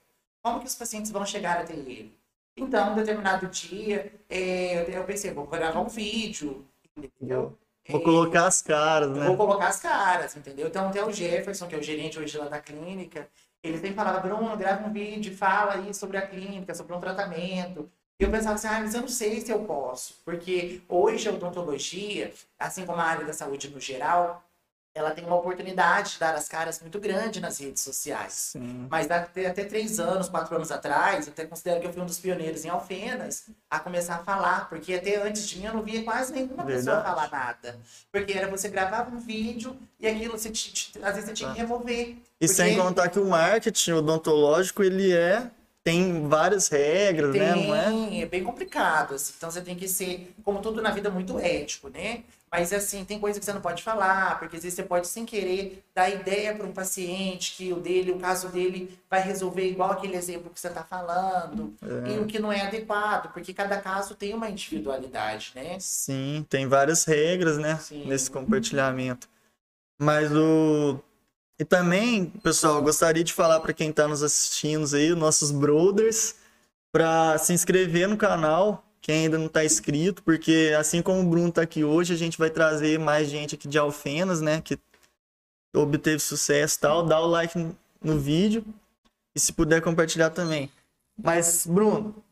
Como 0.41 0.59
que 0.59 0.67
os 0.67 0.75
pacientes 0.75 1.11
vão 1.11 1.25
chegar 1.25 1.59
até 1.59 1.73
ele? 1.73 2.15
Então, 2.55 2.93
um 2.93 2.95
determinado 2.95 3.47
dia, 3.47 4.11
é, 4.29 4.97
eu 4.97 5.03
pensei, 5.03 5.31
vou 5.31 5.45
gravar 5.45 5.79
um 5.79 5.87
vídeo, 5.87 6.65
entendeu? 6.95 7.55
Vou 7.89 8.01
colocar 8.01 8.47
as 8.47 8.61
caras, 8.61 9.09
né? 9.11 9.25
vou 9.27 9.37
colocar 9.37 9.67
as 9.67 9.79
caras, 9.79 10.35
entendeu? 10.35 10.67
Então 10.67 10.91
tem 10.91 11.01
o 11.01 11.11
Jefferson, 11.11 11.67
que 11.67 11.75
é 11.75 11.77
o 11.77 11.83
gerente 11.83 12.19
hoje 12.19 12.37
lá 12.37 12.47
da 12.49 12.59
clínica, 12.59 13.29
ele 13.63 13.77
sempre 13.77 13.95
falava, 13.95 14.19
Bruno, 14.19 14.55
grava 14.57 14.87
um 14.87 14.93
vídeo, 14.93 15.35
fala 15.35 15.73
aí 15.75 15.93
sobre 15.93 16.17
a 16.17 16.25
clínica, 16.25 16.73
sobre 16.73 16.93
um 16.93 16.99
tratamento. 16.99 17.89
E 18.19 18.23
eu 18.23 18.31
pensava 18.31 18.55
assim, 18.55 18.67
ah, 18.67 18.79
mas 18.79 18.95
eu 18.95 19.01
não 19.01 19.07
sei 19.07 19.39
se 19.41 19.51
eu 19.51 19.59
posso, 19.59 20.15
porque 20.25 20.81
hoje 20.89 21.29
a 21.29 21.31
odontologia, 21.31 22.33
assim 22.57 22.83
como 22.83 22.99
a 22.99 23.03
área 23.03 23.25
da 23.25 23.31
saúde 23.33 23.69
no 23.69 23.79
geral, 23.79 24.43
ela 24.95 25.11
tem 25.11 25.23
uma 25.23 25.35
oportunidade 25.35 26.13
de 26.13 26.19
dar 26.19 26.33
as 26.33 26.49
caras 26.49 26.81
muito 26.81 26.99
grande 26.99 27.39
nas 27.39 27.59
redes 27.59 27.83
sociais. 27.83 28.33
Sim. 28.53 28.87
Mas 28.89 29.11
até, 29.11 29.45
até 29.45 29.63
três 29.63 29.99
anos, 29.99 30.27
quatro 30.27 30.55
anos 30.55 30.71
atrás, 30.71 31.27
eu 31.27 31.33
até 31.33 31.45
considero 31.45 31.79
que 31.79 31.85
eu 31.85 31.93
fui 31.93 32.01
um 32.01 32.07
dos 32.07 32.17
pioneiros 32.17 32.65
em 32.65 32.69
Alfenas 32.69 33.45
a 33.69 33.79
começar 33.79 34.15
a 34.15 34.23
falar, 34.23 34.67
porque 34.67 34.95
até 34.95 35.21
antes 35.21 35.47
de 35.47 35.59
mim 35.59 35.65
eu 35.65 35.75
não 35.75 35.83
via 35.83 36.03
quase 36.03 36.33
nenhuma 36.33 36.65
pessoa 36.65 36.95
Verdade. 36.95 37.03
falar 37.05 37.29
nada. 37.29 37.79
Porque 38.11 38.33
era 38.33 38.49
você 38.49 38.67
gravava 38.67 39.15
um 39.15 39.19
vídeo 39.19 39.77
e 39.99 40.07
aquilo 40.07 40.31
você 40.39 40.49
te- 40.49 40.73
te- 40.73 40.97
às 41.03 41.13
vezes 41.13 41.25
você 41.29 41.33
tinha 41.35 41.53
que 41.53 41.59
remover. 41.59 42.15
E 42.41 42.47
sem 42.47 42.69
Porque 42.73 42.81
contar 42.81 43.09
que 43.09 43.19
o 43.19 43.25
marketing 43.25 43.91
odontológico, 43.91 44.81
ele 44.81 45.13
é... 45.15 45.51
Tem 45.87 46.27
várias 46.27 46.67
regras, 46.67 47.33
né? 47.33 47.55
Não 47.55 47.73
é? 47.73 47.85
Tem, 47.85 48.21
é 48.21 48.25
bem 48.25 48.43
complicado, 48.43 49.15
assim. 49.15 49.31
Então 49.37 49.49
você 49.49 49.61
tem 49.61 49.73
que 49.73 49.87
ser, 49.87 50.33
como 50.43 50.59
tudo 50.59 50.81
na 50.81 50.91
vida, 50.91 51.09
muito 51.09 51.39
ético, 51.39 51.87
né? 51.87 52.23
Mas 52.51 52.73
assim, 52.73 53.05
tem 53.05 53.17
coisa 53.17 53.39
que 53.39 53.45
você 53.45 53.53
não 53.53 53.61
pode 53.61 53.81
falar, 53.81 54.37
porque 54.37 54.57
às 54.57 54.63
vezes 54.63 54.75
você 54.75 54.83
pode, 54.83 55.07
sem 55.07 55.25
querer, 55.25 55.81
dar 55.95 56.09
ideia 56.09 56.53
para 56.53 56.67
um 56.67 56.73
paciente 56.73 57.55
que 57.55 57.71
o 57.71 57.77
dele, 57.77 58.11
o 58.11 58.19
caso 58.19 58.49
dele, 58.49 58.99
vai 59.09 59.21
resolver 59.21 59.65
igual 59.65 59.91
aquele 59.91 60.17
exemplo 60.17 60.51
que 60.53 60.59
você 60.59 60.67
está 60.67 60.83
falando, 60.83 61.73
e 61.81 62.19
o 62.19 62.25
que 62.25 62.37
não 62.37 62.51
é 62.51 62.67
adequado, 62.67 63.31
porque 63.31 63.53
cada 63.53 63.79
caso 63.79 64.13
tem 64.13 64.33
uma 64.33 64.49
individualidade, 64.49 65.53
né? 65.55 65.77
Sim, 65.79 66.45
tem 66.49 66.67
várias 66.67 67.05
regras, 67.05 67.57
né? 67.57 67.77
Sim. 67.77 68.05
Nesse 68.05 68.29
compartilhamento. 68.29 69.29
Mas 69.97 70.33
o... 70.33 70.99
E 71.59 71.65
também, 71.65 72.27
pessoal, 72.43 72.81
gostaria 72.81 73.23
de 73.23 73.33
falar 73.33 73.59
para 73.59 73.73
quem 73.73 73.89
está 73.89 74.07
nos 74.07 74.21
assistindo 74.21 74.95
aí, 74.95 75.15
nossos 75.15 75.51
brothers, 75.51 76.35
para 76.91 77.37
se 77.39 77.51
inscrever 77.51 78.07
no 78.07 78.15
canal, 78.15 78.85
quem 79.01 79.23
ainda 79.23 79.37
não 79.39 79.47
está 79.47 79.65
inscrito, 79.65 80.21
porque 80.21 80.73
assim 80.77 81.01
como 81.01 81.21
o 81.21 81.25
Bruno 81.25 81.49
está 81.49 81.63
aqui 81.63 81.83
hoje, 81.83 82.13
a 82.13 82.17
gente 82.17 82.37
vai 82.37 82.49
trazer 82.49 82.99
mais 82.99 83.27
gente 83.29 83.55
aqui 83.55 83.67
de 83.67 83.77
Alfenas, 83.77 84.39
né, 84.39 84.61
que 84.61 84.77
obteve 85.75 86.19
sucesso 86.19 86.77
e 86.77 86.79
tal. 86.79 87.05
Dá 87.05 87.19
o 87.19 87.27
like 87.27 87.57
no 88.01 88.19
vídeo 88.19 88.63
e 89.35 89.39
se 89.39 89.51
puder 89.51 89.81
compartilhar 89.81 90.29
também. 90.29 90.71
Mas, 91.17 91.65
Bruno, 91.65 92.23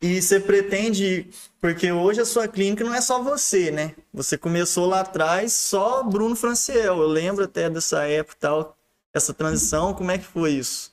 e 0.00 0.20
você 0.20 0.40
pretende, 0.40 1.28
porque 1.60 1.92
hoje 1.92 2.20
a 2.20 2.24
sua 2.24 2.48
clínica 2.48 2.82
não 2.82 2.94
é 2.94 3.00
só 3.00 3.22
você, 3.22 3.70
né? 3.70 3.94
Você 4.12 4.38
começou 4.38 4.86
lá 4.86 5.00
atrás 5.00 5.52
só 5.52 6.02
Bruno 6.02 6.34
Franciel. 6.34 6.98
Eu 7.00 7.08
lembro 7.08 7.44
até 7.44 7.68
dessa 7.68 8.04
época 8.04 8.36
e 8.36 8.40
tal, 8.40 8.76
essa 9.12 9.34
transição, 9.34 9.92
como 9.92 10.10
é 10.10 10.18
que 10.18 10.24
foi 10.24 10.52
isso? 10.52 10.92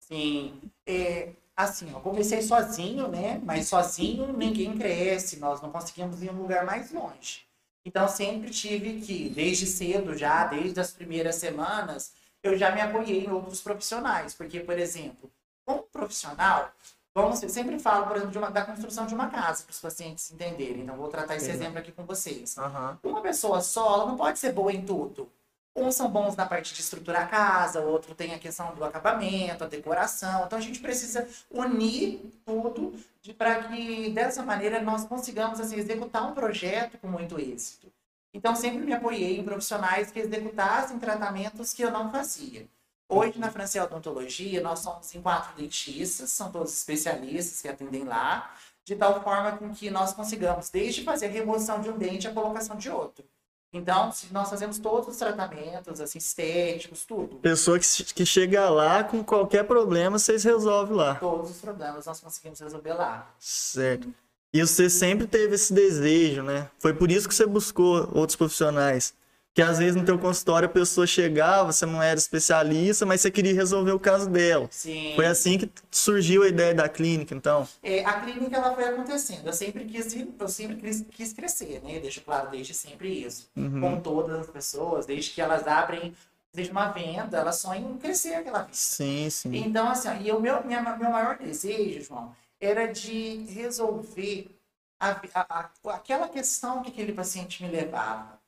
Sim, 0.00 0.60
é, 0.86 1.30
assim, 1.56 1.90
eu 1.90 2.00
comecei 2.00 2.40
sozinho, 2.40 3.08
né? 3.08 3.40
Mas 3.44 3.68
sozinho 3.68 4.32
ninguém 4.32 4.76
cresce, 4.78 5.38
nós 5.38 5.60
não 5.60 5.70
conseguimos 5.70 6.22
ir 6.22 6.30
um 6.30 6.40
lugar 6.40 6.64
mais 6.64 6.90
longe. 6.90 7.44
Então 7.84 8.08
sempre 8.08 8.50
tive 8.50 9.00
que, 9.00 9.28
desde 9.28 9.66
cedo 9.66 10.16
já, 10.16 10.46
desde 10.46 10.80
as 10.80 10.92
primeiras 10.92 11.34
semanas, 11.34 12.12
eu 12.42 12.56
já 12.56 12.74
me 12.74 12.80
apoiei 12.80 13.24
em 13.24 13.30
outros 13.30 13.60
profissionais, 13.60 14.34
porque, 14.34 14.60
por 14.60 14.78
exemplo, 14.78 15.30
como 15.64 15.82
profissional, 15.82 16.72
Vamos, 17.14 17.42
eu 17.42 17.48
sempre 17.50 17.78
falo, 17.78 18.06
por 18.06 18.16
exemplo, 18.16 18.38
uma, 18.38 18.50
da 18.50 18.64
construção 18.64 19.04
de 19.06 19.14
uma 19.14 19.28
casa, 19.28 19.64
para 19.64 19.72
os 19.72 19.80
pacientes 19.80 20.30
entenderem. 20.30 20.82
Então, 20.82 20.96
vou 20.96 21.08
tratar 21.08 21.36
esse 21.36 21.50
exemplo 21.50 21.78
aqui 21.78 21.92
com 21.92 22.06
vocês. 22.06 22.56
Uhum. 22.56 23.10
Uma 23.10 23.20
pessoa 23.20 23.60
só, 23.60 24.06
não 24.06 24.16
pode 24.16 24.38
ser 24.38 24.52
boa 24.52 24.72
em 24.72 24.82
tudo. 24.82 25.30
Uns 25.76 25.94
são 25.94 26.10
bons 26.10 26.36
na 26.36 26.46
parte 26.46 26.74
de 26.74 26.80
estruturar 26.80 27.24
a 27.24 27.26
casa, 27.26 27.80
o 27.80 27.88
outro 27.88 28.14
tem 28.14 28.34
a 28.34 28.38
questão 28.38 28.74
do 28.74 28.84
acabamento, 28.84 29.64
a 29.64 29.66
decoração. 29.66 30.46
Então, 30.46 30.58
a 30.58 30.62
gente 30.62 30.80
precisa 30.80 31.28
unir 31.50 32.20
tudo 32.46 32.94
para 33.36 33.64
que, 33.64 34.10
dessa 34.10 34.42
maneira, 34.42 34.80
nós 34.80 35.04
consigamos 35.04 35.60
assim, 35.60 35.76
executar 35.76 36.26
um 36.26 36.34
projeto 36.34 36.96
com 36.98 37.08
muito 37.08 37.38
êxito. 37.38 37.92
Então, 38.34 38.54
sempre 38.56 38.78
me 38.84 38.94
apoiei 38.94 39.38
em 39.38 39.44
profissionais 39.44 40.10
que 40.10 40.18
executassem 40.18 40.98
tratamentos 40.98 41.74
que 41.74 41.82
eu 41.82 41.90
não 41.90 42.10
fazia. 42.10 42.66
Hoje, 43.14 43.38
na 43.38 43.50
Francia 43.50 43.84
Odontologia, 43.84 44.62
nós 44.62 44.78
somos 44.78 45.14
em 45.14 45.20
quatro 45.20 45.54
dentistas, 45.54 46.30
são 46.30 46.50
todos 46.50 46.72
especialistas 46.72 47.60
que 47.60 47.68
atendem 47.68 48.04
lá, 48.04 48.54
de 48.86 48.96
tal 48.96 49.22
forma 49.22 49.52
com 49.58 49.70
que 49.74 49.90
nós 49.90 50.14
consigamos, 50.14 50.70
desde 50.70 51.04
fazer 51.04 51.26
a 51.26 51.28
remoção 51.28 51.82
de 51.82 51.90
um 51.90 51.98
dente 51.98 52.26
a 52.26 52.32
colocação 52.32 52.74
de 52.74 52.88
outro. 52.88 53.22
Então, 53.70 54.10
nós 54.30 54.48
fazemos 54.48 54.78
todos 54.78 55.08
os 55.08 55.16
tratamentos, 55.18 56.00
assim, 56.00 56.16
estéticos, 56.16 57.04
tudo. 57.04 57.36
Pessoa 57.36 57.78
que, 57.78 57.86
que 58.14 58.24
chega 58.24 58.70
lá 58.70 59.04
com 59.04 59.22
qualquer 59.22 59.64
problema, 59.64 60.18
vocês 60.18 60.42
resolvem 60.42 60.96
lá. 60.96 61.16
Todos 61.16 61.50
os 61.50 61.58
problemas 61.58 62.06
nós 62.06 62.18
conseguimos 62.18 62.60
resolver 62.60 62.94
lá. 62.94 63.30
Certo. 63.38 64.08
E 64.54 64.60
você 64.60 64.88
sempre 64.88 65.26
teve 65.26 65.54
esse 65.54 65.72
desejo, 65.72 66.42
né? 66.42 66.70
Foi 66.78 66.94
por 66.94 67.10
isso 67.10 67.28
que 67.28 67.34
você 67.34 67.44
buscou 67.44 68.08
outros 68.14 68.36
profissionais 68.36 69.14
que 69.54 69.60
às 69.60 69.78
vezes 69.78 69.94
no 69.94 70.04
teu 70.04 70.18
consultório 70.18 70.66
a 70.66 70.72
pessoa 70.72 71.06
chegava, 71.06 71.70
você 71.70 71.84
não 71.84 72.02
era 72.02 72.18
especialista, 72.18 73.04
mas 73.04 73.20
você 73.20 73.30
queria 73.30 73.52
resolver 73.52 73.92
o 73.92 74.00
caso 74.00 74.28
dela. 74.30 74.66
Sim. 74.70 75.12
Foi 75.14 75.26
assim 75.26 75.58
que 75.58 75.70
surgiu 75.90 76.42
a 76.42 76.48
ideia 76.48 76.74
da 76.74 76.88
clínica, 76.88 77.34
então? 77.34 77.68
É, 77.82 78.04
a 78.04 78.20
clínica 78.20 78.56
ela 78.56 78.74
foi 78.74 78.84
acontecendo. 78.84 79.46
Eu 79.46 79.52
sempre 79.52 79.84
quis, 79.84 80.16
eu 80.38 80.48
sempre 80.48 80.76
quis, 80.76 81.04
quis 81.10 81.32
crescer, 81.34 81.82
né? 81.84 82.00
Deixo 82.00 82.22
claro 82.22 82.50
desde 82.50 82.72
sempre 82.72 83.08
isso. 83.08 83.50
Uhum. 83.54 83.80
Com 83.80 84.00
todas 84.00 84.40
as 84.40 84.46
pessoas, 84.48 85.04
desde 85.04 85.30
que 85.30 85.40
elas 85.40 85.66
abrem 85.66 86.14
desde 86.54 86.70
uma 86.70 86.88
venda, 86.88 87.38
elas 87.38 87.56
sonham 87.56 87.92
em 87.92 87.98
crescer 87.98 88.34
aquela 88.34 88.60
venda. 88.60 88.74
Sim, 88.74 89.28
sim. 89.30 89.56
Então, 89.56 89.88
assim, 89.88 90.08
ó, 90.08 90.14
e 90.14 90.30
o 90.32 90.40
meu, 90.40 90.62
minha, 90.64 90.80
meu 90.96 91.10
maior 91.10 91.38
desejo, 91.38 92.04
João, 92.04 92.34
era 92.60 92.86
de 92.92 93.44
resolver 93.50 94.54
a, 95.00 95.10
a, 95.34 95.60
a, 95.60 95.70
aquela 95.94 96.28
questão 96.28 96.82
que 96.82 96.90
aquele 96.90 97.12
paciente 97.12 97.62
me 97.62 97.70
levava. 97.70 98.41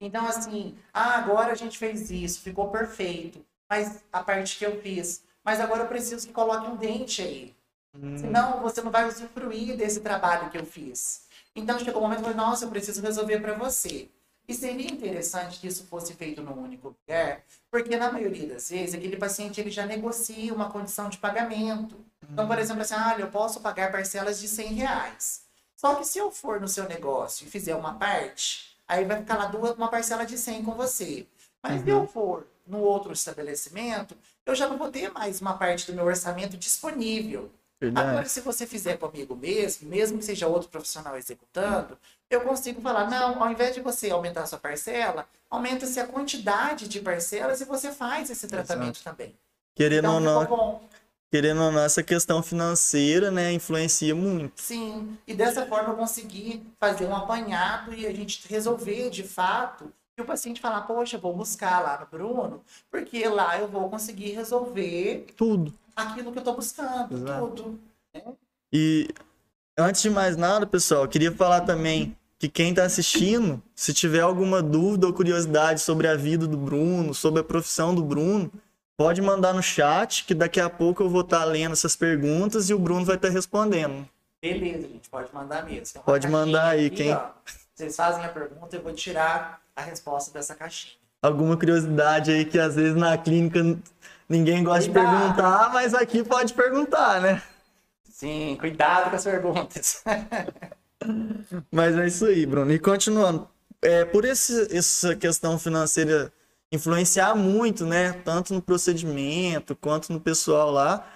Então, 0.00 0.26
assim, 0.26 0.76
ah, 0.92 1.16
agora 1.18 1.52
a 1.52 1.56
gente 1.56 1.78
fez 1.78 2.10
isso, 2.10 2.40
ficou 2.40 2.68
perfeito. 2.68 3.44
Mas 3.68 4.02
a 4.12 4.22
parte 4.22 4.56
que 4.56 4.64
eu 4.64 4.80
fiz. 4.80 5.22
Mas 5.44 5.60
agora 5.60 5.82
eu 5.82 5.88
preciso 5.88 6.26
que 6.26 6.32
coloque 6.32 6.68
um 6.68 6.76
dente 6.76 7.22
aí. 7.22 7.54
Hum. 7.94 8.16
Senão 8.16 8.60
você 8.60 8.80
não 8.80 8.90
vai 8.90 9.08
usufruir 9.08 9.76
desse 9.76 10.00
trabalho 10.00 10.50
que 10.50 10.58
eu 10.58 10.64
fiz. 10.64 11.26
Então 11.54 11.78
chegou 11.78 11.96
o 11.96 11.98
um 11.98 12.02
momento 12.02 12.22
que 12.22 12.28
eu 12.28 12.32
falei, 12.32 12.46
nossa, 12.46 12.64
eu 12.64 12.70
preciso 12.70 13.02
resolver 13.02 13.40
para 13.40 13.54
você. 13.54 14.08
E 14.46 14.54
seria 14.54 14.90
interessante 14.90 15.60
que 15.60 15.66
isso 15.66 15.84
fosse 15.84 16.14
feito 16.14 16.40
num 16.40 16.62
único 16.62 16.88
lugar, 16.88 17.42
porque 17.70 17.96
na 17.96 18.10
maioria 18.10 18.48
das 18.48 18.70
vezes 18.70 18.94
aquele 18.94 19.16
paciente 19.16 19.60
ele 19.60 19.70
já 19.70 19.84
negocia 19.84 20.54
uma 20.54 20.70
condição 20.70 21.10
de 21.10 21.18
pagamento. 21.18 21.96
Então, 22.30 22.46
por 22.46 22.56
hum. 22.56 22.60
exemplo, 22.60 22.82
assim, 22.82 22.94
ah, 22.94 23.16
eu 23.18 23.28
posso 23.28 23.60
pagar 23.60 23.92
parcelas 23.92 24.40
de 24.40 24.48
100 24.48 24.72
reais. 24.74 25.42
Só 25.76 25.94
que 25.94 26.04
se 26.04 26.18
eu 26.18 26.30
for 26.30 26.60
no 26.60 26.66
seu 26.66 26.88
negócio 26.88 27.46
e 27.46 27.50
fizer 27.50 27.74
uma 27.74 27.94
parte, 27.94 28.67
Aí 28.88 29.04
vai 29.04 29.18
ficar 29.18 29.36
lá 29.36 29.46
duas, 29.46 29.76
uma 29.76 29.88
parcela 29.88 30.24
de 30.24 30.38
100 30.38 30.64
com 30.64 30.72
você. 30.72 31.26
Mas 31.62 31.80
uhum. 31.80 31.84
se 31.84 31.90
eu 31.90 32.06
for 32.06 32.46
no 32.66 32.80
outro 32.80 33.12
estabelecimento, 33.12 34.16
eu 34.46 34.54
já 34.54 34.66
não 34.66 34.78
vou 34.78 34.90
ter 34.90 35.12
mais 35.12 35.40
uma 35.40 35.56
parte 35.58 35.86
do 35.86 35.94
meu 35.94 36.06
orçamento 36.06 36.56
disponível. 36.56 37.50
Verdade. 37.80 38.08
Agora, 38.08 38.28
se 38.28 38.40
você 38.40 38.66
fizer 38.66 38.96
comigo 38.96 39.36
mesmo, 39.36 39.88
mesmo 39.88 40.18
que 40.18 40.24
seja 40.24 40.48
outro 40.48 40.68
profissional 40.68 41.16
executando, 41.16 41.96
eu 42.28 42.40
consigo 42.40 42.80
falar, 42.80 43.08
não, 43.08 43.40
ao 43.42 43.52
invés 43.52 43.74
de 43.74 43.80
você 43.80 44.10
aumentar 44.10 44.42
a 44.42 44.46
sua 44.46 44.58
parcela, 44.58 45.28
aumenta-se 45.48 46.00
a 46.00 46.06
quantidade 46.06 46.88
de 46.88 47.00
parcelas 47.00 47.60
e 47.60 47.64
você 47.64 47.92
faz 47.92 48.30
esse 48.30 48.48
tratamento 48.48 48.96
Exato. 48.96 49.04
também. 49.04 49.34
Querendo 49.76 50.06
então, 50.06 50.14
ou 50.14 50.20
não, 50.20 50.44
bom 50.46 50.88
querendo 51.30 51.62
ou 51.62 51.72
não, 51.72 51.80
essa 51.80 52.02
questão 52.02 52.42
financeira, 52.42 53.30
né, 53.30 53.52
influencia 53.52 54.14
muito. 54.14 54.60
Sim, 54.60 55.16
e 55.26 55.34
dessa 55.34 55.66
forma 55.66 55.90
eu 55.90 55.96
consegui 55.96 56.62
fazer 56.80 57.06
um 57.06 57.14
apanhado 57.14 57.94
e 57.94 58.06
a 58.06 58.12
gente 58.12 58.46
resolver 58.48 59.10
de 59.10 59.22
fato 59.22 59.92
e 60.16 60.22
o 60.22 60.24
paciente 60.24 60.60
falar, 60.60 60.82
poxa, 60.82 61.16
vou 61.16 61.34
buscar 61.36 61.80
lá 61.80 62.00
no 62.00 62.06
Bruno, 62.06 62.62
porque 62.90 63.28
lá 63.28 63.58
eu 63.58 63.68
vou 63.68 63.88
conseguir 63.88 64.32
resolver 64.32 65.26
tudo 65.36 65.72
aquilo 65.94 66.32
que 66.32 66.38
eu 66.38 66.42
estou 66.42 66.54
buscando, 66.54 67.14
Exato. 67.14 67.46
tudo. 67.46 67.80
Né? 68.14 68.22
E 68.72 69.08
antes 69.76 70.02
de 70.02 70.10
mais 70.10 70.36
nada, 70.36 70.66
pessoal, 70.66 71.06
queria 71.08 71.32
falar 71.32 71.62
também 71.62 72.16
que 72.38 72.48
quem 72.48 72.70
está 72.70 72.84
assistindo, 72.84 73.60
se 73.74 73.92
tiver 73.92 74.20
alguma 74.20 74.62
dúvida 74.62 75.06
ou 75.06 75.12
curiosidade 75.12 75.80
sobre 75.80 76.06
a 76.06 76.14
vida 76.14 76.46
do 76.46 76.56
Bruno, 76.56 77.12
sobre 77.12 77.40
a 77.40 77.44
profissão 77.44 77.94
do 77.94 78.02
Bruno, 78.02 78.50
Pode 78.98 79.22
mandar 79.22 79.54
no 79.54 79.62
chat, 79.62 80.24
que 80.24 80.34
daqui 80.34 80.60
a 80.60 80.68
pouco 80.68 81.04
eu 81.04 81.08
vou 81.08 81.20
estar 81.20 81.38
tá 81.38 81.44
lendo 81.44 81.72
essas 81.72 81.94
perguntas 81.94 82.68
e 82.68 82.74
o 82.74 82.78
Bruno 82.80 83.04
vai 83.04 83.14
estar 83.14 83.28
tá 83.28 83.32
respondendo. 83.32 84.04
Beleza, 84.42 84.88
gente, 84.88 85.08
pode 85.08 85.32
mandar 85.32 85.64
mesmo. 85.64 86.02
Pode 86.02 86.26
mandar 86.26 86.70
aí, 86.70 86.86
aqui, 86.86 86.96
quem. 86.96 87.14
Ó, 87.14 87.28
vocês 87.76 87.94
fazem 87.94 88.24
a 88.24 88.28
pergunta, 88.28 88.74
eu 88.74 88.82
vou 88.82 88.92
tirar 88.92 89.62
a 89.76 89.82
resposta 89.82 90.32
dessa 90.32 90.52
caixinha. 90.52 90.94
Alguma 91.22 91.56
curiosidade 91.56 92.32
aí 92.32 92.44
que 92.44 92.58
às 92.58 92.74
vezes 92.74 92.96
na 92.96 93.16
clínica 93.16 93.60
ninguém 94.28 94.64
gosta 94.64 94.90
cuidado. 94.90 95.14
de 95.14 95.22
perguntar, 95.22 95.72
mas 95.72 95.94
aqui 95.94 96.24
pode 96.24 96.52
perguntar, 96.52 97.20
né? 97.20 97.40
Sim, 98.02 98.56
cuidado 98.58 99.10
com 99.10 99.16
as 99.16 99.22
perguntas. 99.22 100.02
mas 101.70 101.96
é 101.96 102.04
isso 102.04 102.26
aí, 102.26 102.44
Bruno. 102.44 102.72
E 102.72 102.80
continuando, 102.80 103.48
é, 103.80 104.04
por 104.04 104.24
esse, 104.24 104.76
essa 104.76 105.14
questão 105.14 105.56
financeira 105.56 106.32
influenciar 106.72 107.34
muito, 107.34 107.86
né? 107.86 108.12
Tanto 108.24 108.54
no 108.54 108.62
procedimento 108.62 109.74
quanto 109.76 110.12
no 110.12 110.20
pessoal 110.20 110.70
lá. 110.70 111.06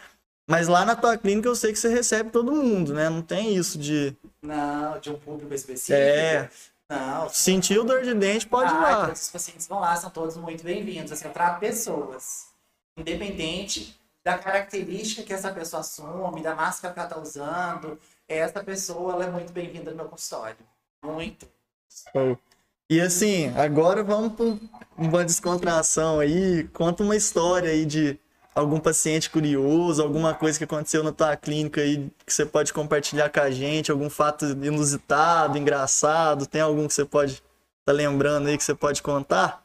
Mas 0.49 0.69
lá 0.69 0.85
na 0.85 0.97
tua 0.97 1.17
clínica 1.17 1.49
eu 1.49 1.55
sei 1.55 1.73
que 1.73 1.79
você 1.79 1.89
recebe 1.89 2.31
todo 2.31 2.53
mundo, 2.53 2.93
né? 2.93 3.09
Não 3.09 3.23
tem 3.23 3.55
isso 3.55 3.79
de. 3.79 4.17
Não, 4.43 4.99
de 4.99 5.11
um 5.11 5.19
público 5.19 5.55
específico. 5.55 5.95
É. 5.95 6.51
Não. 6.91 7.29
Sentiu 7.29 7.85
dor 7.85 8.03
de 8.03 8.13
dente, 8.13 8.47
pode 8.47 8.71
ah, 8.73 8.77
ir 8.77 8.81
lá. 8.81 9.13
Os 9.13 9.31
pacientes 9.31 9.67
vão 9.67 9.81
lá, 9.81 9.97
são 9.97 10.11
todos 10.11 10.37
muito 10.37 10.63
bem-vindos. 10.63 11.13
Assim, 11.13 11.27
eu 11.27 11.33
trato 11.33 11.61
pessoas. 11.61 12.49
Independente 12.99 13.99
da 14.25 14.37
característica 14.37 15.23
que 15.23 15.33
essa 15.33 15.53
pessoa 15.53 15.81
assume, 15.81 16.43
da 16.43 16.55
máscara 16.55 16.93
que 16.93 17.01
ela 17.01 17.09
está 17.09 17.21
usando, 17.21 17.99
essa 18.29 18.63
pessoa 18.63 19.15
ela 19.15 19.25
é 19.25 19.31
muito 19.31 19.53
bem-vinda 19.53 19.91
no 19.91 19.97
meu 19.97 20.09
consultório. 20.09 20.59
Muito. 21.03 21.49
Show. 22.13 22.39
E 22.93 23.01
assim, 23.01 23.49
agora 23.57 24.05
vamos 24.05 24.35
para 24.35 24.55
uma 24.99 25.25
descontração 25.25 26.21
aí. 26.21 26.65
Conta 26.75 27.03
uma 27.03 27.17
história 27.17 27.71
aí 27.71 27.87
de 27.87 28.21
algum 28.55 28.79
paciente 28.79 29.31
curioso, 29.31 30.03
alguma 30.03 30.35
coisa 30.35 30.59
que 30.59 30.65
aconteceu 30.65 31.03
na 31.03 31.11
tua 31.11 31.35
clínica 31.35 31.81
aí 31.81 32.13
que 32.27 32.31
você 32.31 32.45
pode 32.45 32.71
compartilhar 32.71 33.31
com 33.31 33.41
a 33.41 33.51
gente, 33.51 33.91
algum 33.91 34.11
fato 34.11 34.45
inusitado, 34.45 35.57
engraçado. 35.57 36.47
Tem 36.47 36.61
algum 36.61 36.87
que 36.87 36.93
você 36.93 37.07
pode 37.07 37.33
estar 37.33 37.43
tá 37.87 37.93
lembrando 37.93 38.49
aí 38.49 38.59
que 38.59 38.65
você 38.65 38.75
pode 38.75 39.03
contar? 39.03 39.65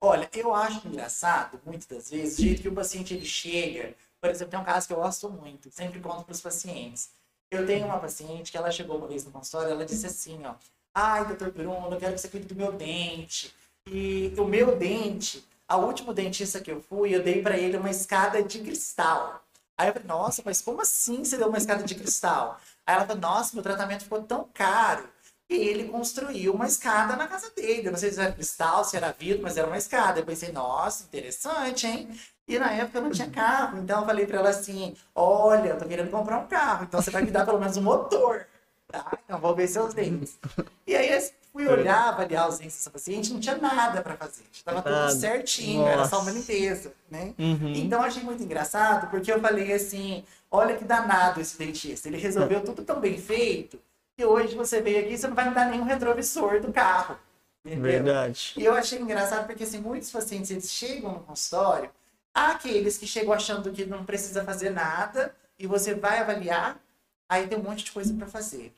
Olha, 0.00 0.26
eu 0.32 0.54
acho 0.54 0.88
engraçado, 0.88 1.60
muitas 1.66 1.86
das 1.86 2.08
vezes, 2.08 2.38
o 2.38 2.40
jeito 2.40 2.62
que 2.62 2.68
o 2.70 2.74
paciente 2.74 3.12
ele 3.12 3.26
chega. 3.26 3.94
Por 4.22 4.30
exemplo, 4.30 4.52
tem 4.52 4.60
um 4.60 4.64
caso 4.64 4.86
que 4.86 4.94
eu 4.94 5.00
gosto 5.00 5.28
muito, 5.28 5.70
sempre 5.70 6.00
conto 6.00 6.24
para 6.24 6.32
os 6.32 6.40
pacientes. 6.40 7.10
Eu 7.50 7.66
tenho 7.66 7.84
uma 7.84 7.98
paciente 7.98 8.50
que 8.50 8.56
ela 8.56 8.70
chegou 8.70 8.96
uma 8.96 9.06
vez 9.06 9.22
no 9.22 9.30
consultório, 9.30 9.70
ela 9.70 9.84
disse 9.84 10.06
assim, 10.06 10.40
ó, 10.46 10.54
Ai, 10.94 11.26
doutor 11.26 11.50
Bruno, 11.50 11.92
eu 11.92 11.98
quero 11.98 12.14
que 12.14 12.20
você 12.20 12.28
cuide 12.28 12.46
do 12.46 12.54
meu 12.54 12.72
dente. 12.72 13.54
E 13.86 14.32
o 14.38 14.44
meu 14.44 14.76
dente 14.76 15.44
a 15.66 15.76
última 15.76 16.12
dentista 16.12 16.60
que 16.60 16.70
eu 16.70 16.80
fui, 16.82 17.14
eu 17.14 17.22
dei 17.22 17.42
para 17.42 17.56
ele 17.56 17.76
uma 17.76 17.90
escada 17.90 18.42
de 18.42 18.60
cristal. 18.60 19.42
Aí 19.76 19.88
eu 19.88 19.92
falei, 19.92 20.06
nossa, 20.06 20.42
mas 20.44 20.60
como 20.60 20.80
assim 20.80 21.24
você 21.24 21.36
deu 21.36 21.48
uma 21.48 21.58
escada 21.58 21.82
de 21.82 21.94
cristal? 21.94 22.60
Aí 22.86 22.94
ela 22.94 23.06
falou, 23.06 23.20
nossa, 23.20 23.54
meu 23.54 23.62
tratamento 23.62 24.04
ficou 24.04 24.22
tão 24.22 24.48
caro. 24.52 25.08
E 25.48 25.54
ele 25.54 25.88
construiu 25.88 26.54
uma 26.54 26.66
escada 26.66 27.16
na 27.16 27.26
casa 27.26 27.50
dele. 27.50 27.88
Eu 27.88 27.92
não 27.92 27.98
sei 27.98 28.12
se 28.12 28.20
era 28.20 28.32
cristal, 28.32 28.84
se 28.84 28.96
era 28.96 29.12
vidro, 29.18 29.42
mas 29.42 29.56
era 29.56 29.66
uma 29.66 29.76
escada. 29.76 30.20
Eu 30.20 30.26
pensei, 30.26 30.52
nossa, 30.52 31.04
interessante, 31.04 31.86
hein? 31.86 32.08
E 32.46 32.58
na 32.58 32.70
época 32.72 32.98
eu 32.98 33.02
não 33.02 33.10
tinha 33.10 33.28
carro. 33.30 33.78
Então 33.78 34.00
eu 34.00 34.06
falei 34.06 34.26
para 34.26 34.38
ela 34.38 34.50
assim: 34.50 34.94
olha, 35.14 35.70
eu 35.70 35.78
tô 35.78 35.86
querendo 35.86 36.10
comprar 36.10 36.38
um 36.38 36.46
carro, 36.46 36.84
então 36.84 37.00
você 37.00 37.10
vai 37.10 37.22
me 37.22 37.30
dar 37.30 37.44
pelo 37.44 37.58
menos 37.58 37.76
um 37.76 37.82
motor. 37.82 38.46
Tá? 38.94 39.18
Então 39.24 39.40
vou 39.40 39.54
ver 39.56 39.66
seus 39.66 39.92
dentes. 39.92 40.38
E 40.86 40.94
aí 40.94 41.10
eu 41.10 41.20
fui 41.52 41.66
olhar, 41.66 42.10
avaliar 42.10 42.48
os 42.48 42.58
dentes 42.58 42.76
dessa 42.76 42.90
paciente, 42.90 43.32
não 43.32 43.40
tinha 43.40 43.56
nada 43.56 44.00
para 44.02 44.16
fazer. 44.16 44.44
Estava 44.52 44.82
tudo 44.82 45.10
certinho, 45.18 45.80
Nossa. 45.80 45.92
era 45.92 46.04
só 46.08 46.20
uma 46.20 46.30
limpeza, 46.30 46.92
né? 47.10 47.34
Uhum. 47.38 47.72
Então 47.74 48.00
eu 48.00 48.06
achei 48.06 48.22
muito 48.22 48.42
engraçado, 48.42 49.10
porque 49.10 49.32
eu 49.32 49.40
falei 49.40 49.72
assim: 49.72 50.24
olha 50.48 50.76
que 50.76 50.84
danado 50.84 51.40
esse 51.40 51.58
dentista. 51.58 52.06
Ele 52.06 52.18
resolveu 52.18 52.62
tudo 52.62 52.84
tão 52.84 53.00
bem 53.00 53.18
feito 53.18 53.80
que 54.16 54.24
hoje 54.24 54.54
você 54.54 54.80
veio 54.80 55.00
aqui, 55.00 55.18
você 55.18 55.26
não 55.26 55.34
vai 55.34 55.48
me 55.48 55.54
dar 55.54 55.68
nenhum 55.68 55.84
retrovisor 55.84 56.60
do 56.60 56.72
carro. 56.72 57.18
Entendeu? 57.64 57.82
Verdade. 57.82 58.54
E 58.56 58.64
eu 58.64 58.74
achei 58.74 59.00
engraçado 59.00 59.46
porque 59.46 59.64
assim, 59.64 59.78
muitos 59.78 60.10
pacientes 60.10 60.50
eles 60.52 60.70
chegam 60.70 61.14
no 61.14 61.20
consultório, 61.20 61.90
há 62.32 62.52
aqueles 62.52 62.96
que 62.96 63.06
chegam 63.06 63.32
achando 63.32 63.72
que 63.72 63.84
não 63.86 64.04
precisa 64.04 64.44
fazer 64.44 64.70
nada 64.70 65.34
e 65.58 65.66
você 65.66 65.94
vai 65.94 66.18
avaliar, 66.18 66.78
aí 67.28 67.48
tem 67.48 67.58
um 67.58 67.62
monte 67.62 67.84
de 67.84 67.90
coisa 67.90 68.14
para 68.14 68.26
fazer. 68.26 68.72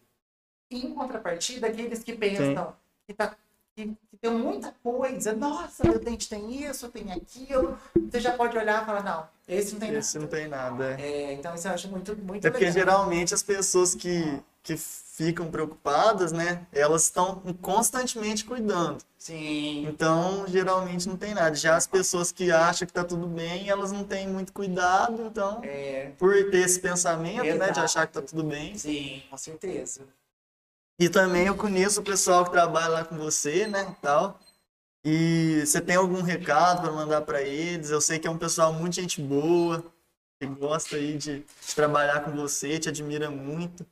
Em 0.70 0.92
contrapartida, 0.92 1.68
aqueles 1.68 2.02
que 2.02 2.12
pensam 2.12 2.46
Sim. 2.46 2.72
que, 3.06 3.14
tá, 3.14 3.36
que, 3.74 3.86
que, 4.10 4.16
tem 4.20 4.30
muita 4.30 4.74
coisa, 4.82 5.32
nossa, 5.32 5.84
meu 5.84 5.98
dente 5.98 6.28
tem 6.28 6.64
isso, 6.64 6.88
tem 6.88 7.12
aquilo, 7.12 7.78
você 7.94 8.18
já 8.18 8.32
pode 8.32 8.56
olhar 8.58 8.82
e 8.82 8.86
falar, 8.86 9.04
não, 9.04 9.28
esse 9.46 9.72
não 9.74 9.80
tem 9.80 9.88
esse 9.90 9.94
nada. 9.94 9.98
Esse 9.98 10.18
não 10.18 10.26
tem 10.26 10.48
nada. 10.48 11.00
É. 11.00 11.02
é. 11.02 11.32
então 11.34 11.54
isso 11.54 11.68
eu 11.68 11.72
acho 11.72 11.88
muito, 11.88 12.16
muito 12.16 12.46
É 12.46 12.50
porque 12.50 12.70
geralmente 12.72 13.32
as 13.32 13.44
pessoas 13.44 13.94
que, 13.94 14.42
que 14.62 14.76
ficam 14.76 15.48
preocupadas, 15.50 16.32
né? 16.32 16.66
Elas 16.72 17.04
estão 17.04 17.40
constantemente 17.62 18.44
cuidando. 18.44 18.98
Sim. 19.16 19.86
Então, 19.88 20.44
geralmente 20.46 21.08
não 21.08 21.16
tem 21.16 21.32
nada. 21.32 21.54
Já 21.54 21.76
as 21.76 21.86
pessoas 21.86 22.30
que 22.30 22.50
acham 22.50 22.86
que 22.86 22.92
tá 22.92 23.02
tudo 23.02 23.26
bem, 23.26 23.68
elas 23.68 23.92
não 23.92 24.04
têm 24.04 24.28
muito 24.28 24.52
cuidado, 24.52 25.22
então, 25.22 25.60
é. 25.64 26.12
por 26.18 26.32
ter 26.50 26.58
esse 26.58 26.80
pensamento, 26.80 27.44
Exato. 27.44 27.58
né, 27.58 27.70
de 27.70 27.80
achar 27.80 28.06
que 28.06 28.12
tá 28.12 28.22
tudo 28.22 28.42
bem. 28.42 28.76
Sim, 28.76 29.22
com 29.30 29.36
certeza. 29.36 30.02
E 30.98 31.08
também 31.08 31.46
eu 31.46 31.56
conheço 31.56 32.00
o 32.00 32.04
pessoal 32.04 32.44
que 32.44 32.50
trabalha 32.50 32.88
lá 32.88 33.04
com 33.04 33.16
você, 33.16 33.66
né, 33.66 33.86
e 33.90 34.00
tal. 34.00 34.40
E 35.04 35.64
você 35.64 35.80
tem 35.80 35.96
algum 35.96 36.22
recado 36.22 36.82
para 36.82 36.92
mandar 36.92 37.22
para 37.22 37.42
eles? 37.42 37.90
Eu 37.90 38.00
sei 38.00 38.18
que 38.18 38.26
é 38.26 38.30
um 38.30 38.38
pessoal 38.38 38.72
muito 38.72 38.96
gente 38.96 39.20
boa, 39.20 39.84
que 40.40 40.46
gosta 40.46 40.96
aí 40.96 41.16
de, 41.16 41.40
de 41.40 41.74
trabalhar 41.74 42.24
com 42.24 42.32
você, 42.32 42.78
te 42.78 42.88
admira 42.88 43.30
muito. 43.30 43.86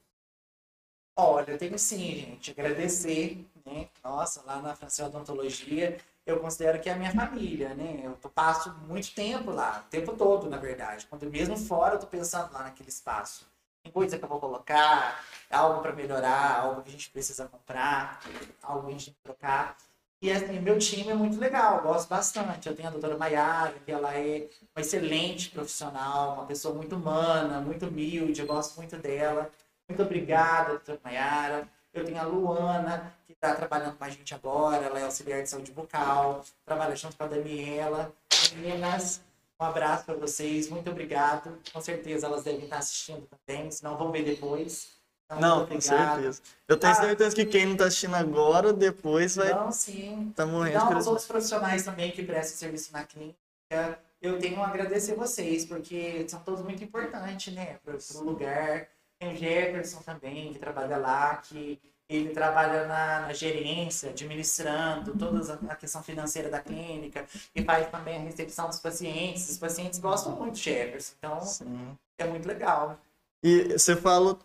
Olha, 1.17 1.53
eu 1.53 1.59
tenho 1.59 1.79
sim, 1.79 2.17
gente, 2.17 2.51
agradecer, 2.51 3.47
né? 3.65 3.89
Nossa, 4.03 4.43
lá 4.43 4.61
na 4.61 4.75
Francesa 4.75 5.09
Odontologia, 5.09 6.01
eu 6.27 6.41
considero 6.41 6.81
que 6.81 6.89
é 6.89 6.93
a 6.93 6.97
minha 6.97 7.13
família, 7.13 7.75
né? 7.75 8.01
Eu 8.05 8.17
passo 8.31 8.73
muito 8.89 9.15
tempo 9.15 9.53
lá, 9.53 9.85
o 9.87 9.91
tempo 9.91 10.17
todo, 10.17 10.51
na 10.51 10.57
verdade. 10.57 11.07
Quando 11.07 11.31
mesmo 11.31 11.57
fora, 11.57 11.95
eu 11.95 12.01
tô 12.01 12.07
pensando 12.09 12.53
lá 12.53 12.65
naquele 12.65 12.89
espaço. 12.89 13.47
Coisa 13.93 14.19
que 14.19 14.25
eu 14.25 14.29
vou 14.29 14.41
colocar, 14.41 15.25
algo 15.51 15.81
para 15.81 15.93
melhorar, 15.93 16.61
algo 16.61 16.83
que 16.83 16.89
a 16.89 16.93
gente 16.93 17.11
precisa 17.11 17.47
comprar, 17.47 18.21
algo 18.63 18.87
que 18.87 18.95
a 18.95 18.99
gente 18.99 19.17
trocar. 19.23 19.77
E 20.21 20.33
assim, 20.33 20.59
meu 20.59 20.79
time 20.79 21.11
é 21.11 21.15
muito 21.15 21.39
legal, 21.39 21.83
gosto 21.83 22.09
bastante. 22.09 22.69
Eu 22.69 22.75
tenho 22.75 22.89
a 22.89 22.91
doutora 22.91 23.17
Maiara, 23.17 23.75
que 23.85 23.93
ela 23.93 24.15
é 24.15 24.49
uma 24.75 24.81
excelente 24.81 25.51
profissional, 25.51 26.35
uma 26.35 26.47
pessoa 26.47 26.75
muito 26.75 26.97
humana, 26.97 27.61
muito 27.61 27.87
humilde, 27.87 28.41
eu 28.41 28.47
gosto 28.47 28.77
muito 28.77 28.97
dela. 28.97 29.51
Muito 29.89 30.03
obrigada, 30.03 30.71
doutora 30.71 31.01
Mayara. 31.05 31.69
Eu 31.93 32.05
tenho 32.05 32.19
a 32.19 32.25
Luana, 32.25 33.15
que 33.27 33.35
está 33.35 33.55
trabalhando 33.55 33.97
com 33.97 34.05
a 34.05 34.09
gente 34.09 34.35
agora, 34.35 34.85
ela 34.85 34.99
é 34.99 35.05
auxiliar 35.05 35.43
de 35.43 35.49
saúde 35.49 35.71
bucal, 35.71 36.43
trabalha 36.65 36.97
junto 36.97 37.17
com 37.17 37.25
a 37.25 37.29
Daniela. 37.29 38.13
Meninas, 38.57 39.21
um 39.61 39.65
abraço 39.65 40.05
para 40.05 40.15
vocês, 40.15 40.69
muito 40.69 40.91
obrigado. 40.91 41.59
Com 41.73 41.81
certeza 41.81 42.27
elas 42.27 42.43
devem 42.43 42.65
estar 42.65 42.79
assistindo 42.79 43.27
também, 43.27 43.71
senão 43.71 43.97
vão 43.97 44.11
ver 44.11 44.25
depois. 44.25 44.95
Então, 45.25 45.41
não, 45.41 45.67
com 45.67 45.81
certeza. 45.81 46.43
Eu 46.69 46.77
tenho 46.77 46.93
ah, 46.93 46.97
certeza 46.97 47.35
que 47.35 47.47
quem 47.47 47.67
não 47.67 47.73
está 47.73 47.87
assistindo 47.87 48.15
agora, 48.15 48.73
depois 48.73 49.37
vai. 49.37 49.53
Não, 49.55 49.73
sim. 49.73 50.33
Tá 50.37 50.45
morrendo. 50.45 50.85
Não, 50.85 50.99
os 50.99 51.07
outros 51.07 51.27
profissionais 51.27 51.83
também 51.83 52.11
que 52.11 52.23
prestam 52.23 52.59
serviço 52.59 52.93
na 52.93 53.05
clínica, 53.05 53.99
eu 54.21 54.39
tenho 54.39 54.63
a 54.63 54.69
agradecer 54.69 55.15
vocês, 55.15 55.65
porque 55.65 56.27
são 56.29 56.41
todos 56.41 56.63
muito 56.63 56.83
importantes, 56.83 57.55
né, 57.55 57.79
para 57.85 57.97
o 57.97 58.23
lugar. 58.23 58.89
Tem 59.19 59.33
o 59.33 59.37
Jefferson 59.37 60.01
também, 60.03 60.53
que 60.53 60.59
trabalha 60.59 60.97
lá, 60.97 61.37
que 61.37 61.81
ele 62.09 62.31
trabalha 62.31 62.87
na, 62.87 63.21
na, 63.23 63.33
gerência, 63.33 64.11
administrando 64.11 65.17
toda 65.17 65.55
a 65.71 65.77
questão 65.77 66.03
financeira 66.03 66.51
da 66.51 66.61
clínica 66.61 67.25
e 67.55 67.63
faz 67.65 67.91
também 67.91 68.17
a 68.17 68.21
recepção 68.21 68.69
dos 68.69 68.79
pacientes. 68.79 69.49
Os 69.49 69.59
pacientes 69.59 69.99
gostam 69.99 70.37
muito 70.37 70.55
de 70.55 70.63
Jefferson, 70.63 71.15
então 71.19 71.41
Sim. 71.41 71.97
é 72.19 72.27
muito 72.27 72.47
legal. 72.47 72.99
E 73.43 73.73
você 73.73 73.97
falou 73.97 74.39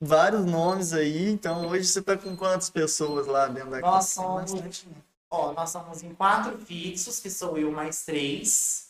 vários 0.00 0.44
nomes 0.44 0.92
aí, 0.92 1.30
então 1.30 1.68
hoje 1.68 1.86
você 1.86 2.00
está 2.00 2.16
com 2.16 2.36
quantas 2.36 2.68
pessoas 2.68 3.26
lá 3.26 3.48
dentro 3.48 3.70
da 3.70 3.80
nós 3.80 4.14
clínica? 4.14 4.46
Somos, 4.48 4.86
ó, 5.30 5.52
nós 5.52 5.70
somos 5.70 6.02
em 6.02 6.14
quatro 6.14 6.58
fixos, 6.58 7.18
que 7.18 7.30
sou 7.30 7.56
eu 7.56 7.72
mais 7.72 8.04
três. 8.04 8.86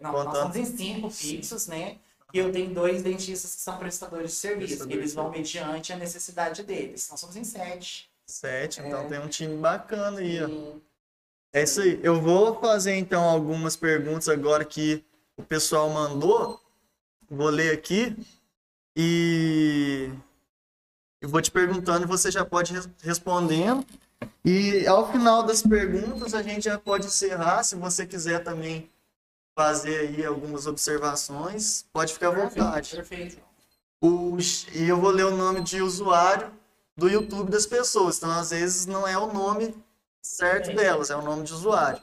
Não, 0.00 0.12
nós 0.12 0.38
somos 0.38 0.56
em 0.56 0.64
cinco 0.64 1.10
fixos, 1.10 1.66
né? 1.66 1.98
E 2.32 2.38
eu 2.38 2.50
tenho 2.50 2.72
dois 2.72 3.02
dentistas 3.02 3.54
que 3.54 3.60
são 3.60 3.76
prestadores 3.76 4.30
de 4.30 4.36
serviço. 4.36 4.86
Eles 4.88 5.12
vão 5.12 5.30
mediante 5.30 5.92
a 5.92 5.96
necessidade 5.96 6.62
deles. 6.62 7.08
Nós 7.10 7.20
somos 7.20 7.36
em 7.36 7.44
sete. 7.44 8.10
Sete, 8.26 8.80
então 8.80 8.84
é. 8.84 9.04
então 9.04 9.08
tem 9.08 9.18
um 9.20 9.28
time 9.28 9.56
bacana 9.56 10.20
aí, 10.20 10.42
ó. 10.42 10.48
É 11.52 11.62
isso 11.62 11.82
aí. 11.82 12.00
Eu 12.02 12.20
vou 12.20 12.58
fazer 12.58 12.94
então 12.94 13.22
algumas 13.22 13.76
perguntas 13.76 14.28
agora 14.28 14.64
que 14.64 15.04
o 15.36 15.42
pessoal 15.42 15.90
mandou. 15.90 16.58
Vou 17.28 17.50
ler 17.50 17.74
aqui. 17.74 18.16
E 18.96 20.10
eu 21.20 21.28
vou 21.28 21.42
te 21.42 21.50
perguntando 21.50 22.04
e 22.04 22.08
você 22.08 22.30
já 22.30 22.44
pode 22.44 22.72
respondendo. 23.02 23.84
E 24.44 24.86
ao 24.86 25.10
final 25.12 25.42
das 25.42 25.62
perguntas 25.62 26.32
a 26.32 26.42
gente 26.42 26.64
já 26.64 26.78
pode 26.78 27.06
encerrar. 27.06 27.62
Se 27.62 27.76
você 27.76 28.06
quiser 28.06 28.42
também 28.42 28.90
fazer 29.54 29.98
aí 30.00 30.24
algumas 30.24 30.66
observações, 30.66 31.84
pode 31.92 32.12
ficar 32.12 32.28
à 32.28 32.30
vontade. 32.30 32.96
Perfeito. 32.96 33.42
Os, 34.00 34.66
e 34.74 34.88
eu 34.88 35.00
vou 35.00 35.10
ler 35.10 35.26
o 35.26 35.36
nome 35.36 35.60
de 35.60 35.80
usuário 35.80 36.52
do 36.96 37.08
YouTube 37.08 37.50
das 37.50 37.66
pessoas. 37.66 38.18
Então, 38.18 38.30
às 38.30 38.50
vezes, 38.50 38.86
não 38.86 39.06
é 39.06 39.16
o 39.16 39.32
nome 39.32 39.74
certo 40.20 40.74
delas, 40.74 41.10
é 41.10 41.16
o 41.16 41.22
nome 41.22 41.44
de 41.44 41.52
usuário. 41.52 42.02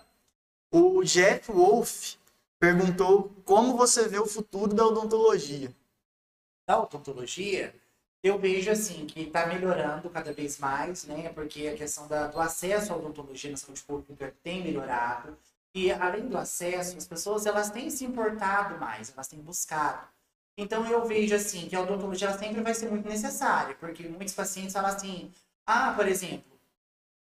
O 0.72 1.04
Jeff 1.04 1.52
Wolf 1.52 2.16
perguntou 2.60 3.32
como 3.44 3.76
você 3.76 4.08
vê 4.08 4.20
o 4.20 4.28
futuro 4.28 4.74
da 4.74 4.86
odontologia. 4.86 5.74
Da 6.68 6.82
odontologia, 6.82 7.74
eu 8.22 8.38
vejo 8.38 8.70
assim 8.70 9.06
que 9.06 9.22
está 9.22 9.48
melhorando 9.48 10.10
cada 10.10 10.32
vez 10.34 10.60
mais, 10.60 11.06
né? 11.06 11.30
Porque 11.30 11.68
a 11.68 11.76
questão 11.76 12.08
da, 12.08 12.28
do 12.28 12.40
acesso 12.40 12.94
à 12.94 12.98
odontologia 12.98 13.50
na 13.50 13.58
saúde 13.58 13.82
pública 13.82 14.34
tem 14.44 14.64
melhorado. 14.64 15.38
E 15.74 15.92
além 15.92 16.28
do 16.28 16.38
acesso, 16.38 16.98
as 16.98 17.08
pessoas 17.08 17.46
elas 17.46 17.70
têm 17.70 17.90
se 17.90 18.04
importado 18.06 18.78
mais, 18.80 19.12
elas 19.14 19.28
têm 19.28 19.40
buscado. 19.40 20.08
Então 20.58 20.86
eu 20.88 21.06
vejo 21.06 21.36
assim 21.36 21.70
que 21.70 21.76
a 21.76 21.82
odontologia 21.82 22.38
sempre 22.38 22.62
vai 22.62 22.74
ser 22.74 22.90
muito 22.90 23.08
necessária, 23.08 23.76
porque 23.76 24.08
muitos 24.08 24.34
pacientes 24.34 24.74
falam 24.74 24.90
assim: 24.90 25.32
"Ah, 25.66 25.94
por 25.94 26.08
exemplo, 26.08 26.52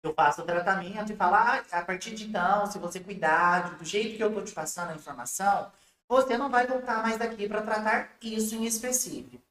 eu 0.03 0.15
faço 0.15 0.43
o 0.43 0.45
tratamento 0.45 1.13
e 1.13 1.17
falo: 1.17 1.35
ah, 1.37 1.65
a 1.73 1.83
partir 1.83 2.15
de 2.15 2.25
então, 2.29 2.67
se 2.71 2.79
você 2.79 3.01
cuidar 3.01 3.77
do 3.77 3.85
jeito 3.85 4.17
que 4.17 4.23
eu 4.23 4.29
estou 4.29 4.45
te 4.45 4.53
passando 4.53 4.91
a 4.91 4.97
informação, 4.97 5.71
você 6.09 6.39
não 6.39 6.51
vai 6.51 6.67
voltar 6.67 7.03
mais 7.03 7.19
daqui 7.19 7.49
para 7.49 7.63
tratar 7.63 8.17
isso 8.23 8.55
em 8.57 8.65
específico". 8.67 9.43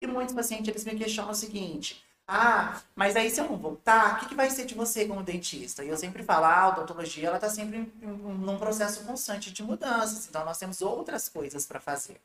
E 0.00 0.06
muitos 0.06 0.34
pacientes 0.34 0.68
eles 0.68 0.84
me 0.84 0.96
questionam 0.96 1.32
o 1.32 1.34
seguinte: 1.34 2.04
ah, 2.28 2.80
mas 2.94 3.14
aí 3.14 3.30
se 3.30 3.40
eu 3.40 3.44
não 3.44 3.56
voltar, 3.56 4.14
o 4.14 4.20
que, 4.20 4.26
que 4.26 4.34
vai 4.34 4.50
ser 4.50 4.66
de 4.66 4.74
você 4.74 5.06
como 5.06 5.22
dentista? 5.22 5.84
E 5.84 5.88
eu 5.88 5.96
sempre 5.96 6.22
falo, 6.22 6.46
ah, 6.46 6.60
a 6.62 6.68
odontologia 6.70 7.28
ela 7.28 7.36
está 7.36 7.48
sempre 7.48 7.92
num 8.02 8.58
processo 8.58 9.04
constante 9.04 9.52
de 9.52 9.62
mudanças, 9.62 10.26
então 10.28 10.44
nós 10.44 10.58
temos 10.58 10.82
outras 10.82 11.28
coisas 11.28 11.66
para 11.66 11.80
fazer. 11.80 12.20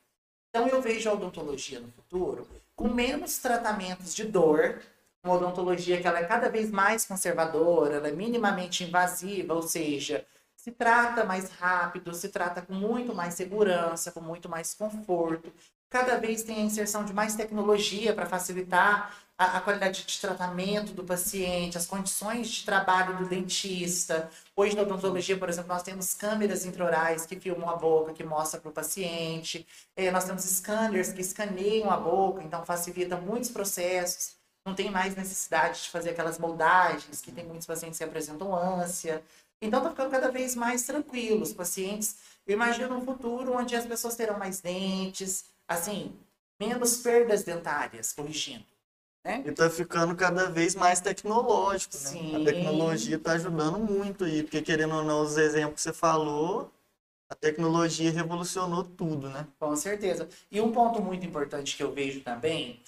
Então 0.50 0.66
eu 0.68 0.82
vejo 0.82 1.08
a 1.08 1.12
odontologia 1.14 1.80
no 1.80 1.90
futuro 1.92 2.46
com 2.74 2.88
menos 2.88 3.38
tratamentos 3.38 4.14
de 4.14 4.24
dor, 4.24 4.82
uma 5.22 5.34
odontologia 5.34 6.00
que 6.00 6.06
ela 6.06 6.18
é 6.18 6.24
cada 6.24 6.48
vez 6.48 6.70
mais 6.70 7.04
conservadora, 7.06 7.94
ela 7.94 8.08
é 8.08 8.12
minimamente 8.12 8.82
invasiva, 8.82 9.54
ou 9.54 9.62
seja, 9.62 10.26
se 10.56 10.72
trata 10.72 11.24
mais 11.24 11.48
rápido, 11.50 12.12
se 12.12 12.28
trata 12.28 12.60
com 12.60 12.72
muito 12.74 13.14
mais 13.14 13.34
segurança, 13.34 14.10
com 14.10 14.20
muito 14.20 14.48
mais 14.48 14.74
conforto. 14.74 15.52
Cada 15.88 16.16
vez 16.18 16.42
tem 16.42 16.56
a 16.56 16.62
inserção 16.62 17.04
de 17.04 17.12
mais 17.12 17.36
tecnologia 17.36 18.12
para 18.14 18.26
facilitar 18.26 19.14
a, 19.42 19.58
a, 19.58 19.60
qualidade 19.60 20.04
de 20.04 20.20
tratamento 20.20 20.92
do 20.92 21.02
paciente, 21.02 21.76
as 21.76 21.86
condições 21.86 22.48
de 22.48 22.64
trabalho 22.64 23.18
do 23.18 23.28
dentista. 23.28 24.30
Hoje, 24.54 24.76
na 24.76 24.82
odontologia, 24.82 25.36
por 25.36 25.48
exemplo, 25.48 25.68
nós 25.68 25.82
temos 25.82 26.14
câmeras 26.14 26.64
intraorais 26.64 27.26
que 27.26 27.38
filmam 27.38 27.68
a 27.68 27.76
boca, 27.76 28.12
que 28.12 28.22
mostra 28.22 28.60
para 28.60 28.70
o 28.70 28.72
paciente. 28.72 29.66
É, 29.96 30.10
nós 30.10 30.24
temos 30.24 30.44
scanners 30.44 31.12
que 31.12 31.20
escaneiam 31.20 31.90
a 31.90 31.96
boca, 31.96 32.42
então 32.42 32.64
facilita 32.64 33.16
muitos 33.16 33.50
processos. 33.50 34.36
Não 34.64 34.74
tem 34.74 34.90
mais 34.90 35.16
necessidade 35.16 35.82
de 35.82 35.90
fazer 35.90 36.10
aquelas 36.10 36.38
moldagens 36.38 37.20
que 37.20 37.32
tem 37.32 37.44
muitos 37.44 37.66
pacientes 37.66 37.98
que 37.98 38.04
apresentam 38.04 38.54
ânsia. 38.54 39.22
Então, 39.60 39.80
está 39.80 39.90
ficando 39.90 40.10
cada 40.10 40.30
vez 40.30 40.54
mais 40.54 40.84
tranquilo. 40.84 41.42
Os 41.42 41.52
pacientes, 41.52 42.16
eu 42.46 42.54
imagino 42.54 42.96
um 42.96 43.04
futuro 43.04 43.56
onde 43.56 43.74
as 43.74 43.86
pessoas 43.86 44.14
terão 44.14 44.38
mais 44.38 44.60
dentes, 44.60 45.44
assim, 45.66 46.16
menos 46.60 46.98
perdas 46.98 47.42
dentárias, 47.42 48.12
corrigindo. 48.12 48.71
Né? 49.24 49.42
E 49.46 49.50
está 49.50 49.70
ficando 49.70 50.16
cada 50.16 50.50
vez 50.50 50.74
mais 50.74 51.00
tecnológico, 51.00 51.94
né? 51.94 52.00
Sim. 52.00 52.36
A 52.36 52.44
tecnologia 52.44 53.16
está 53.16 53.32
ajudando 53.32 53.78
muito 53.78 54.24
aí, 54.24 54.42
porque 54.42 54.60
querendo 54.60 54.96
ou 54.96 55.04
não, 55.04 55.22
os 55.22 55.36
exemplos 55.36 55.76
que 55.76 55.82
você 55.82 55.92
falou, 55.92 56.72
a 57.30 57.34
tecnologia 57.34 58.10
revolucionou 58.10 58.82
tudo, 58.82 59.30
né? 59.30 59.46
Com 59.60 59.76
certeza. 59.76 60.28
E 60.50 60.60
um 60.60 60.72
ponto 60.72 61.00
muito 61.00 61.24
importante 61.24 61.76
que 61.76 61.82
eu 61.82 61.92
vejo 61.92 62.20
também, 62.20 62.82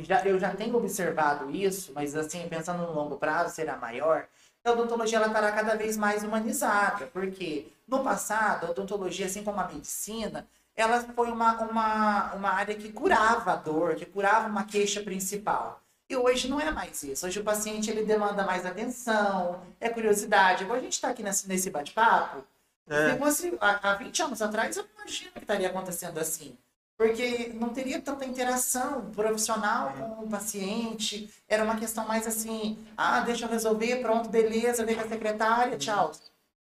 já, 0.00 0.22
eu 0.26 0.38
já 0.38 0.54
tenho 0.54 0.76
observado 0.76 1.50
isso, 1.50 1.92
mas 1.94 2.14
assim, 2.14 2.46
pensando 2.48 2.82
no 2.82 2.92
longo 2.92 3.16
prazo, 3.16 3.54
será 3.54 3.76
maior, 3.76 4.28
a 4.64 4.72
odontologia 4.72 5.16
ela 5.16 5.28
estará 5.28 5.50
cada 5.52 5.74
vez 5.74 5.96
mais 5.96 6.22
humanizada, 6.22 7.06
porque 7.06 7.72
no 7.86 8.04
passado, 8.04 8.66
a 8.66 8.70
odontologia, 8.70 9.26
assim 9.26 9.42
como 9.42 9.58
a 9.60 9.66
medicina, 9.66 10.46
ela 10.78 11.00
foi 11.00 11.28
uma, 11.28 11.60
uma, 11.60 12.34
uma 12.34 12.50
área 12.50 12.74
que 12.76 12.92
curava 12.92 13.52
a 13.52 13.56
dor, 13.56 13.96
que 13.96 14.06
curava 14.06 14.46
uma 14.46 14.62
queixa 14.62 15.02
principal. 15.02 15.82
E 16.08 16.16
hoje 16.16 16.48
não 16.48 16.60
é 16.60 16.70
mais 16.70 17.02
isso. 17.02 17.26
Hoje 17.26 17.40
o 17.40 17.44
paciente 17.44 17.90
ele 17.90 18.04
demanda 18.04 18.44
mais 18.44 18.64
atenção, 18.64 19.60
é 19.80 19.88
curiosidade. 19.88 20.62
Igual 20.62 20.78
a 20.78 20.82
gente 20.82 20.92
está 20.92 21.08
aqui 21.08 21.20
nesse, 21.20 21.48
nesse 21.48 21.68
bate-papo, 21.68 22.44
é. 22.88 23.10
se 23.10 23.18
fosse 23.18 23.58
há, 23.60 23.90
há 23.90 23.94
20 23.94 24.22
anos 24.22 24.40
atrás, 24.40 24.76
eu 24.76 24.86
imagino 24.96 25.32
que 25.32 25.40
estaria 25.40 25.68
acontecendo 25.68 26.16
assim. 26.18 26.56
Porque 26.96 27.50
não 27.54 27.70
teria 27.70 28.00
tanta 28.00 28.24
interação 28.24 29.10
profissional 29.10 29.92
com 29.92 30.24
o 30.24 30.28
paciente. 30.28 31.28
Era 31.48 31.64
uma 31.64 31.76
questão 31.76 32.06
mais 32.06 32.24
assim, 32.24 32.78
ah, 32.96 33.20
deixa 33.20 33.46
eu 33.46 33.50
resolver, 33.50 33.96
pronto, 33.96 34.28
beleza, 34.28 34.84
vem 34.84 34.94
com 34.94 35.02
a 35.02 35.08
secretária, 35.08 35.76
tchau. 35.76 36.12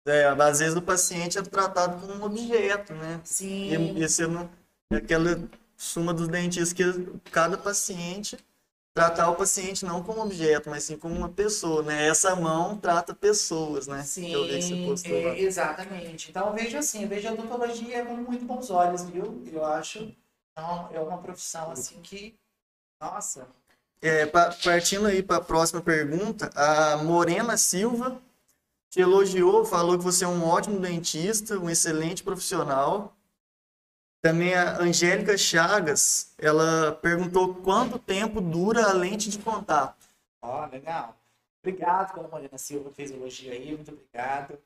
É, 0.07 0.25
às 0.25 0.59
vezes 0.59 0.75
o 0.75 0.81
paciente 0.81 1.37
é 1.37 1.41
tratado 1.41 1.99
como 1.99 2.13
um 2.13 2.23
objeto, 2.23 2.93
né? 2.93 3.19
Sim. 3.23 3.95
E, 3.95 4.03
e 4.03 4.07
você 4.07 4.25
não, 4.25 4.49
é 4.91 4.97
aquela 4.97 5.39
suma 5.75 6.13
dos 6.13 6.27
dentistas 6.27 6.73
que 6.73 6.83
cada 7.29 7.57
paciente 7.57 8.37
tratar 8.95 9.29
o 9.29 9.35
paciente 9.35 9.85
não 9.85 10.01
como 10.01 10.23
objeto, 10.23 10.71
mas 10.71 10.85
sim 10.85 10.97
como 10.97 11.13
uma 11.13 11.29
pessoa, 11.29 11.83
né? 11.83 12.07
Essa 12.07 12.35
mão 12.35 12.77
trata 12.77 13.13
pessoas, 13.13 13.85
né? 13.85 14.01
Sim, 14.01 14.33
é, 14.33 15.39
exatamente. 15.39 16.31
Então 16.31 16.51
vejo 16.53 16.77
assim, 16.77 17.05
vejo 17.05 17.27
a 17.27 17.33
odontologia 17.33 18.03
com 18.05 18.15
muito 18.15 18.43
bons 18.45 18.71
olhos, 18.71 19.03
viu? 19.03 19.43
Eu 19.51 19.63
acho 19.63 20.11
então, 20.57 20.89
é 20.91 20.99
uma 20.99 21.19
profissão 21.19 21.69
assim 21.71 22.01
que, 22.01 22.35
nossa. 22.99 23.47
É, 24.01 24.25
partindo 24.25 25.05
aí 25.05 25.21
para 25.21 25.37
a 25.37 25.41
próxima 25.41 25.81
pergunta, 25.81 26.49
a 26.55 26.97
Morena 26.97 27.55
Silva 27.57 28.19
te 28.89 29.01
elogiou, 29.01 29.65
falou 29.65 29.97
que 29.97 30.03
você 30.03 30.25
é 30.25 30.27
um 30.27 30.45
ótimo 30.45 30.79
dentista, 30.79 31.59
um 31.59 31.69
excelente 31.69 32.23
profissional. 32.23 33.15
Também 34.21 34.53
a 34.53 34.81
Angélica 34.81 35.37
Chagas, 35.37 36.33
ela 36.37 36.93
perguntou 36.93 37.55
quanto 37.55 37.99
tempo 37.99 38.41
dura 38.41 38.89
a 38.89 38.93
lente 38.93 39.29
de 39.29 39.39
contato. 39.39 40.05
Ó, 40.41 40.63
oh, 40.63 40.71
legal. 40.71 41.15
Obrigado 41.61 42.13
pela 42.13 42.27
Morena 42.27 42.57
Silva 42.57 42.91
fez 42.91 43.11
elogio 43.11 43.51
aí, 43.51 43.75
muito 43.75 43.91
obrigado. 43.91 44.57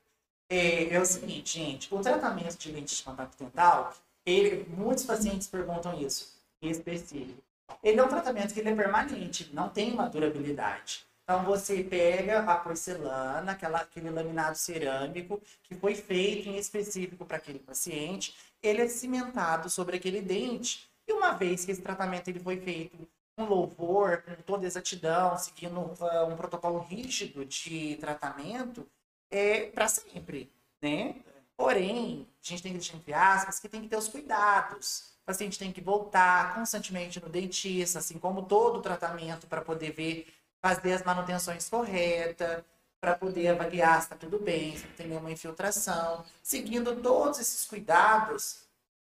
É, 0.48 0.94
é, 0.94 1.00
o 1.00 1.04
seguinte, 1.04 1.58
gente, 1.58 1.92
o 1.92 2.00
tratamento 2.00 2.56
de 2.58 2.70
lente 2.70 2.96
de 2.96 3.02
contato 3.02 3.36
dental, 3.38 3.92
ele, 4.24 4.66
muitos 4.68 5.04
pacientes 5.04 5.48
perguntam 5.48 5.98
isso, 6.00 6.38
em 6.60 6.70
específico. 6.70 7.42
Ele 7.82 7.98
é 7.98 8.04
um 8.04 8.08
tratamento 8.08 8.52
que 8.52 8.60
é 8.60 8.74
permanente, 8.74 9.50
não 9.52 9.68
tem 9.68 9.92
uma 9.92 10.08
durabilidade. 10.08 11.06
Então 11.24 11.44
você 11.44 11.84
pega 11.84 12.40
a 12.40 12.56
porcelana, 12.56 13.52
aquela, 13.52 13.78
aquele 13.78 14.10
laminado 14.10 14.56
cerâmico 14.58 15.40
que 15.62 15.74
foi 15.74 15.94
feito 15.94 16.48
em 16.48 16.56
específico 16.58 17.24
para 17.24 17.36
aquele 17.36 17.60
paciente, 17.60 18.34
ele 18.62 18.82
é 18.82 18.88
cimentado 18.88 19.70
sobre 19.70 19.96
aquele 19.96 20.20
dente. 20.20 20.90
E 21.06 21.12
uma 21.12 21.32
vez 21.32 21.64
que 21.64 21.70
esse 21.70 21.82
tratamento 21.82 22.28
ele 22.28 22.40
foi 22.40 22.58
feito 22.60 23.08
com 23.36 23.44
louvor, 23.44 24.22
com 24.22 24.34
toda 24.42 24.66
exatidão, 24.66 25.36
seguindo 25.38 25.78
uh, 25.78 26.26
um 26.28 26.36
protocolo 26.36 26.80
rígido 26.80 27.44
de 27.44 27.96
tratamento, 27.96 28.86
é 29.30 29.66
para 29.66 29.88
sempre, 29.88 30.52
né? 30.82 31.16
Porém, 31.56 32.26
a 32.42 32.48
gente 32.48 32.62
tem 32.62 32.72
que 32.72 32.78
deixar 32.78 32.96
entre 32.96 33.14
aspas 33.14 33.60
que 33.60 33.68
tem 33.68 33.82
que 33.82 33.88
ter 33.88 33.96
os 33.96 34.08
cuidados. 34.08 35.12
O 35.22 35.24
paciente 35.24 35.58
tem 35.58 35.72
que 35.72 35.80
voltar 35.80 36.54
constantemente 36.54 37.20
no 37.20 37.28
dentista, 37.28 38.00
assim 38.00 38.18
como 38.18 38.42
todo 38.42 38.78
o 38.78 38.82
tratamento 38.82 39.46
para 39.46 39.62
poder 39.62 39.92
ver 39.92 40.26
fazer 40.62 40.92
as 40.92 41.02
manutenções 41.02 41.68
corretas, 41.68 42.62
para 43.00 43.16
poder 43.16 43.48
avaliar 43.48 43.96
se 43.96 44.06
está 44.06 44.16
tudo 44.16 44.38
bem, 44.38 44.76
se 44.76 44.86
não 44.86 44.92
tem 44.94 45.08
nenhuma 45.08 45.32
infiltração, 45.32 46.24
seguindo 46.40 46.94
todos 47.02 47.40
esses 47.40 47.64
cuidados 47.66 48.62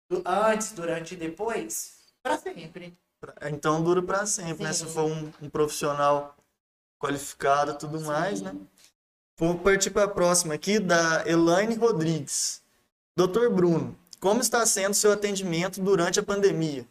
do, 0.10 0.24
antes, 0.26 0.72
durante 0.72 1.16
e 1.16 1.18
depois, 1.18 1.98
para 2.24 2.38
sempre. 2.38 2.98
Então 3.42 3.84
dura 3.84 4.02
para 4.02 4.26
sempre, 4.26 4.58
Sim. 4.58 4.64
né? 4.64 4.74
Se 4.74 4.86
for 4.86 5.04
um, 5.04 5.34
um 5.42 5.50
profissional 5.50 6.38
qualificado 6.98 7.72
e 7.72 7.78
tudo 7.78 8.00
Sim. 8.00 8.06
mais, 8.06 8.42
né? 8.42 8.56
Vou 9.38 9.60
partir 9.60 9.92
para 9.92 10.06
a 10.06 10.08
próxima 10.08 10.54
aqui, 10.54 10.80
da 10.80 11.28
Elaine 11.28 11.76
Rodrigues. 11.76 12.62
Doutor 13.18 13.50
Bruno, 13.54 13.98
como 14.22 14.40
está 14.40 14.66
sendo 14.66 14.94
seu 14.94 15.12
atendimento 15.12 15.82
durante 15.82 16.22
a 16.22 16.24
pandemia? 16.24 16.88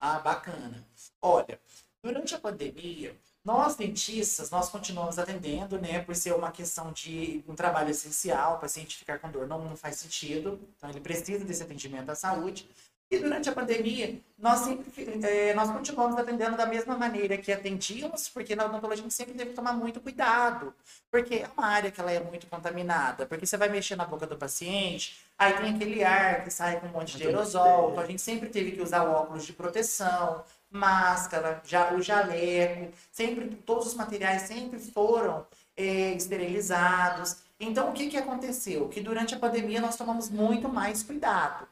Ah, 0.00 0.20
bacana. 0.20 0.86
Olha, 1.20 1.60
durante 2.02 2.34
a 2.36 2.38
pandemia, 2.38 3.16
nós, 3.46 3.76
dentistas, 3.76 4.50
nós 4.50 4.68
continuamos 4.68 5.20
atendendo, 5.20 5.80
né? 5.80 6.02
Por 6.02 6.16
ser 6.16 6.34
uma 6.34 6.50
questão 6.50 6.90
de 6.92 7.44
um 7.46 7.54
trabalho 7.54 7.90
essencial, 7.90 8.56
o 8.56 8.58
paciente 8.58 8.96
ficar 8.96 9.20
com 9.20 9.30
dor 9.30 9.46
não, 9.46 9.62
não 9.62 9.76
faz 9.76 9.96
sentido. 9.96 10.58
Então, 10.76 10.90
ele 10.90 11.00
precisa 11.00 11.44
desse 11.44 11.62
atendimento 11.62 12.10
à 12.10 12.16
saúde. 12.16 12.68
E 13.08 13.18
durante 13.18 13.48
a 13.48 13.52
pandemia, 13.52 14.20
nós 14.36 14.60
sempre 14.60 15.20
é, 15.24 15.54
nós 15.54 15.70
continuamos 15.70 16.18
atendendo 16.18 16.56
da 16.56 16.66
mesma 16.66 16.96
maneira 16.96 17.38
que 17.38 17.52
atendíamos, 17.52 18.28
porque 18.28 18.56
na 18.56 18.64
odontologia 18.64 19.02
a 19.02 19.02
gente 19.04 19.14
sempre 19.14 19.34
teve 19.34 19.50
que 19.50 19.56
tomar 19.56 19.74
muito 19.74 20.00
cuidado, 20.00 20.74
porque 21.08 21.36
é 21.36 21.50
uma 21.56 21.68
área 21.68 21.90
que 21.90 22.00
ela 22.00 22.10
é 22.10 22.18
muito 22.18 22.48
contaminada, 22.48 23.24
porque 23.24 23.46
você 23.46 23.56
vai 23.56 23.68
mexer 23.68 23.94
na 23.94 24.04
boca 24.04 24.26
do 24.26 24.36
paciente, 24.36 25.20
aí 25.38 25.52
tem 25.54 25.74
aquele 25.76 26.02
ar 26.02 26.42
que 26.42 26.50
sai 26.50 26.80
com 26.80 26.88
um 26.88 26.90
monte 26.90 27.16
de 27.16 27.24
aerosol, 27.24 27.92
então 27.92 28.02
a 28.02 28.06
gente 28.06 28.20
sempre 28.20 28.48
teve 28.48 28.72
que 28.72 28.82
usar 28.82 29.04
óculos 29.04 29.46
de 29.46 29.52
proteção, 29.52 30.44
máscara, 30.68 31.62
já, 31.64 31.92
o 31.94 32.02
jaleco, 32.02 32.92
sempre, 33.12 33.46
todos 33.64 33.86
os 33.86 33.94
materiais 33.94 34.42
sempre 34.42 34.78
foram 34.80 35.46
é, 35.76 36.12
esterilizados. 36.12 37.36
Então, 37.58 37.90
o 37.90 37.92
que, 37.92 38.08
que 38.08 38.16
aconteceu? 38.16 38.88
Que 38.88 39.00
durante 39.00 39.34
a 39.34 39.38
pandemia 39.38 39.80
nós 39.80 39.96
tomamos 39.96 40.28
muito 40.28 40.68
mais 40.68 41.02
cuidado. 41.02 41.66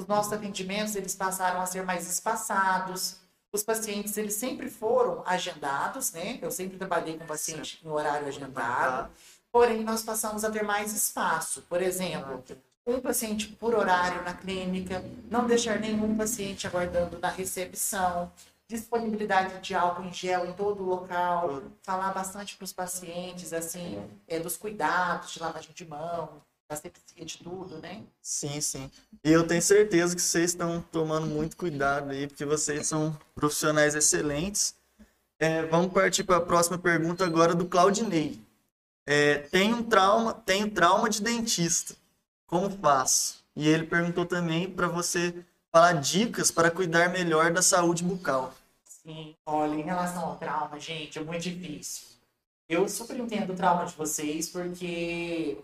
Os 0.00 0.06
nossos 0.06 0.32
atendimentos, 0.32 0.96
eles 0.96 1.14
passaram 1.14 1.60
a 1.60 1.66
ser 1.66 1.84
mais 1.84 2.10
espaçados. 2.10 3.16
Os 3.52 3.62
pacientes, 3.62 4.16
eles 4.16 4.32
sempre 4.32 4.70
foram 4.70 5.22
agendados, 5.26 6.10
né? 6.12 6.38
Eu 6.40 6.50
sempre 6.50 6.78
trabalhei 6.78 7.18
com 7.18 7.26
paciente 7.26 7.78
em 7.84 7.88
horário 7.90 8.26
agendado. 8.26 9.10
Porém, 9.52 9.84
nós 9.84 10.02
passamos 10.02 10.42
a 10.42 10.50
ter 10.50 10.62
mais 10.62 10.94
espaço. 10.94 11.60
Por 11.68 11.82
exemplo, 11.82 12.42
um 12.86 12.98
paciente 12.98 13.48
por 13.48 13.74
horário 13.74 14.22
na 14.22 14.32
clínica, 14.32 15.04
não 15.30 15.46
deixar 15.46 15.78
nenhum 15.78 16.16
paciente 16.16 16.66
aguardando 16.66 17.18
na 17.18 17.28
recepção, 17.28 18.32
disponibilidade 18.66 19.60
de 19.60 19.74
álcool 19.74 20.04
em 20.04 20.12
gel 20.14 20.46
em 20.46 20.54
todo 20.54 20.82
o 20.82 20.86
local, 20.86 21.62
falar 21.82 22.14
bastante 22.14 22.56
para 22.56 22.64
os 22.64 22.72
pacientes, 22.72 23.52
assim, 23.52 24.02
é, 24.26 24.38
dos 24.40 24.56
cuidados 24.56 25.32
de 25.32 25.40
lavagem 25.40 25.72
de 25.74 25.84
mão, 25.84 26.40
sepsia 26.76 27.24
de 27.24 27.38
tudo, 27.38 27.78
né? 27.78 28.02
Sim, 28.22 28.60
sim. 28.60 28.90
E 29.24 29.30
eu 29.30 29.46
tenho 29.46 29.62
certeza 29.62 30.14
que 30.14 30.22
vocês 30.22 30.50
estão 30.50 30.80
tomando 30.92 31.26
muito 31.26 31.56
cuidado 31.56 32.10
aí, 32.10 32.26
porque 32.26 32.44
vocês 32.44 32.86
são 32.86 33.16
profissionais 33.34 33.94
excelentes. 33.94 34.74
É, 35.38 35.62
vamos 35.66 35.92
partir 35.92 36.24
para 36.24 36.36
a 36.36 36.40
próxima 36.40 36.78
pergunta 36.78 37.24
agora 37.24 37.54
do 37.54 37.66
Claudinei. 37.66 38.40
É, 39.06 39.38
tem 39.38 39.72
um 39.74 39.82
trauma, 39.82 40.34
tenho 40.34 40.70
trauma 40.70 41.08
de 41.08 41.22
dentista 41.22 41.94
como 42.50 42.68
faço? 42.68 43.44
E 43.54 43.68
ele 43.68 43.86
perguntou 43.86 44.26
também 44.26 44.68
para 44.68 44.88
você 44.88 45.44
falar 45.72 45.92
dicas 45.92 46.50
para 46.50 46.70
cuidar 46.70 47.08
melhor 47.08 47.52
da 47.52 47.62
saúde 47.62 48.02
bucal. 48.02 48.52
Sim, 48.84 49.36
olha, 49.46 49.74
em 49.74 49.82
relação 49.82 50.24
ao 50.24 50.36
trauma, 50.36 50.78
gente, 50.78 51.18
é 51.18 51.22
muito 51.22 51.42
difícil. 51.42 52.08
Eu 52.68 52.88
super 52.88 53.16
entendo 53.16 53.52
o 53.52 53.56
trauma 53.56 53.86
de 53.86 53.94
vocês, 53.94 54.48
porque 54.48 55.58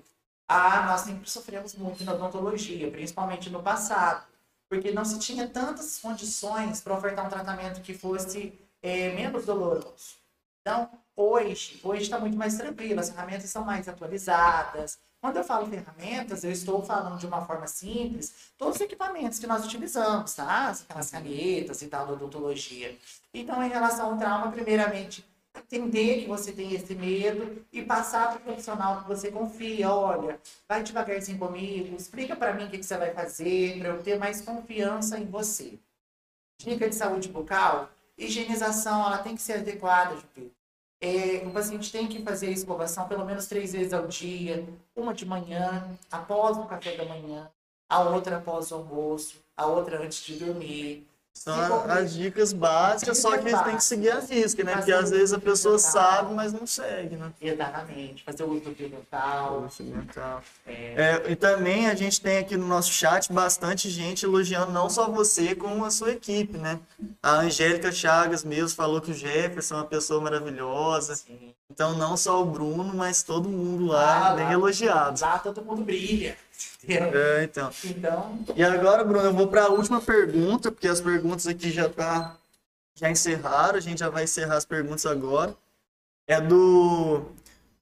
ah, 0.49 0.86
nós 0.86 1.01
sempre 1.03 1.28
sofremos 1.28 1.74
muito 1.74 2.05
na 2.05 2.14
odontologia, 2.14 2.90
principalmente 2.90 3.51
no 3.51 3.62
passado, 3.62 4.24
porque 4.68 4.92
não 4.92 5.05
se 5.05 5.18
tinha 5.18 5.49
tantas 5.49 5.99
condições 5.99 6.80
para 6.80 6.97
ofertar 6.97 7.26
um 7.26 7.30
tratamento 7.30 7.80
que 7.80 7.94
fosse 7.94 8.53
é, 8.82 9.12
menos 9.12 9.44
doloroso. 9.44 10.16
Então, 10.61 10.88
hoje, 11.14 11.80
hoje 11.82 12.03
está 12.03 12.18
muito 12.18 12.36
mais 12.36 12.57
tranquilo, 12.57 13.01
as 13.01 13.11
ferramentas 13.11 13.51
são 13.51 13.64
mais 13.64 13.88
atualizadas. 13.88 14.99
Quando 15.20 15.38
eu 15.38 15.44
falo 15.44 15.66
ferramentas, 15.66 16.44
eu 16.44 16.53
estou 16.53 16.84
falando 16.84 17.18
de 17.18 17.26
uma 17.26 17.44
forma 17.44 17.66
simples, 17.66 18.53
todos 18.57 18.76
os 18.76 18.80
equipamentos 18.80 19.38
que 19.38 19.47
nós 19.47 19.64
utilizamos, 19.64 20.34
tá? 20.34 20.70
Aquelas 20.70 21.11
canetas 21.11 21.82
e 21.82 21.88
tal 21.88 22.07
da 22.07 22.12
odontologia. 22.12 22.97
Então, 23.32 23.62
em 23.62 23.68
relação 23.68 24.12
ao 24.12 24.18
trauma, 24.18 24.53
primeiramente, 24.53 25.24
entender 25.67 26.23
que 26.23 26.29
você 26.29 26.53
tem 26.53 26.73
esse 26.73 26.95
medo 26.95 27.64
e 27.73 27.83
passar 27.83 28.29
para 28.29 28.39
o 28.39 28.41
profissional 28.41 29.03
que 29.03 29.09
você 29.09 29.31
confia. 29.31 29.91
Olha, 29.91 30.41
vai 30.69 30.83
devagarzinho 30.83 31.39
comigo, 31.39 31.97
explica 31.97 32.37
para 32.37 32.55
mim 32.55 32.64
o 32.64 32.71
que, 32.71 32.79
que 32.79 32.87
você 32.87 32.97
vai 32.97 33.12
fazer, 33.12 33.79
para 33.79 33.89
eu 33.89 34.03
ter 34.03 34.19
mais 34.19 34.41
confiança 34.41 35.19
em 35.19 35.27
você. 35.27 35.79
Dica 36.59 36.89
de 36.89 36.95
saúde 36.95 37.29
bucal, 37.29 37.91
higienização, 38.17 39.07
ela 39.07 39.19
tem 39.19 39.35
que 39.35 39.43
ser 39.43 39.55
adequada, 39.55 40.17
Jupiter. 40.17 40.51
É, 40.99 41.47
o 41.47 41.51
paciente 41.51 41.93
tem 41.93 42.09
que 42.09 42.23
fazer 42.23 42.47
a 42.47 42.53
escovação 42.53 43.07
pelo 43.07 43.25
menos 43.25 43.47
três 43.47 43.73
vezes 43.73 43.93
ao 43.93 44.07
dia, 44.07 44.67
uma 44.95 45.12
de 45.12 45.27
manhã, 45.27 45.87
após 46.11 46.57
o 46.57 46.64
café 46.64 46.97
da 46.97 47.05
manhã, 47.05 47.51
a 47.89 48.01
outra 48.01 48.39
após 48.39 48.71
o 48.71 48.77
almoço, 48.77 49.37
a 49.55 49.67
outra 49.67 50.03
antes 50.03 50.25
de 50.25 50.37
dormir. 50.39 51.07
São 51.37 51.84
as 51.91 52.14
dicas 52.14 52.53
básicas, 52.55 53.18
só 53.18 53.37
que 53.37 53.45
tem 53.45 53.76
que 53.76 53.84
seguir 53.84 54.11
a 54.11 54.20
risca, 54.20 54.64
né? 54.64 54.76
Porque 54.76 54.91
às 54.91 55.11
vezes 55.11 55.34
a 55.34 55.39
pessoa 55.39 55.78
sabe, 55.78 56.32
mas 56.34 56.51
não 56.51 56.66
segue, 56.66 57.14
né? 57.14 57.30
Exatamente. 57.41 58.24
Fazer 58.24 58.43
o 58.43 58.53
uso 58.53 58.61
do 58.61 58.74
fio 58.74 58.89
dental. 58.89 59.68
É. 60.66 60.72
É, 60.97 61.30
e 61.30 61.37
também 61.37 61.89
a 61.89 61.95
gente 61.95 62.22
tem 62.22 62.39
aqui 62.39 62.57
no 62.57 62.66
nosso 62.66 62.91
chat 62.91 63.30
bastante 63.30 63.91
gente 63.91 64.24
elogiando 64.24 64.72
não 64.72 64.89
só 64.89 65.11
você, 65.11 65.55
como 65.55 65.84
a 65.84 65.91
sua 65.91 66.12
equipe, 66.12 66.57
né? 66.57 66.80
A 67.22 67.41
Angélica 67.41 67.93
Chagas 67.93 68.43
mesmo 68.43 68.70
falou 68.70 69.01
que 69.03 69.11
o 69.11 69.14
Jefferson 69.14 69.74
é 69.74 69.78
uma 69.78 69.84
pessoa 69.84 70.20
maravilhosa. 70.22 71.16
Sim. 71.16 71.55
Então 71.70 71.95
não 71.99 72.16
só 72.16 72.43
o 72.43 72.47
Bruno, 72.47 72.95
mas 72.95 73.22
todo 73.22 73.49
mundo 73.49 73.87
lá, 73.87 74.30
ah, 74.30 74.34
bem 74.34 74.47
lá, 74.47 74.53
elogiado. 74.53 75.20
Lá 75.20 75.39
todo 75.39 75.62
mundo 75.62 75.82
brilha. 75.82 76.37
É, 76.89 77.45
então. 77.45 77.70
então. 77.84 78.41
E 78.57 78.62
agora, 78.62 79.05
Bruno, 79.05 79.24
eu 79.24 79.32
vou 79.32 79.49
para 79.49 79.64
a 79.64 79.68
última 79.68 80.01
pergunta, 80.01 80.70
porque 80.70 80.89
as 80.89 81.01
perguntas 81.01 81.47
aqui 81.47 81.70
já 81.70 81.89
tá 81.89 82.37
já 82.95 83.11
encerraram, 83.11 83.76
a 83.76 83.80
gente 83.80 83.99
já 83.99 84.09
vai 84.09 84.24
encerrar 84.24 84.57
as 84.57 84.64
perguntas 84.64 85.05
agora. 85.07 85.55
É 86.26 86.41
do 86.41 87.26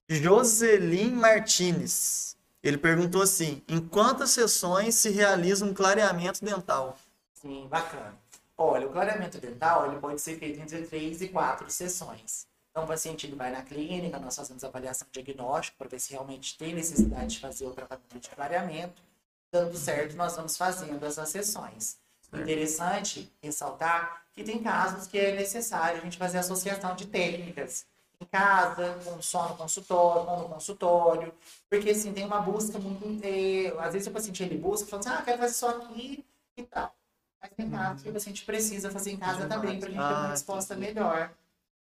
Joselin 0.09 1.13
Martinez. 1.13 2.37
Ele 2.63 2.77
perguntou 2.77 3.23
assim: 3.23 3.63
em 3.69 3.81
quantas 3.81 4.31
sessões 4.31 4.95
se 4.97 5.11
realiza 5.11 5.65
um 5.65 5.73
clareamento 5.73 6.45
dental? 6.45 6.99
Sim, 7.35 7.67
bacana. 7.69 8.15
Olha, 8.57 8.87
o 8.87 8.93
clareamento 8.93 9.39
dental 9.39 9.87
ele 9.87 10.01
pode 10.01 10.21
ser 10.21 10.39
feito 10.39 10.61
entre 10.61 10.83
três 10.83 11.21
e 11.21 11.29
quatro 11.29 11.69
sessões. 11.71 12.47
Então, 12.75 12.83
o 12.83 12.89
paciente 12.89 13.25
ele 13.25 13.37
vai 13.37 13.53
na 13.53 13.63
clínica, 13.63 14.19
nós 14.19 14.35
fazemos 14.35 14.65
avaliação 14.65 15.07
diagnóstica 15.13 15.77
para 15.79 15.87
ver 15.87 16.01
se 16.01 16.11
realmente 16.11 16.59
tem 16.59 16.75
necessidade 16.75 17.35
de 17.35 17.39
fazer 17.39 17.67
o 17.67 17.71
tratamento 17.71 18.19
de 18.19 18.29
clareamento. 18.29 19.01
Dando 19.53 19.77
certo, 19.77 20.17
nós 20.17 20.35
vamos 20.35 20.57
fazendo 20.57 21.07
essas 21.07 21.29
sessões. 21.29 21.97
Interessante 22.33 23.33
ressaltar 23.41 24.25
que 24.33 24.43
tem 24.43 24.61
casos 24.61 25.07
que 25.07 25.17
é 25.17 25.37
necessário 25.37 26.01
a 26.01 26.01
gente 26.03 26.19
fazer 26.19 26.39
associação 26.39 26.97
de 26.97 27.07
técnicas 27.07 27.87
em 28.21 28.25
casa, 28.25 28.99
só 29.21 29.51
no 29.51 29.57
consultório, 29.57 30.29
ou 30.29 30.39
no 30.41 30.49
consultório, 30.49 31.33
porque 31.71 31.91
assim, 31.91 32.13
tem 32.13 32.25
uma 32.25 32.41
busca 32.41 32.77
muito. 32.81 33.25
É, 33.25 33.69
às 33.79 33.93
vezes 33.93 34.09
o 34.09 34.11
paciente 34.11 34.43
ele 34.43 34.59
busca, 34.59 34.89
falando 34.89 35.07
assim, 35.07 35.17
ah, 35.17 35.23
quero 35.23 35.39
fazer 35.39 35.55
só 35.55 35.69
aqui 35.69 36.25
e 36.57 36.65
tal. 36.65 36.93
Mas 37.41 37.53
tem 37.57 37.71
casos 37.71 38.03
que 38.03 38.09
o 38.09 38.13
paciente 38.13 38.45
precisa 38.45 38.91
fazer 38.91 39.13
em 39.13 39.17
casa 39.17 39.47
também, 39.47 39.79
para 39.79 39.91
a 39.91 39.93
gente 39.93 40.01
ter 40.01 40.15
uma 40.15 40.29
resposta 40.31 40.75
melhor. 40.75 41.31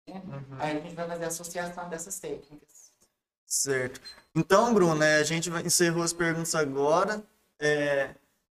Uhum. 0.07 0.57
Aí 0.59 0.77
a 0.77 0.79
gente 0.79 0.95
vai 0.95 1.07
fazer 1.07 1.25
a 1.25 1.27
associação 1.27 1.89
dessas 1.89 2.19
técnicas. 2.19 2.91
Certo. 3.45 4.01
Então, 4.35 4.73
Bruno, 4.73 4.95
né, 4.95 5.17
a 5.17 5.23
gente 5.23 5.49
encerrou 5.65 6.03
as 6.03 6.13
perguntas 6.13 6.53
agora. 6.55 7.23
É, 7.59 8.13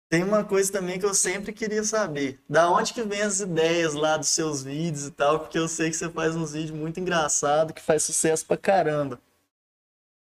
tem 0.09 0.25
uma 0.25 0.43
coisa 0.43 0.73
também 0.73 0.99
que 0.99 1.05
eu 1.05 1.15
sempre 1.15 1.53
queria 1.53 1.85
saber. 1.85 2.41
Da 2.49 2.71
onde 2.71 2.95
que 2.95 3.03
vem 3.03 3.21
as 3.21 3.41
ideias 3.41 3.95
lá 3.95 4.17
dos 4.17 4.31
seus 4.31 4.63
vídeos 4.63 5.07
e 5.07 5.11
tal? 5.11 5.41
Porque 5.41 5.59
eu 5.59 5.69
sei 5.69 5.91
que 5.91 5.97
você 5.97 6.09
faz 6.09 6.35
uns 6.35 6.53
vídeos 6.53 6.77
muito 6.77 6.99
engraçados, 6.99 7.75
que 7.75 7.83
faz 7.83 8.03
sucesso 8.03 8.47
pra 8.47 8.57
caramba. 8.57 9.21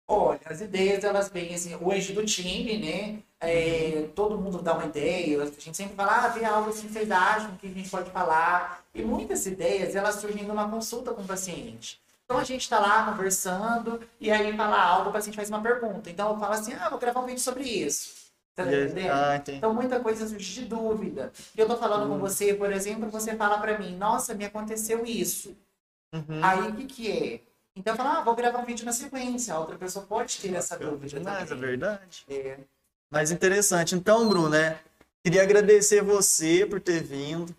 Olha, 0.07 0.41
as 0.47 0.63
ideias, 0.63 1.05
elas 1.05 1.29
vêm 1.29 1.55
assim, 1.55 1.77
hoje 1.77 2.15
do 2.15 2.25
time, 2.25 2.79
né? 2.79 3.23
É, 3.41 4.09
todo 4.17 4.37
mundo 4.39 4.61
dá 4.61 4.75
uma 4.75 4.87
ideia, 4.87 5.41
a 5.41 5.47
gente 5.47 5.77
sempre 5.77 5.95
fala, 5.95 6.25
ah, 6.25 6.29
vê 6.29 6.45
algo 6.45 6.71
assim, 6.71 6.89
vocês 6.89 7.09
acham 7.11 7.57
que 7.57 7.69
a 7.69 7.71
gente 7.71 7.89
pode 7.89 8.11
falar. 8.11 8.83
E 8.93 9.03
muitas 9.03 9.47
ideias, 9.47 9.95
elas 9.95 10.17
surgem 10.17 10.45
numa 10.45 10.69
consulta 10.69 11.13
com 11.13 11.23
o 11.23 11.27
paciente. 11.27 12.01
Então 12.25 12.37
a 12.37 12.45
gente 12.45 12.63
está 12.63 12.79
lá 12.79 13.07
conversando 13.11 14.01
e 14.21 14.31
aí 14.31 14.55
fala 14.57 14.79
algo, 14.79 15.11
o 15.11 15.13
paciente 15.13 15.37
faz 15.37 15.49
uma 15.49 15.63
pergunta. 15.63 16.11
Então 16.11 16.33
eu 16.33 16.39
falo 16.39 16.53
assim, 16.53 16.75
ah, 16.75 16.91
vou 16.91 16.99
gravar 16.99 17.21
um 17.21 17.27
vídeo 17.27 17.41
sobre 17.41 17.63
isso. 17.63 18.29
Tá 18.55 18.65
entendendo? 18.65 19.13
Ah, 19.13 19.43
então 19.47 19.73
muita 19.73 20.01
coisa 20.01 20.27
surge 20.27 20.63
de 20.63 20.65
dúvida. 20.67 21.33
Eu 21.57 21.67
tô 21.67 21.77
falando 21.77 22.09
com 22.09 22.19
você, 22.19 22.53
por 22.53 22.73
exemplo, 22.73 23.09
você 23.09 23.37
fala 23.37 23.59
para 23.59 23.79
mim, 23.79 23.97
nossa, 23.97 24.35
me 24.35 24.45
aconteceu 24.45 25.07
isso. 25.07 25.57
Uhum. 26.13 26.45
Aí 26.45 26.69
o 26.69 26.75
que 26.75 26.87
que 26.87 27.11
é? 27.11 27.41
Então 27.77 27.95
eu 27.95 27.97
falo, 27.97 28.11
ah, 28.11 28.21
vou 28.21 28.35
gravar 28.35 28.59
um 28.59 28.65
vídeo 28.65 28.85
na 28.85 28.93
sequência. 28.93 29.55
A 29.55 29.61
outra 29.61 29.79
pessoa 29.79 30.05
pode 30.05 30.39
ter 30.39 30.53
essa 30.55 30.77
dúvida 30.77 31.21
Mas 31.23 31.51
é 31.51 31.55
verdade. 31.55 32.25
É. 32.29 32.59
Mas 33.11 33.31
interessante. 33.31 33.95
Então, 33.95 34.29
Bruno, 34.29 34.49
né? 34.49 34.79
Queria 35.25 35.43
agradecer 35.43 36.03
você 36.03 36.67
por 36.67 36.81
ter 36.81 37.03
vindo. 37.03 37.55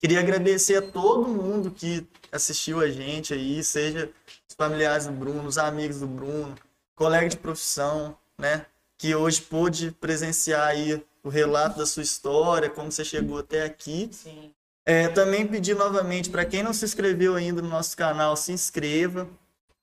Queria 0.00 0.20
agradecer 0.20 0.76
a 0.76 0.82
todo 0.82 1.28
mundo 1.28 1.70
que 1.70 2.06
assistiu 2.30 2.80
a 2.80 2.88
gente 2.88 3.32
aí, 3.32 3.62
seja 3.64 4.10
os 4.48 4.54
familiares 4.54 5.06
do 5.06 5.12
Bruno, 5.12 5.46
os 5.46 5.58
amigos 5.58 6.00
do 6.00 6.06
Bruno, 6.06 6.54
colega 6.94 7.28
de 7.28 7.36
profissão, 7.36 8.16
né? 8.38 8.66
Que 8.98 9.14
hoje 9.14 9.40
pôde 9.40 9.90
presenciar 9.92 10.68
aí 10.68 11.02
o 11.22 11.28
relato 11.28 11.78
da 11.78 11.86
sua 11.86 12.02
história, 12.02 12.70
como 12.70 12.92
você 12.92 13.04
chegou 13.04 13.38
até 13.38 13.64
aqui. 13.64 14.08
Sim. 14.12 14.52
É, 14.84 15.08
também 15.08 15.46
pedir 15.46 15.74
novamente 15.74 16.30
para 16.30 16.44
quem 16.44 16.62
não 16.62 16.72
se 16.72 16.84
inscreveu 16.84 17.34
ainda 17.34 17.60
no 17.60 17.68
nosso 17.68 17.96
canal, 17.96 18.36
se 18.36 18.52
inscreva, 18.52 19.28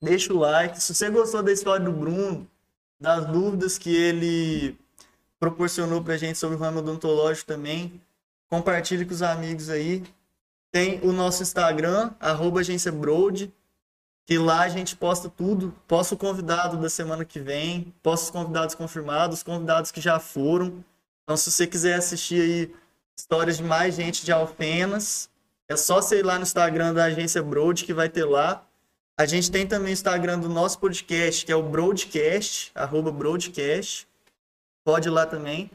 deixa 0.02 0.34
o 0.34 0.38
like. 0.38 0.82
Se 0.82 0.94
você 0.96 1.10
gostou 1.10 1.44
da 1.44 1.52
história 1.52 1.84
do 1.84 1.92
Bruno, 1.92 2.48
das 3.02 3.26
dúvidas 3.26 3.78
que 3.78 3.94
ele 3.94 4.78
proporcionou 5.44 6.02
para 6.02 6.14
a 6.14 6.18
gente 6.18 6.38
sobre 6.38 6.56
o 6.56 6.60
ramo 6.60 6.80
odontológico 6.80 7.46
também, 7.46 8.00
compartilhe 8.50 9.06
com 9.06 9.14
os 9.14 9.22
amigos 9.22 9.70
aí. 9.70 10.02
Tem 10.72 11.02
o 11.02 11.12
nosso 11.12 11.44
Instagram, 11.44 12.12
arroba 12.18 12.62
agência 12.62 12.94
Broad, 12.94 13.54
que 14.26 14.38
lá 14.38 14.62
a 14.62 14.70
gente 14.70 14.96
posta 14.96 15.28
tudo. 15.28 15.76
Posta 15.86 16.16
o 16.16 16.18
convidado 16.18 16.78
da 16.78 16.90
semana 16.90 17.26
que 17.26 17.42
vem, 17.42 17.94
posta 18.02 18.28
os 18.28 18.32
convidados 18.32 18.74
confirmados, 18.74 19.40
os 19.40 19.44
convidados 19.44 19.92
que 19.92 20.00
já 20.00 20.18
foram. 20.18 20.82
Então, 21.24 21.36
se 21.36 21.52
você 21.52 21.68
quiser 21.68 21.96
assistir 21.96 22.42
aí 22.42 22.76
histórias 23.18 23.58
de 23.58 23.64
mais 23.64 23.96
gente 23.96 24.24
de 24.24 24.32
Alfenas, 24.32 25.30
é 25.68 25.76
só 25.76 26.02
você 26.02 26.20
ir 26.20 26.24
lá 26.24 26.38
no 26.38 26.44
Instagram 26.44 26.94
da 26.94 27.04
agência 27.04 27.44
Broad, 27.44 27.84
que 27.84 27.94
vai 27.94 28.08
ter 28.08 28.24
lá. 28.24 28.66
A 29.18 29.26
gente 29.26 29.52
tem 29.52 29.68
também 29.68 29.92
o 29.92 29.94
Instagram 29.94 30.40
do 30.40 30.48
nosso 30.48 30.80
podcast, 30.80 31.46
que 31.46 31.52
é 31.52 31.56
o 31.56 31.64
Broadcast, 31.64 32.72
arroba 32.74 33.12
Broadcast. 33.12 34.08
Pode 34.84 35.08
ir 35.08 35.12
lá 35.12 35.26
também. 35.26 35.70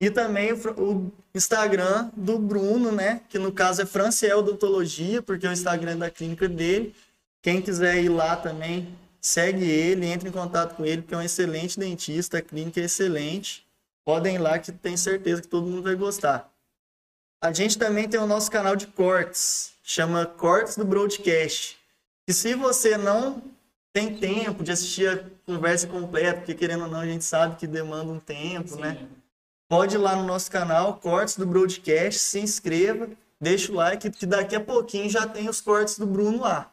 E 0.00 0.10
também 0.10 0.52
o, 0.52 1.10
Instagram 1.34 2.10
do 2.16 2.38
Bruno, 2.38 2.92
né? 2.92 3.20
Que 3.28 3.38
no 3.38 3.52
caso 3.52 3.82
é 3.82 3.86
Franciel 3.86 4.38
Odontologia, 4.38 5.20
porque 5.22 5.46
é 5.46 5.50
o 5.50 5.52
Instagram 5.52 5.98
da 5.98 6.10
clínica 6.10 6.48
dele. 6.48 6.94
Quem 7.42 7.60
quiser 7.60 8.02
ir 8.02 8.08
lá 8.08 8.36
também, 8.36 8.88
segue 9.20 9.64
ele, 9.64 10.06
entre 10.06 10.28
em 10.28 10.32
contato 10.32 10.76
com 10.76 10.84
ele, 10.84 11.02
porque 11.02 11.14
é 11.14 11.18
um 11.18 11.22
excelente 11.22 11.78
dentista, 11.78 12.38
a 12.38 12.42
clínica 12.42 12.80
é 12.80 12.84
excelente. 12.84 13.66
Podem 14.04 14.36
ir 14.36 14.38
lá 14.38 14.58
que 14.58 14.72
tenho 14.72 14.98
certeza 14.98 15.42
que 15.42 15.48
todo 15.48 15.66
mundo 15.66 15.82
vai 15.82 15.94
gostar. 15.94 16.50
A 17.40 17.52
gente 17.52 17.78
também 17.78 18.08
tem 18.08 18.18
o 18.18 18.26
nosso 18.26 18.50
canal 18.50 18.74
de 18.74 18.86
cortes, 18.86 19.72
chama 19.82 20.26
Cortes 20.26 20.76
do 20.76 20.84
Broadcast. 20.84 21.76
E 22.26 22.32
se 22.32 22.54
você 22.54 22.96
não 22.96 23.42
tem 23.96 24.14
tempo 24.14 24.62
de 24.62 24.70
assistir 24.70 25.08
a 25.08 25.24
conversa 25.46 25.86
completa, 25.86 26.40
porque 26.40 26.54
querendo 26.54 26.84
ou 26.84 26.90
não, 26.90 27.00
a 27.00 27.06
gente 27.06 27.24
sabe 27.24 27.56
que 27.56 27.66
demanda 27.66 28.12
um 28.12 28.20
tempo, 28.20 28.76
né? 28.76 28.92
Sim. 28.92 29.04
né? 29.04 29.08
pode 29.66 29.94
ir 29.94 29.98
lá 29.98 30.14
no 30.14 30.24
nosso 30.24 30.50
canal, 30.50 30.98
Cortes 30.98 31.38
do 31.38 31.46
Broadcast, 31.46 32.20
se 32.20 32.38
inscreva, 32.38 33.08
deixa 33.40 33.72
o 33.72 33.74
like, 33.74 34.10
que 34.10 34.26
daqui 34.26 34.54
a 34.54 34.60
pouquinho 34.60 35.08
já 35.08 35.26
tem 35.26 35.48
os 35.48 35.62
cortes 35.62 35.98
do 35.98 36.06
Bruno 36.06 36.42
lá. 36.42 36.70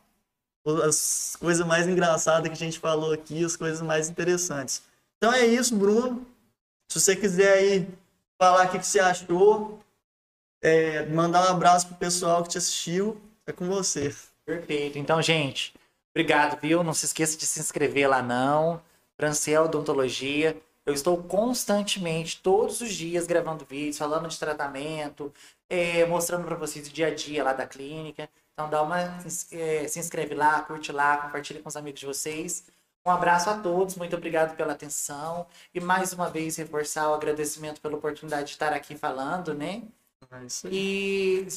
As 0.85 1.37
coisas 1.39 1.65
mais 1.65 1.87
engraçadas 1.87 2.49
que 2.49 2.53
a 2.53 2.57
gente 2.57 2.77
falou 2.77 3.13
aqui, 3.13 3.43
as 3.45 3.55
coisas 3.55 3.81
mais 3.81 4.09
interessantes. 4.09 4.83
Então 5.17 5.31
é 5.31 5.45
isso, 5.45 5.77
Bruno. 5.77 6.27
Se 6.89 6.99
você 6.99 7.15
quiser 7.15 7.53
aí 7.53 7.87
falar 8.37 8.67
o 8.67 8.69
que, 8.69 8.85
você 8.85 8.99
achou, 8.99 9.79
é, 10.61 11.05
mandar 11.05 11.47
um 11.47 11.51
abraço 11.51 11.87
pro 11.87 11.95
pessoal 11.95 12.43
que 12.43 12.49
te 12.49 12.57
assistiu, 12.57 13.15
é 13.47 13.53
com 13.53 13.65
você. 13.65 14.13
Perfeito. 14.45 14.99
Então, 14.99 15.21
gente, 15.21 15.73
obrigado, 16.13 16.59
viu? 16.61 16.83
Não 16.83 16.93
se 16.93 17.05
esqueça 17.05 17.37
de 17.37 17.45
se 17.45 17.59
inscrever 17.59 18.09
lá 18.09 18.21
não. 18.21 18.81
Franciel 19.17 19.65
Odontologia. 19.65 20.55
Eu 20.85 20.93
estou 20.93 21.23
constantemente, 21.23 22.41
todos 22.41 22.81
os 22.81 22.93
dias, 22.93 23.25
gravando 23.25 23.65
vídeos, 23.65 23.97
falando 23.97 24.27
de 24.27 24.37
tratamento, 24.37 25.33
é, 25.69 26.05
mostrando 26.05 26.45
para 26.45 26.55
vocês 26.55 26.87
o 26.87 26.91
dia 26.91 27.07
a 27.07 27.15
dia 27.15 27.43
lá 27.43 27.53
da 27.53 27.65
clínica. 27.65 28.29
Então 28.53 28.69
dá 28.69 28.81
uma, 28.81 28.99
é, 29.51 29.87
se 29.87 29.99
inscreve 29.99 30.35
lá, 30.35 30.61
curte 30.61 30.91
lá, 30.91 31.17
compartilha 31.17 31.61
com 31.61 31.69
os 31.69 31.77
amigos 31.77 32.01
de 32.01 32.05
vocês. 32.05 32.65
Um 33.05 33.11
abraço 33.11 33.49
a 33.49 33.57
todos, 33.57 33.95
muito 33.95 34.15
obrigado 34.15 34.55
pela 34.55 34.73
atenção. 34.73 35.47
E 35.73 35.79
mais 35.79 36.13
uma 36.13 36.29
vez 36.29 36.57
reforçar 36.57 37.09
o 37.09 37.13
agradecimento 37.13 37.81
pela 37.81 37.95
oportunidade 37.95 38.47
de 38.47 38.51
estar 38.51 38.73
aqui 38.73 38.95
falando, 38.95 39.53
né? 39.53 39.83
É. 40.31 40.67
E 40.69 41.47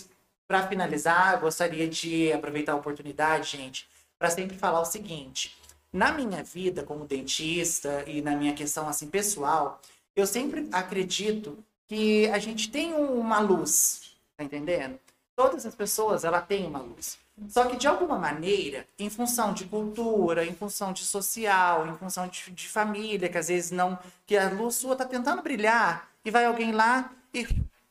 para 0.46 0.66
finalizar, 0.66 1.40
gostaria 1.40 1.88
de 1.88 2.32
aproveitar 2.32 2.72
a 2.72 2.76
oportunidade, 2.76 3.56
gente, 3.56 3.88
para 4.18 4.30
sempre 4.30 4.56
falar 4.56 4.80
o 4.80 4.84
seguinte: 4.84 5.56
na 5.92 6.12
minha 6.12 6.42
vida 6.42 6.82
como 6.82 7.04
dentista 7.04 8.04
e 8.06 8.20
na 8.20 8.36
minha 8.36 8.54
questão 8.54 8.88
assim 8.88 9.08
pessoal, 9.08 9.80
eu 10.14 10.26
sempre 10.26 10.68
acredito 10.72 11.58
que 11.86 12.28
a 12.28 12.38
gente 12.38 12.70
tem 12.70 12.94
uma 12.94 13.38
luz, 13.38 14.16
tá 14.36 14.44
entendendo? 14.44 14.98
Todas 15.34 15.66
as 15.66 15.74
pessoas, 15.74 16.24
ela 16.24 16.40
tem 16.40 16.66
uma 16.66 16.78
luz. 16.78 17.18
Só 17.48 17.66
que 17.66 17.76
de 17.76 17.86
alguma 17.86 18.18
maneira, 18.18 18.88
em 18.98 19.10
função 19.10 19.52
de 19.52 19.66
cultura, 19.66 20.44
em 20.44 20.54
função 20.54 20.92
de 20.92 21.04
social, 21.04 21.86
em 21.86 21.94
função 21.96 22.26
de, 22.28 22.50
de 22.50 22.68
família, 22.68 23.28
que 23.28 23.36
às 23.36 23.48
vezes 23.48 23.70
não, 23.70 23.98
que 24.26 24.36
a 24.36 24.48
luz 24.48 24.76
sua 24.76 24.96
tá 24.96 25.04
tentando 25.04 25.42
brilhar 25.42 26.08
e 26.24 26.30
vai 26.30 26.46
alguém 26.46 26.72
lá 26.72 27.12
e 27.34 27.46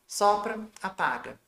sopra, 0.06 0.58
apaga. 0.82 1.38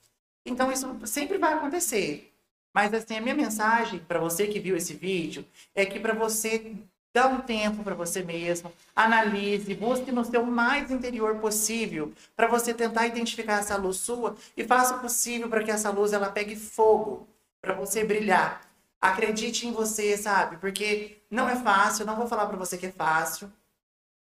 Então 0.46 0.70
isso 0.70 0.96
sempre 1.04 1.38
vai 1.38 1.54
acontecer. 1.54 2.32
Mas 2.72 2.92
assim, 2.94 3.16
a 3.16 3.20
minha 3.20 3.34
mensagem 3.34 3.98
para 4.00 4.18
você 4.18 4.46
que 4.46 4.60
viu 4.60 4.76
esse 4.76 4.94
vídeo 4.94 5.44
é 5.74 5.84
que 5.84 5.98
para 5.98 6.14
você 6.14 6.74
dar 7.12 7.28
um 7.28 7.40
tempo 7.40 7.82
para 7.82 7.94
você 7.94 8.22
mesmo, 8.22 8.72
analise, 8.94 9.74
busque 9.74 10.12
no 10.12 10.24
seu 10.24 10.44
mais 10.44 10.90
interior 10.90 11.36
possível 11.36 12.12
para 12.36 12.46
você 12.46 12.72
tentar 12.74 13.06
identificar 13.06 13.58
essa 13.58 13.76
luz 13.76 13.96
sua 13.96 14.36
e 14.56 14.64
faça 14.64 14.96
o 14.96 15.00
possível 15.00 15.48
para 15.48 15.64
que 15.64 15.70
essa 15.70 15.90
luz 15.90 16.12
ela 16.12 16.30
pegue 16.30 16.54
fogo 16.54 17.26
para 17.60 17.74
você 17.74 18.04
brilhar. 18.04 18.60
Acredite 19.00 19.66
em 19.66 19.72
você, 19.72 20.16
sabe? 20.16 20.56
Porque 20.58 21.18
não 21.30 21.48
é 21.48 21.56
fácil, 21.56 22.04
não 22.06 22.16
vou 22.16 22.26
falar 22.26 22.46
para 22.46 22.56
você 22.56 22.76
que 22.76 22.86
é 22.86 22.92
fácil. 22.92 23.50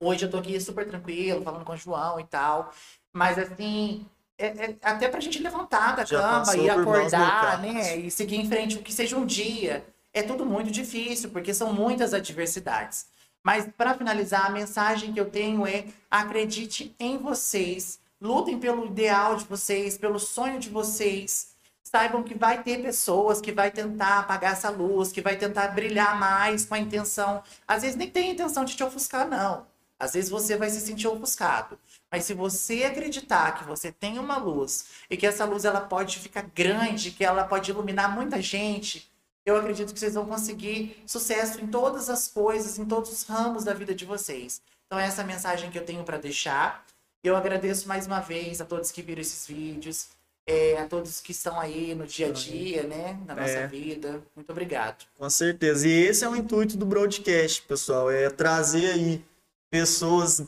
Hoje 0.00 0.26
eu 0.26 0.30
tô 0.30 0.38
aqui 0.38 0.58
super 0.60 0.86
tranquilo, 0.86 1.42
falando 1.42 1.64
com 1.64 1.72
o 1.72 1.76
João 1.76 2.20
e 2.20 2.24
tal. 2.24 2.72
Mas 3.12 3.38
assim, 3.38 4.06
é, 4.38 4.46
é, 4.46 4.76
até 4.82 5.08
pra 5.08 5.20
gente 5.20 5.42
levantar 5.42 5.96
da 5.96 6.04
Já 6.04 6.20
cama 6.20 6.56
e 6.56 6.68
acordar, 6.68 7.60
né? 7.62 7.96
E 7.96 8.10
seguir 8.10 8.36
em 8.36 8.48
frente, 8.48 8.76
o 8.76 8.82
que 8.82 8.92
seja 8.92 9.16
um 9.16 9.24
dia. 9.24 9.84
É 10.12 10.22
tudo 10.22 10.44
muito 10.44 10.70
difícil, 10.70 11.30
porque 11.30 11.52
são 11.54 11.72
muitas 11.72 12.12
adversidades. 12.14 13.06
Mas 13.42 13.68
para 13.76 13.94
finalizar, 13.94 14.46
a 14.46 14.50
mensagem 14.50 15.12
que 15.12 15.20
eu 15.20 15.30
tenho 15.30 15.66
é: 15.66 15.86
acredite 16.10 16.94
em 16.98 17.16
vocês, 17.16 17.98
lutem 18.20 18.58
pelo 18.58 18.86
ideal 18.86 19.36
de 19.36 19.44
vocês, 19.44 19.96
pelo 19.96 20.18
sonho 20.18 20.58
de 20.58 20.68
vocês. 20.68 21.54
Saibam 21.82 22.22
que 22.22 22.34
vai 22.34 22.62
ter 22.62 22.82
pessoas 22.82 23.40
que 23.40 23.52
vai 23.52 23.70
tentar 23.70 24.18
apagar 24.18 24.52
essa 24.52 24.68
luz, 24.68 25.12
que 25.12 25.20
vai 25.20 25.36
tentar 25.36 25.68
brilhar 25.68 26.18
mais 26.18 26.66
com 26.66 26.74
a 26.74 26.78
intenção. 26.78 27.42
Às 27.66 27.82
vezes 27.82 27.96
nem 27.96 28.10
tem 28.10 28.32
intenção 28.32 28.64
de 28.64 28.74
te 28.74 28.82
ofuscar, 28.82 29.26
não. 29.28 29.64
Às 29.98 30.14
vezes 30.14 30.28
você 30.28 30.56
vai 30.56 30.68
se 30.68 30.80
sentir 30.80 31.06
ofuscado. 31.08 31.78
Mas 32.10 32.24
se 32.24 32.34
você 32.34 32.84
acreditar 32.84 33.58
que 33.58 33.64
você 33.64 33.90
tem 33.90 34.18
uma 34.18 34.36
luz 34.38 34.86
e 35.10 35.16
que 35.16 35.26
essa 35.26 35.44
luz 35.44 35.64
ela 35.64 35.80
pode 35.80 36.18
ficar 36.18 36.42
grande, 36.54 37.10
que 37.10 37.24
ela 37.24 37.44
pode 37.44 37.70
iluminar 37.70 38.14
muita 38.14 38.40
gente, 38.40 39.10
eu 39.44 39.56
acredito 39.56 39.92
que 39.92 39.98
vocês 39.98 40.14
vão 40.14 40.26
conseguir 40.26 41.02
sucesso 41.06 41.60
em 41.60 41.66
todas 41.66 42.08
as 42.08 42.28
coisas, 42.28 42.78
em 42.78 42.84
todos 42.84 43.10
os 43.12 43.22
ramos 43.24 43.64
da 43.64 43.74
vida 43.74 43.94
de 43.94 44.04
vocês. 44.04 44.60
Então 44.86 44.98
essa 44.98 45.22
é 45.22 45.24
a 45.24 45.26
mensagem 45.26 45.70
que 45.70 45.78
eu 45.78 45.84
tenho 45.84 46.04
para 46.04 46.16
deixar. 46.16 46.84
Eu 47.24 47.36
agradeço 47.36 47.88
mais 47.88 48.06
uma 48.06 48.20
vez 48.20 48.60
a 48.60 48.64
todos 48.64 48.92
que 48.92 49.02
viram 49.02 49.20
esses 49.20 49.46
vídeos, 49.46 50.08
é, 50.48 50.78
a 50.78 50.86
todos 50.86 51.20
que 51.20 51.32
estão 51.32 51.58
aí 51.58 51.92
no 51.92 52.06
dia 52.06 52.28
a 52.28 52.30
dia, 52.32 52.84
né, 52.84 53.18
na 53.26 53.34
nossa 53.34 53.50
É. 53.50 53.66
vida. 53.66 54.22
Muito 54.34 54.50
obrigado. 54.50 55.04
Com 55.18 55.28
certeza. 55.28 55.88
E 55.88 55.90
esse 55.92 56.24
é 56.24 56.28
o 56.28 56.36
intuito 56.36 56.76
do 56.76 56.86
broadcast, 56.86 57.62
pessoal, 57.62 58.08
é 58.08 58.30
trazer 58.30 58.92
aí 58.92 59.24
pessoas 59.70 60.40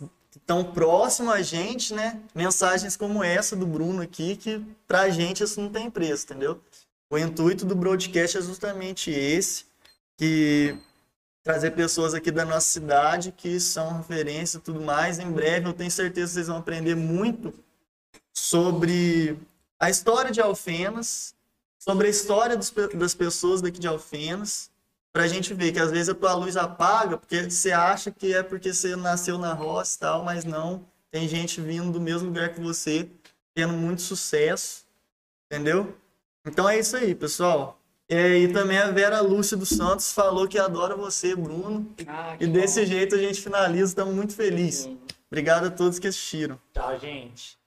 que 0.49 0.53
estão 0.55 0.65
próximas 0.65 1.35
a 1.35 1.43
gente, 1.43 1.93
né? 1.93 2.19
Mensagens 2.35 2.97
como 2.97 3.23
essa 3.23 3.55
do 3.55 3.67
Bruno 3.67 4.01
aqui, 4.01 4.35
que 4.35 4.65
pra 4.87 5.11
gente 5.11 5.45
isso 5.45 5.61
não 5.61 5.69
tem 5.69 5.91
preço, 5.91 6.25
entendeu? 6.25 6.59
O 7.11 7.19
intuito 7.19 7.67
do 7.67 7.75
broadcast 7.75 8.39
é 8.39 8.41
justamente 8.41 9.11
esse, 9.11 9.67
que 10.17 10.79
trazer 11.43 11.73
pessoas 11.73 12.15
aqui 12.15 12.31
da 12.31 12.47
nossa 12.47 12.67
cidade 12.67 13.33
que 13.37 13.61
são 13.61 13.99
referência 13.99 14.57
e 14.57 14.61
tudo 14.61 14.81
mais. 14.81 15.19
Em 15.19 15.31
breve 15.31 15.69
eu 15.69 15.75
tenho 15.75 15.91
certeza 15.91 16.29
que 16.29 16.35
vocês 16.35 16.47
vão 16.47 16.57
aprender 16.57 16.95
muito 16.95 17.53
sobre 18.35 19.39
a 19.79 19.91
história 19.91 20.31
de 20.31 20.41
Alfenas, 20.41 21.35
sobre 21.79 22.07
a 22.07 22.11
história 22.11 22.57
dos 22.57 22.73
das 22.95 23.15
pessoas 23.15 23.61
daqui 23.61 23.79
de 23.79 23.87
Alfenas, 23.87 24.71
pra 25.13 25.27
gente 25.27 25.55
ver 25.55 25.73
que 25.73 25.79
às 25.81 25.91
vezes 25.91 26.09
a 26.09 26.15
tua 26.15 26.35
luz 26.35 26.57
apaga 26.57 27.17
porque 27.17 27.49
você 27.51 27.73
acha 27.73 28.11
que 28.11 28.35
é 28.35 28.43
porque 28.43 28.73
você 28.73 28.95
nasceu 28.97 29.39
na 29.39 29.53
roça 29.53 29.97
e 29.97 30.01
tal, 30.01 30.25
mas 30.25 30.45
não. 30.45 30.85
Tem 31.11 31.27
gente 31.27 31.61
vindo 31.61 31.91
do 31.91 32.01
mesmo 32.01 32.29
lugar 32.29 32.51
que 32.51 32.61
você, 32.61 33.09
tendo 33.55 33.73
muito 33.73 34.03
sucesso, 34.03 34.85
entendeu? 35.51 35.97
Então 36.47 36.69
é 36.69 36.79
isso 36.79 36.97
aí, 36.97 37.15
pessoal. 37.15 37.79
É, 38.09 38.39
E 38.39 38.49
também 38.53 38.79
a 38.79 38.91
Vera 38.91 39.21
Lúcia 39.21 39.57
dos 39.57 39.69
Santos 39.69 40.13
falou 40.13 40.49
que 40.49 40.59
adora 40.59 40.97
você, 40.97 41.35
Bruno. 41.35 41.95
Ah, 42.07 42.37
E 42.41 42.47
desse 42.47 42.87
jeito 42.87 43.15
a 43.15 43.19
gente 43.19 43.41
finaliza, 43.41 43.85
estamos 43.85 44.15
muito 44.15 44.35
felizes. 44.35 44.89
Obrigado 45.31 45.67
a 45.67 45.71
todos 45.71 45.99
que 45.99 46.07
assistiram. 46.07 46.59
Tchau, 46.73 46.99
gente. 46.99 47.58